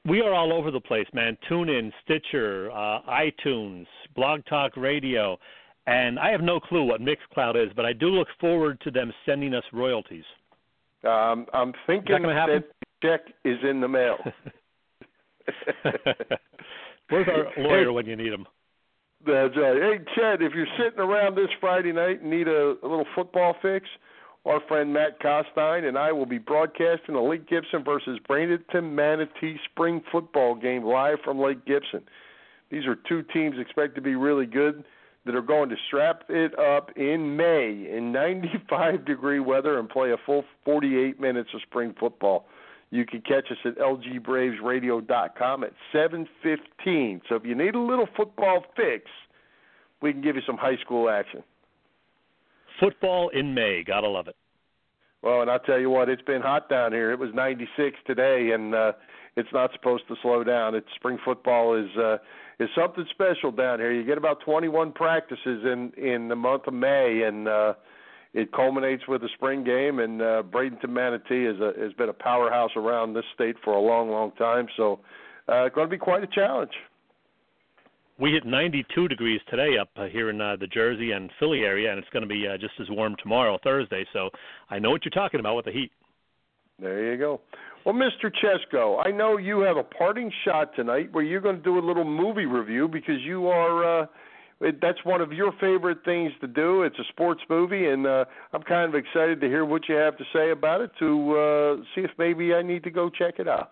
We 0.05 0.21
are 0.21 0.33
all 0.33 0.53
over 0.53 0.71
the 0.71 0.79
place, 0.79 1.07
man. 1.13 1.37
Tune 1.49 1.67
in, 1.67 1.91
Stitcher, 2.03 2.71
uh, 2.71 3.01
iTunes, 3.09 3.85
Blog 4.15 4.41
Talk 4.45 4.77
Radio, 4.77 5.37
and 5.87 6.17
I 6.17 6.31
have 6.31 6.41
no 6.41 6.59
clue 6.61 6.85
what 6.85 7.01
Mixcloud 7.01 7.61
is, 7.61 7.71
but 7.75 7.85
I 7.85 7.91
do 7.91 8.07
look 8.07 8.29
forward 8.39 8.79
to 8.81 8.91
them 8.91 9.11
sending 9.25 9.53
us 9.53 9.63
royalties. 9.73 10.23
Um, 11.03 11.47
I'm 11.53 11.73
thinking 11.85 12.23
that, 12.23 12.47
that 12.47 12.63
check 13.03 13.21
is 13.43 13.57
in 13.69 13.81
the 13.81 13.87
mail. 13.89 14.17
Where's 17.09 17.27
our 17.27 17.63
lawyer 17.63 17.91
when 17.91 18.05
you 18.05 18.15
need 18.15 18.31
him? 18.31 18.45
That's 19.25 19.55
right. 19.57 19.75
Hey, 19.75 19.99
Chad, 20.15 20.41
if 20.41 20.53
you're 20.53 20.67
sitting 20.77 20.99
around 20.99 21.35
this 21.35 21.49
Friday 21.59 21.91
night 21.91 22.21
and 22.21 22.29
need 22.29 22.47
a, 22.47 22.75
a 22.81 22.87
little 22.87 23.07
football 23.15 23.55
fix, 23.61 23.85
our 24.45 24.61
friend 24.67 24.93
Matt 24.93 25.19
Costine 25.21 25.83
and 25.85 25.97
I 25.97 26.11
will 26.11 26.25
be 26.25 26.37
broadcasting 26.37 27.15
the 27.15 27.21
Lake 27.21 27.47
Gibson 27.47 27.83
versus 27.83 28.19
Bradenton 28.29 28.93
Manatee 28.93 29.57
spring 29.71 30.01
football 30.11 30.55
game 30.55 30.83
live 30.85 31.17
from 31.23 31.39
Lake 31.39 31.65
Gibson. 31.65 32.01
These 32.71 32.85
are 32.85 32.95
two 33.07 33.23
teams 33.33 33.55
expected 33.59 33.95
to 33.95 34.01
be 34.01 34.15
really 34.15 34.45
good 34.45 34.83
that 35.25 35.35
are 35.35 35.41
going 35.41 35.69
to 35.69 35.75
strap 35.87 36.23
it 36.29 36.57
up 36.57 36.91
in 36.95 37.35
May 37.35 37.87
in 37.91 38.11
95 38.11 39.05
degree 39.05 39.39
weather 39.39 39.79
and 39.79 39.89
play 39.89 40.11
a 40.11 40.17
full 40.25 40.45
48 40.63 41.19
minutes 41.19 41.49
of 41.53 41.61
spring 41.63 41.93
football. 41.99 42.45
You 42.91 43.05
can 43.05 43.21
catch 43.21 43.51
us 43.51 43.57
at 43.65 43.77
lgbravesradio.com 43.77 45.63
at 45.63 45.73
7:15. 45.93 47.21
So 47.29 47.35
if 47.35 47.45
you 47.45 47.55
need 47.55 47.75
a 47.75 47.79
little 47.79 48.07
football 48.17 48.65
fix, 48.75 49.05
we 50.01 50.11
can 50.11 50.21
give 50.21 50.35
you 50.35 50.41
some 50.45 50.57
high 50.57 50.77
school 50.77 51.09
action. 51.09 51.43
Football 52.79 53.29
in 53.29 53.53
May, 53.53 53.83
gotta 53.83 54.07
love 54.07 54.27
it. 54.27 54.35
Well, 55.21 55.41
and 55.41 55.51
I'll 55.51 55.59
tell 55.59 55.79
you 55.79 55.89
what, 55.89 56.09
it's 56.09 56.21
been 56.21 56.41
hot 56.41 56.69
down 56.69 56.93
here. 56.93 57.11
It 57.11 57.19
was 57.19 57.33
96 57.33 57.97
today, 58.07 58.51
and 58.51 58.73
uh, 58.73 58.93
it's 59.35 59.49
not 59.51 59.71
supposed 59.73 60.07
to 60.07 60.15
slow 60.21 60.43
down. 60.43 60.75
It's 60.75 60.87
spring 60.95 61.17
football 61.23 61.75
is 61.75 61.89
uh, 61.97 62.17
is 62.59 62.69
something 62.75 63.05
special 63.11 63.51
down 63.51 63.79
here. 63.79 63.91
You 63.91 64.03
get 64.03 64.17
about 64.17 64.39
21 64.41 64.93
practices 64.93 65.63
in 65.65 65.91
in 65.97 66.27
the 66.29 66.35
month 66.35 66.67
of 66.67 66.73
May, 66.73 67.23
and 67.23 67.47
uh, 67.47 67.73
it 68.33 68.51
culminates 68.51 69.07
with 69.07 69.23
a 69.23 69.29
spring 69.35 69.63
game, 69.63 69.99
and 69.99 70.21
uh, 70.21 70.43
Bradenton 70.43 70.89
Manatee 70.89 71.45
is 71.45 71.59
a, 71.59 71.73
has 71.81 71.93
been 71.93 72.09
a 72.09 72.13
powerhouse 72.13 72.71
around 72.75 73.13
this 73.13 73.25
state 73.33 73.55
for 73.63 73.73
a 73.73 73.81
long, 73.81 74.09
long 74.09 74.31
time. 74.33 74.67
So, 74.77 74.99
uh, 75.47 75.65
it's 75.65 75.75
going 75.75 75.87
to 75.87 75.91
be 75.91 75.97
quite 75.97 76.23
a 76.23 76.27
challenge. 76.27 76.71
We 78.19 78.31
hit 78.31 78.45
92 78.45 79.07
degrees 79.07 79.39
today 79.49 79.77
up 79.79 79.89
uh, 79.95 80.05
here 80.05 80.29
in 80.29 80.39
uh, 80.39 80.57
the 80.59 80.67
Jersey 80.67 81.11
and 81.11 81.31
Philly 81.39 81.61
area, 81.61 81.89
and 81.89 81.97
it's 81.97 82.09
going 82.09 82.21
to 82.21 82.27
be 82.27 82.45
uh, 82.47 82.57
just 82.57 82.73
as 82.79 82.87
warm 82.89 83.15
tomorrow, 83.21 83.57
Thursday. 83.63 84.05
So, 84.13 84.29
I 84.69 84.77
know 84.77 84.91
what 84.91 85.05
you're 85.05 85.11
talking 85.11 85.39
about 85.39 85.55
with 85.55 85.65
the 85.65 85.71
heat. 85.71 85.91
There 86.79 87.11
you 87.11 87.17
go. 87.17 87.41
Well, 87.85 87.95
Mr. 87.95 88.31
Chesko, 88.31 89.01
I 89.03 89.11
know 89.11 89.37
you 89.37 89.61
have 89.61 89.77
a 89.77 89.83
parting 89.83 90.31
shot 90.45 90.75
tonight 90.75 91.09
where 91.11 91.23
you're 91.23 91.41
going 91.41 91.55
to 91.55 91.63
do 91.63 91.79
a 91.79 91.85
little 91.85 92.03
movie 92.03 92.45
review 92.45 92.87
because 92.87 93.21
you 93.25 93.47
are. 93.47 94.03
Uh, 94.03 94.05
it, 94.61 94.81
that's 94.81 95.03
one 95.03 95.21
of 95.21 95.31
your 95.31 95.51
favorite 95.59 95.99
things 96.03 96.31
to 96.41 96.47
do. 96.47 96.83
It's 96.83 96.97
a 96.99 97.03
sports 97.09 97.41
movie, 97.49 97.87
and 97.87 98.05
uh, 98.05 98.25
I'm 98.53 98.63
kind 98.63 98.89
of 98.89 98.95
excited 98.95 99.39
to 99.41 99.47
hear 99.47 99.65
what 99.65 99.87
you 99.87 99.95
have 99.95 100.17
to 100.17 100.23
say 100.33 100.51
about 100.51 100.81
it 100.81 100.91
to 100.99 101.37
uh, 101.37 101.75
see 101.95 102.01
if 102.01 102.11
maybe 102.17 102.53
I 102.53 102.61
need 102.61 102.83
to 102.83 102.91
go 102.91 103.09
check 103.09 103.35
it 103.39 103.47
out. 103.47 103.71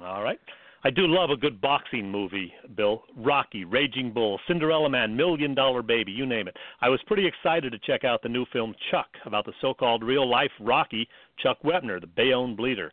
All 0.00 0.22
right. 0.22 0.38
I 0.86 0.90
do 0.90 1.06
love 1.06 1.30
a 1.30 1.36
good 1.36 1.62
boxing 1.62 2.10
movie, 2.10 2.52
Bill. 2.76 3.04
Rocky, 3.16 3.64
Raging 3.64 4.12
Bull, 4.12 4.38
Cinderella 4.46 4.90
Man, 4.90 5.16
Million 5.16 5.54
Dollar 5.54 5.80
Baby, 5.80 6.12
you 6.12 6.26
name 6.26 6.46
it. 6.46 6.58
I 6.82 6.90
was 6.90 7.00
pretty 7.06 7.26
excited 7.26 7.72
to 7.72 7.78
check 7.78 8.04
out 8.04 8.22
the 8.22 8.28
new 8.28 8.44
film 8.52 8.74
Chuck 8.90 9.08
about 9.24 9.46
the 9.46 9.54
so 9.62 9.72
called 9.72 10.04
real 10.04 10.28
life 10.28 10.50
Rocky, 10.60 11.08
Chuck 11.42 11.56
Wepner, 11.64 12.02
the 12.02 12.06
Bayonne 12.06 12.54
Bleeder. 12.54 12.92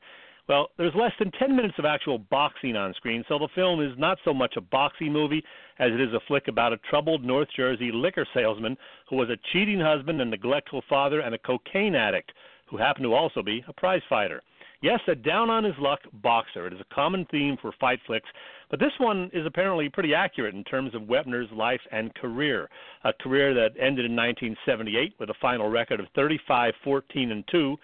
Well, 0.52 0.68
there's 0.78 0.94
less 0.96 1.14
than 1.18 1.32
10 1.32 1.56
minutes 1.56 1.76
of 1.78 1.86
actual 1.86 2.18
boxing 2.18 2.76
on 2.76 2.94
screen, 2.96 3.24
so 3.30 3.40
the 3.40 3.48
film 3.56 3.80
is 3.80 3.98
not 3.98 4.18
so 4.26 4.34
much 4.34 4.56
a 4.58 4.62
boxing 4.62 5.14
movie 5.14 5.42
as 5.80 5.94
it 5.94 6.02
is 6.02 6.14
a 6.14 6.20
flick 6.28 6.50
about 6.50 6.74
a 6.74 6.78
troubled 6.90 7.24
North 7.24 7.48
Jersey 7.56 7.90
liquor 7.90 8.28
salesman 8.34 8.76
who 9.10 9.16
was 9.16 9.30
a 9.30 9.38
cheating 9.54 9.80
husband, 9.80 10.20
a 10.20 10.26
neglectful 10.26 10.84
father, 10.90 11.22
and 11.22 11.34
a 11.34 11.38
cocaine 11.38 11.96
addict 11.96 12.34
who 12.70 12.76
happened 12.76 13.06
to 13.06 13.14
also 13.14 13.42
be 13.42 13.64
a 13.70 13.72
prize 13.72 14.02
fighter. 14.10 14.42
Yes, 14.82 15.00
a 15.08 15.16
down 15.16 15.50
on 15.50 15.64
his 15.64 15.76
luck 15.80 16.02
boxer. 16.22 16.68
It 16.68 16.74
is 16.74 16.82
a 16.82 16.94
common 16.94 17.26
theme 17.32 17.56
for 17.62 17.72
fight 17.80 18.00
flicks, 18.06 18.28
but 18.70 18.78
this 18.78 18.92
one 18.98 19.32
is 19.32 19.46
apparently 19.46 19.88
pretty 19.88 20.14
accurate 20.14 20.54
in 20.54 20.66
terms 20.66 20.94
of 20.94 21.04
Wepner's 21.04 21.50
life 21.54 21.80
and 21.94 22.14
career. 22.16 22.68
A 23.06 23.14
career 23.14 23.54
that 23.54 23.80
ended 23.80 24.04
in 24.04 24.18
1978 24.18 25.14
with 25.18 25.30
a 25.30 25.34
final 25.42 25.70
record 25.70 26.02
of 26.02 26.08
35 26.14 26.74
14 26.84 27.32
and 27.32 27.46
2 27.50 27.78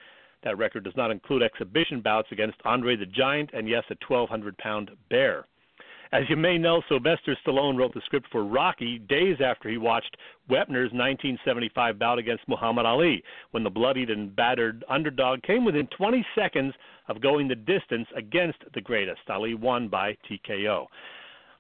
that 0.44 0.58
record 0.58 0.84
does 0.84 0.96
not 0.96 1.12
include 1.12 1.44
exhibition 1.44 2.02
bouts 2.02 2.28
against 2.32 2.58
Andre 2.66 2.96
the 2.96 3.06
Giant 3.06 3.52
and, 3.54 3.68
yes, 3.68 3.84
a 3.90 3.96
1,200 4.08 4.58
pound 4.58 4.92
bear. 5.10 5.46
As 6.14 6.24
you 6.30 6.38
may 6.38 6.58
know, 6.58 6.82
Sylvester 6.88 7.36
Stallone 7.46 7.78
wrote 7.78 7.94
the 7.94 8.02
script 8.06 8.28
for 8.32 8.46
Rocky 8.46 9.00
days 9.00 9.38
after 9.44 9.68
he 9.70 9.78
watched 9.78 10.16
Wepner's 10.50 10.94
1975 10.94 12.00
bout 12.00 12.18
against 12.18 12.48
Muhammad 12.48 12.86
Ali, 12.86 13.22
when 13.52 13.64
the 13.64 13.70
bloodied 13.70 14.10
and 14.10 14.34
battered 14.34 14.86
underdog 14.90 15.44
came 15.44 15.66
within 15.66 15.88
20 15.88 16.26
seconds 16.34 16.74
of 17.10 17.22
going 17.22 17.50
the 17.50 17.56
distance 17.56 18.08
against 18.16 18.60
the 18.74 18.80
greatest. 18.80 19.20
Ali 19.30 19.54
won 19.54 19.90
by 19.90 20.16
TKO. 20.30 20.88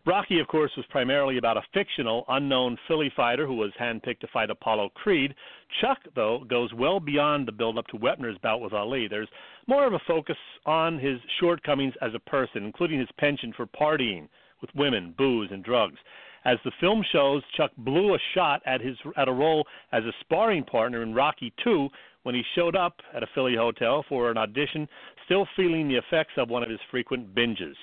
Rocky, 0.08 0.39
of 0.39 0.47
course, 0.47 0.72
was 0.78 0.86
primarily 0.89 1.38
about 1.38 1.58
a 1.58 1.64
fictional, 1.74 2.24
unknown 2.30 2.78
Philly 2.88 3.12
fighter 3.14 3.45
who 3.45 3.55
was 3.55 3.74
handpicked 3.78 4.22
to 4.22 4.28
fight 4.28 4.49
Apollo 4.49 4.91
Creed. 4.95 5.36
Chuck, 5.82 5.97
though, 6.16 6.45
goes 6.49 6.74
well 6.74 7.01
beyond 7.01 7.45
the 7.45 7.51
build 7.51 7.78
up 7.78 7.88
to 7.88 7.97
Wepner's 7.97 8.38
bout 8.38 8.62
with 8.62 8.72
Ali. 8.72 9.10
There's 9.10 9.28
more 9.68 9.86
of 9.86 9.91
a 9.91 9.99
focus 10.08 10.38
on 10.66 10.97
his 10.97 11.20
shortcomings 11.41 11.93
as 12.01 12.14
a 12.16 12.20
person, 12.20 12.64
including 12.64 13.01
his 13.01 13.10
penchant 13.18 13.53
for 13.58 13.66
partying 13.66 14.30
with 14.62 14.74
women, 14.76 15.14
booze, 15.18 15.49
and 15.51 15.62
drugs. 15.62 15.99
As 16.45 16.58
the 16.64 16.72
film 16.80 17.03
shows, 17.12 17.43
Chuck 17.58 17.72
blew 17.76 18.16
a 18.16 18.20
shot 18.34 18.62
at 18.66 18.80
his 18.80 18.95
at 19.18 19.28
a 19.28 19.34
role 19.34 19.68
as 19.91 20.05
a 20.05 20.14
sparring 20.22 20.64
partner 20.64 21.03
in 21.03 21.14
Rocky 21.14 21.51
II 21.66 21.89
when 22.24 22.34
he 22.34 22.43
showed 22.55 22.78
up 22.78 23.01
at 23.14 23.24
a 23.24 23.28
Philly 23.36 23.58
hotel 23.58 24.05
for 24.08 24.32
an 24.32 24.38
audition, 24.38 24.88
still 25.26 25.45
feeling 25.58 25.89
the 25.89 25.97
effects 25.97 26.38
of 26.38 26.49
one 26.49 26.64
of 26.64 26.70
his 26.70 26.80
frequent 26.89 27.36
binges. 27.36 27.76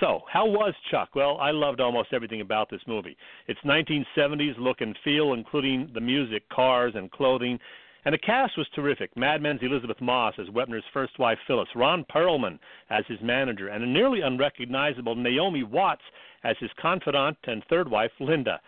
So, 0.00 0.22
how 0.32 0.46
was 0.46 0.74
Chuck? 0.90 1.10
Well, 1.16 1.38
I 1.40 1.50
loved 1.50 1.80
almost 1.80 2.12
everything 2.12 2.40
about 2.40 2.70
this 2.70 2.80
movie. 2.86 3.16
Its 3.48 3.58
1970s 3.64 4.54
look 4.58 4.80
and 4.80 4.96
feel, 5.02 5.32
including 5.32 5.90
the 5.92 6.00
music, 6.00 6.48
cars, 6.50 6.92
and 6.94 7.10
clothing. 7.10 7.58
And 8.04 8.14
the 8.14 8.18
cast 8.18 8.56
was 8.56 8.68
terrific. 8.74 9.14
Mad 9.16 9.42
Men's 9.42 9.60
Elisabeth 9.60 10.00
Moss 10.00 10.34
as 10.38 10.46
Wepner's 10.48 10.84
first 10.92 11.18
wife 11.18 11.38
Phyllis, 11.46 11.68
Ron 11.74 12.04
Perlman 12.14 12.60
as 12.90 13.04
his 13.08 13.18
manager, 13.22 13.68
and 13.68 13.82
a 13.82 13.86
nearly 13.86 14.20
unrecognizable 14.20 15.16
Naomi 15.16 15.64
Watts 15.64 16.02
as 16.44 16.56
his 16.60 16.70
confidant 16.80 17.36
and 17.44 17.64
third 17.68 17.90
wife 17.90 18.12
Linda. 18.20 18.60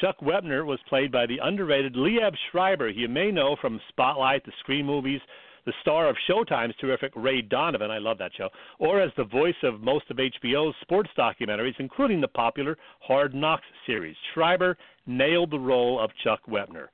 Chuck 0.00 0.16
Wepner 0.20 0.66
was 0.66 0.80
played 0.88 1.10
by 1.10 1.24
the 1.24 1.38
underrated 1.42 1.94
Liev 1.94 2.34
Schreiber. 2.50 2.90
You 2.90 3.08
may 3.08 3.30
know 3.30 3.56
from 3.60 3.80
Spotlight, 3.88 4.44
the 4.44 4.52
Scream 4.60 4.84
movies, 4.86 5.20
the 5.66 5.72
star 5.80 6.08
of 6.08 6.16
Showtime's 6.28 6.74
terrific 6.80 7.12
Ray 7.16 7.42
Donovan, 7.42 7.90
I 7.90 7.98
love 7.98 8.18
that 8.18 8.32
show, 8.36 8.48
or 8.78 9.00
as 9.00 9.10
the 9.16 9.24
voice 9.24 9.54
of 9.62 9.80
most 9.80 10.10
of 10.10 10.18
HBO's 10.18 10.74
sports 10.82 11.10
documentaries, 11.16 11.74
including 11.78 12.20
the 12.20 12.28
popular 12.28 12.76
Hard 13.00 13.34
Knocks 13.34 13.64
series. 13.86 14.16
Schreiber 14.32 14.76
nailed 15.06 15.50
the 15.50 15.58
role 15.58 16.00
of 16.00 16.10
Chuck 16.22 16.40
Wepner. 16.48 16.88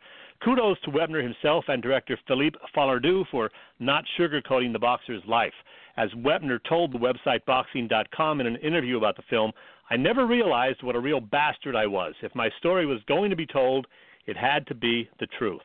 Kudos 0.44 0.80
to 0.84 0.90
Wepner 0.90 1.22
himself 1.22 1.64
and 1.68 1.82
director 1.82 2.18
Philippe 2.26 2.58
Falardeau 2.74 3.24
for 3.30 3.50
not 3.78 4.04
sugarcoating 4.18 4.72
the 4.72 4.78
boxer's 4.78 5.22
life. 5.26 5.52
As 5.96 6.08
Wepner 6.12 6.58
told 6.66 6.92
the 6.92 6.98
website 6.98 7.44
Boxing.com 7.44 8.40
in 8.40 8.46
an 8.46 8.56
interview 8.56 8.96
about 8.96 9.16
the 9.16 9.22
film, 9.28 9.52
I 9.90 9.96
never 9.96 10.26
realized 10.26 10.82
what 10.82 10.96
a 10.96 11.00
real 11.00 11.20
bastard 11.20 11.76
I 11.76 11.86
was. 11.86 12.14
If 12.22 12.34
my 12.34 12.48
story 12.58 12.86
was 12.86 13.00
going 13.06 13.28
to 13.30 13.36
be 13.36 13.46
told, 13.46 13.86
it 14.26 14.36
had 14.36 14.66
to 14.68 14.74
be 14.74 15.10
the 15.18 15.26
truth. 15.38 15.60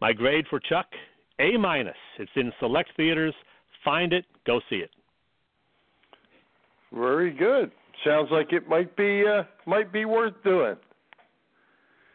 My 0.00 0.12
grade 0.12 0.46
for 0.48 0.60
Chuck 0.60 0.86
a 1.42 1.58
minus. 1.58 1.96
It's 2.18 2.30
in 2.36 2.52
select 2.60 2.90
theaters. 2.96 3.34
Find 3.84 4.12
it, 4.12 4.24
go 4.46 4.60
see 4.70 4.76
it. 4.76 4.90
Very 6.92 7.32
good. 7.32 7.70
Sounds 8.04 8.28
like 8.30 8.52
it 8.52 8.68
might 8.68 8.94
be 8.96 9.24
uh, 9.26 9.44
might 9.66 9.92
be 9.92 10.04
worth 10.04 10.34
doing. 10.44 10.76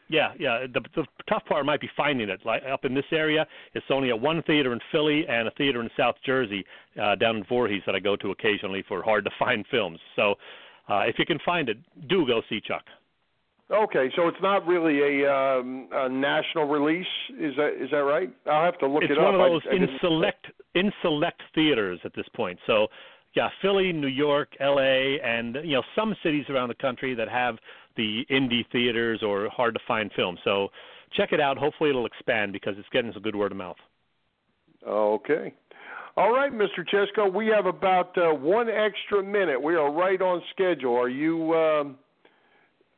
Yeah, 0.10 0.34
yeah. 0.40 0.66
The, 0.74 0.82
the 0.96 1.06
tough 1.28 1.44
part 1.46 1.66
might 1.66 1.82
be 1.82 1.90
finding 1.98 2.30
it. 2.30 2.40
Like 2.46 2.64
up 2.72 2.86
in 2.86 2.94
this 2.94 3.06
area, 3.12 3.46
it's 3.74 3.86
only 3.90 4.10
at 4.10 4.20
one 4.20 4.42
theater 4.44 4.72
in 4.74 4.80
Philly 4.92 5.26
and 5.28 5.48
a 5.48 5.52
theater 5.52 5.82
in 5.82 5.90
South 5.98 6.16
Jersey, 6.26 6.64
uh, 7.02 7.16
down 7.16 7.38
in 7.38 7.44
Voorhees, 7.50 7.82
that 7.86 7.96
I 7.96 8.00
go 8.00 8.16
to 8.18 8.32
occasionally 8.32 8.84
for 8.88 9.04
hard 9.04 9.26
to 9.26 9.32
find 9.38 9.66
films. 9.70 10.00
So, 10.16 10.36
uh, 10.90 11.02
if 11.02 11.16
you 11.20 11.26
can 11.26 11.40
find 11.46 11.68
it, 11.68 11.78
do 12.08 12.26
go 12.26 12.42
see 12.50 12.62
Chuck. 12.66 12.84
Okay, 13.70 14.10
so 14.16 14.30
it's 14.30 14.38
not 14.42 14.66
really 14.66 15.24
a, 15.24 15.30
um, 15.30 15.90
a 15.92 16.08
national 16.08 16.70
release. 16.70 17.06
Is 17.38 17.54
that 17.58 17.84
is 17.84 17.92
that 17.92 17.98
right? 17.98 18.30
I'll 18.50 18.64
have 18.64 18.80
to 18.80 18.88
look 18.88 19.04
it's 19.04 19.12
it 19.12 19.18
up. 19.18 19.24
It's 19.24 19.26
one 19.26 19.36
of 19.36 19.42
those 19.42 19.62
I, 19.70 19.74
I 19.74 19.76
in 19.76 19.88
select 20.00 20.46
in 20.74 20.92
select 21.02 21.42
theaters 21.54 22.00
at 22.06 22.14
this 22.16 22.26
point. 22.34 22.58
So, 22.66 22.88
yeah, 23.36 23.50
Philly, 23.62 23.92
New 23.92 24.08
York, 24.08 24.50
L.A., 24.62 25.20
and 25.22 25.58
you 25.66 25.76
know 25.76 25.84
some 25.98 26.16
cities 26.24 26.46
around 26.50 26.70
the 26.70 26.76
country 26.76 27.14
that 27.16 27.28
have 27.28 27.58
the 27.98 28.26
indie 28.32 28.64
theaters 28.72 29.22
or 29.22 29.50
hard 29.50 29.74
to 29.74 29.82
find 29.86 30.12
films. 30.16 30.40
So, 30.46 30.70
check 31.18 31.34
it 31.34 31.42
out. 31.42 31.58
Hopefully, 31.58 31.90
it'll 31.90 32.06
expand 32.06 32.54
because 32.54 32.76
it's 32.78 32.88
getting 32.94 33.12
some 33.12 33.22
good 33.22 33.36
word 33.36 33.52
of 33.52 33.58
mouth. 33.58 33.78
Okay. 34.88 35.54
All 36.16 36.32
right, 36.32 36.52
Mr. 36.52 36.88
Chesko, 36.92 37.32
we 37.32 37.48
have 37.48 37.66
about 37.66 38.18
uh, 38.18 38.34
one 38.34 38.70
extra 38.70 39.22
minute. 39.22 39.62
We 39.62 39.76
are 39.76 39.92
right 39.92 40.22
on 40.22 40.42
schedule. 40.54 40.96
Are 40.96 41.10
you? 41.10 41.54
Um, 41.54 41.98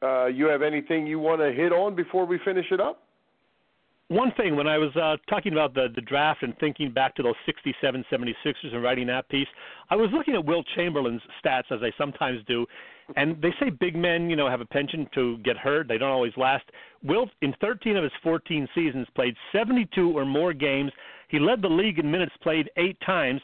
uh, 0.02 0.26
you 0.28 0.46
have 0.48 0.62
anything 0.62 1.06
you 1.06 1.20
want 1.20 1.42
to 1.42 1.52
hit 1.52 1.72
on 1.72 1.96
before 1.96 2.26
we 2.26 2.40
finish 2.46 2.66
it 2.72 2.80
up? 2.80 3.04
One 4.10 4.32
thing, 4.38 4.56
when 4.56 4.66
I 4.66 4.80
was 4.80 4.96
uh, 4.96 5.18
talking 5.30 5.54
about 5.54 5.76
the, 5.76 5.88
the 5.94 6.02
draft 6.02 6.42
and 6.42 6.58
thinking 6.58 6.92
back 6.92 7.16
to 7.16 7.24
those 7.24 7.36
67 7.46 8.04
76ers 8.12 8.74
and 8.74 8.82
writing 8.82 9.06
that 9.06 9.30
piece, 9.30 9.48
I 9.92 9.96
was 9.96 10.10
looking 10.12 10.34
at 10.34 10.44
Wilt 10.44 10.66
Chamberlain's 10.76 11.22
stats, 11.44 11.72
as 11.72 11.82
I 11.84 11.92
sometimes 11.96 12.40
do, 12.48 12.66
and 13.18 13.40
they 13.40 13.54
say 13.60 13.70
big 13.70 13.96
men, 13.96 14.28
you 14.28 14.36
know, 14.36 14.50
have 14.50 14.62
a 14.62 14.66
penchant 14.66 15.12
to 15.12 15.38
get 15.40 15.58
hurt. 15.58 15.88
They 15.88 16.00
don't 16.00 16.10
always 16.10 16.34
last. 16.38 16.64
Wilt, 17.04 17.30
in 17.44 17.54
13 17.62 17.98
of 17.98 18.04
his 18.04 18.12
14 18.24 18.68
seasons, 18.74 19.06
played 19.14 19.36
72 19.52 20.18
or 20.18 20.26
more 20.26 20.54
games. 20.54 20.92
He 21.28 21.38
led 21.38 21.62
the 21.62 21.70
league 21.70 22.00
in 22.00 22.10
minutes 22.10 22.34
played 22.42 22.72
eight 22.78 22.98
times. 23.06 23.42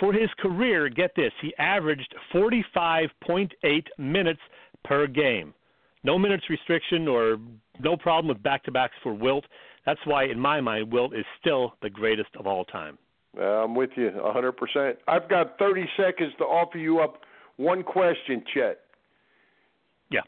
For 0.00 0.12
his 0.12 0.30
career, 0.40 0.88
get 0.88 1.14
this, 1.14 1.32
he 1.40 1.54
averaged 1.58 2.12
45.8 2.34 3.50
minutes 3.98 4.40
per 4.82 5.06
game 5.06 5.54
no 6.02 6.18
minutes 6.18 6.44
restriction 6.48 7.08
or 7.08 7.38
no 7.80 7.96
problem 7.96 8.28
with 8.28 8.42
back 8.42 8.64
to 8.64 8.70
backs 8.70 8.94
for 9.02 9.12
Wilt. 9.14 9.44
That's 9.86 10.00
why, 10.04 10.24
in 10.24 10.38
my 10.38 10.60
mind, 10.60 10.92
Wilt 10.92 11.14
is 11.14 11.24
still 11.40 11.74
the 11.82 11.90
greatest 11.90 12.30
of 12.38 12.46
all 12.46 12.64
time. 12.64 12.98
Uh, 13.38 13.42
I'm 13.42 13.74
with 13.74 13.90
you 13.96 14.10
100%. 14.10 14.96
I've 15.06 15.28
got 15.28 15.58
30 15.58 15.84
seconds 15.96 16.32
to 16.38 16.44
offer 16.44 16.78
you 16.78 17.00
up 17.00 17.20
one 17.56 17.82
question, 17.82 18.42
Chet. 18.52 18.80
Yeah. 20.10 20.20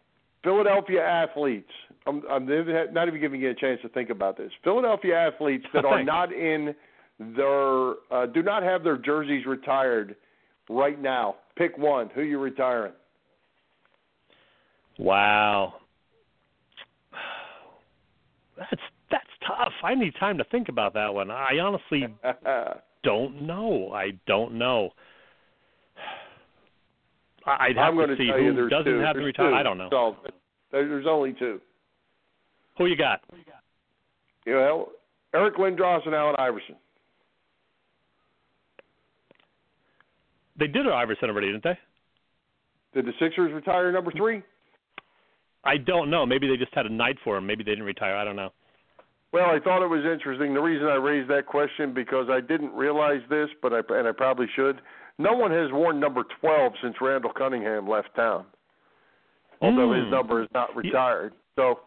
Philadelphia 0.44 1.02
athletes. 1.02 1.70
I'm, 2.06 2.22
I'm 2.30 2.46
not 2.92 3.08
even 3.08 3.20
giving 3.20 3.40
you 3.40 3.50
a 3.50 3.54
chance 3.54 3.80
to 3.82 3.88
think 3.88 4.10
about 4.10 4.36
this. 4.36 4.50
Philadelphia 4.62 5.16
athletes 5.16 5.64
that 5.72 5.84
are 5.84 6.02
not 6.04 6.32
in 6.32 6.74
their, 7.18 7.90
uh, 8.10 8.26
do 8.26 8.42
not 8.42 8.62
have 8.62 8.84
their 8.84 8.98
jerseys 8.98 9.46
retired 9.46 10.16
right 10.68 11.00
now. 11.00 11.36
Pick 11.56 11.76
one. 11.78 12.10
Who 12.14 12.22
you 12.22 12.38
retiring? 12.38 12.92
Wow. 14.98 15.74
That's 18.58 18.82
that's 19.10 19.24
tough. 19.46 19.72
I 19.84 19.94
need 19.94 20.14
time 20.18 20.38
to 20.38 20.44
think 20.44 20.68
about 20.70 20.94
that 20.94 21.12
one. 21.12 21.30
I 21.30 21.58
honestly 21.62 22.06
don't 23.04 23.42
know. 23.42 23.92
I 23.92 24.12
don't 24.26 24.54
know. 24.54 24.90
I'd 27.46 27.76
have 27.76 27.88
I'm 27.88 27.96
going 27.96 28.08
to 28.08 28.16
see 28.16 28.30
who 28.34 28.68
doesn't 28.68 28.90
two. 28.90 29.00
have 29.00 29.14
to 29.14 29.20
retire. 29.20 29.50
two. 29.50 29.54
I 29.56 29.62
don't 29.62 29.76
know. 29.76 29.88
So, 29.90 30.16
there's 30.70 31.06
only 31.06 31.34
two. 31.34 31.60
Who 32.78 32.86
you 32.86 32.96
got? 32.96 33.20
You 34.46 34.54
know, 34.54 34.88
Eric 35.34 35.56
Lindros 35.56 36.06
and 36.06 36.14
Allen 36.14 36.36
Iverson. 36.38 36.76
They 40.58 40.66
did 40.66 40.86
Iverson 40.86 41.28
already, 41.28 41.48
didn't 41.48 41.64
they? 41.64 41.78
Did 42.94 43.06
the 43.06 43.12
Sixers 43.18 43.52
retire 43.52 43.90
number 43.92 44.12
three? 44.12 44.42
I 45.64 45.76
don't 45.76 46.10
know. 46.10 46.26
Maybe 46.26 46.48
they 46.48 46.56
just 46.56 46.74
had 46.74 46.86
a 46.86 46.92
night 46.92 47.16
for 47.22 47.36
him. 47.36 47.46
Maybe 47.46 47.62
they 47.62 47.72
didn't 47.72 47.84
retire. 47.84 48.16
I 48.16 48.24
don't 48.24 48.36
know. 48.36 48.50
Well, 49.32 49.46
I 49.46 49.58
thought 49.60 49.82
it 49.82 49.88
was 49.88 50.04
interesting. 50.04 50.52
The 50.52 50.60
reason 50.60 50.86
I 50.88 50.96
raised 50.96 51.30
that 51.30 51.46
question 51.46 51.94
because 51.94 52.26
I 52.30 52.40
didn't 52.40 52.72
realize 52.74 53.22
this, 53.30 53.48
but 53.62 53.72
I 53.72 53.80
and 53.96 54.06
I 54.06 54.12
probably 54.12 54.46
should. 54.54 54.80
No 55.18 55.32
one 55.32 55.50
has 55.50 55.70
worn 55.72 56.00
number 56.00 56.24
12 56.40 56.72
since 56.82 56.96
Randall 57.00 57.32
Cunningham 57.32 57.88
left 57.88 58.14
town. 58.14 58.44
Although 59.60 59.88
Mm. 59.90 60.04
his 60.04 60.10
number 60.10 60.42
is 60.42 60.48
not 60.52 60.74
retired. 60.76 61.32
So 61.56 61.80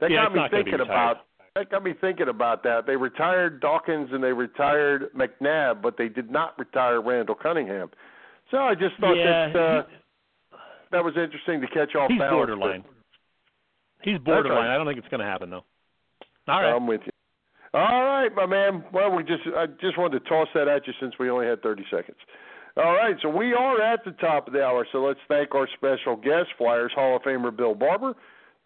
that 0.00 0.10
Yeah, 0.10 0.24
got 0.24 0.32
me 0.32 0.40
not 0.40 0.50
gonna 0.50 0.64
be 0.64 0.70
thinking 0.70 0.86
about 0.86 1.24
that 1.54 1.68
got 1.68 1.82
me 1.82 1.92
thinking 2.00 2.28
about 2.28 2.62
that. 2.62 2.86
They 2.86 2.96
retired 2.96 3.60
Dawkins 3.60 4.10
and 4.12 4.24
they 4.24 4.32
retired 4.32 5.12
McNabb, 5.12 5.82
but 5.82 5.96
they 5.98 6.08
did 6.08 6.30
not 6.30 6.58
retire 6.58 7.00
Randall 7.00 7.34
Cunningham. 7.34 7.90
So 8.50 8.58
I 8.58 8.74
just 8.74 8.96
thought 9.00 9.16
yeah, 9.16 9.52
that 9.52 9.56
uh, 9.56 9.82
that 10.92 11.04
was 11.04 11.16
interesting 11.16 11.60
to 11.60 11.66
catch 11.66 11.94
off 11.94 12.10
he's 12.10 12.18
balance. 12.18 12.36
borderline. 12.36 12.84
He's 14.02 14.18
borderline. 14.18 14.66
right. 14.66 14.74
I 14.74 14.76
don't 14.76 14.86
think 14.86 14.98
it's 14.98 15.08
going 15.08 15.20
to 15.20 15.26
happen 15.26 15.50
though. 15.50 15.64
All 16.48 16.60
right. 16.60 16.74
I'm 16.74 16.86
with 16.86 17.02
you. 17.04 17.12
All 17.74 18.04
right, 18.04 18.28
my 18.34 18.44
man. 18.44 18.84
Well, 18.92 19.10
we 19.10 19.22
just 19.22 19.42
I 19.56 19.66
just 19.80 19.96
wanted 19.96 20.22
to 20.22 20.28
toss 20.28 20.48
that 20.54 20.68
at 20.68 20.86
you 20.86 20.92
since 21.00 21.14
we 21.18 21.30
only 21.30 21.46
had 21.46 21.62
30 21.62 21.84
seconds. 21.90 22.18
All 22.76 22.92
right, 22.94 23.16
so 23.20 23.28
we 23.28 23.52
are 23.52 23.82
at 23.82 24.04
the 24.04 24.12
top 24.12 24.46
of 24.46 24.54
the 24.54 24.62
hour. 24.62 24.86
So 24.92 25.02
let's 25.04 25.20
thank 25.28 25.54
our 25.54 25.68
special 25.76 26.16
guest, 26.16 26.48
Flyers 26.56 26.92
Hall 26.94 27.16
of 27.16 27.22
Famer 27.22 27.54
Bill 27.54 27.74
Barber, 27.74 28.14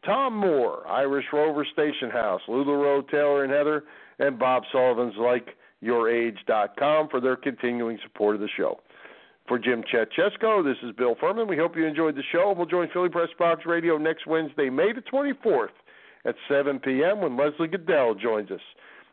Tom 0.04 0.36
Moore, 0.36 0.86
Irish 0.86 1.24
Rover 1.32 1.66
Station 1.72 2.10
House, 2.10 2.40
LuLaRoe, 2.48 3.08
Taylor 3.10 3.42
and 3.42 3.52
Heather, 3.52 3.84
and 4.20 4.38
Bob 4.38 4.62
Sullivan's 4.70 5.14
LikeYourAge.com 5.82 7.08
for 7.08 7.20
their 7.20 7.34
continuing 7.36 7.98
support 8.04 8.36
of 8.36 8.40
the 8.40 8.48
show. 8.56 8.80
For 9.48 9.58
Jim 9.60 9.84
Chet 9.90 10.08
Chesko, 10.12 10.62
this 10.64 10.76
is 10.82 10.92
Bill 10.96 11.14
Furman. 11.20 11.46
We 11.46 11.56
hope 11.56 11.76
you 11.76 11.86
enjoyed 11.86 12.16
the 12.16 12.24
show. 12.32 12.52
We'll 12.56 12.66
join 12.66 12.88
Philly 12.92 13.08
Press 13.08 13.28
Box 13.38 13.64
Radio 13.64 13.96
next 13.96 14.26
Wednesday, 14.26 14.68
May 14.70 14.92
the 14.92 15.02
24th 15.02 15.68
at 16.24 16.34
7 16.48 16.80
p.m. 16.80 17.20
when 17.20 17.36
Leslie 17.36 17.68
Gudel 17.68 18.20
joins 18.20 18.50
us. 18.50 18.58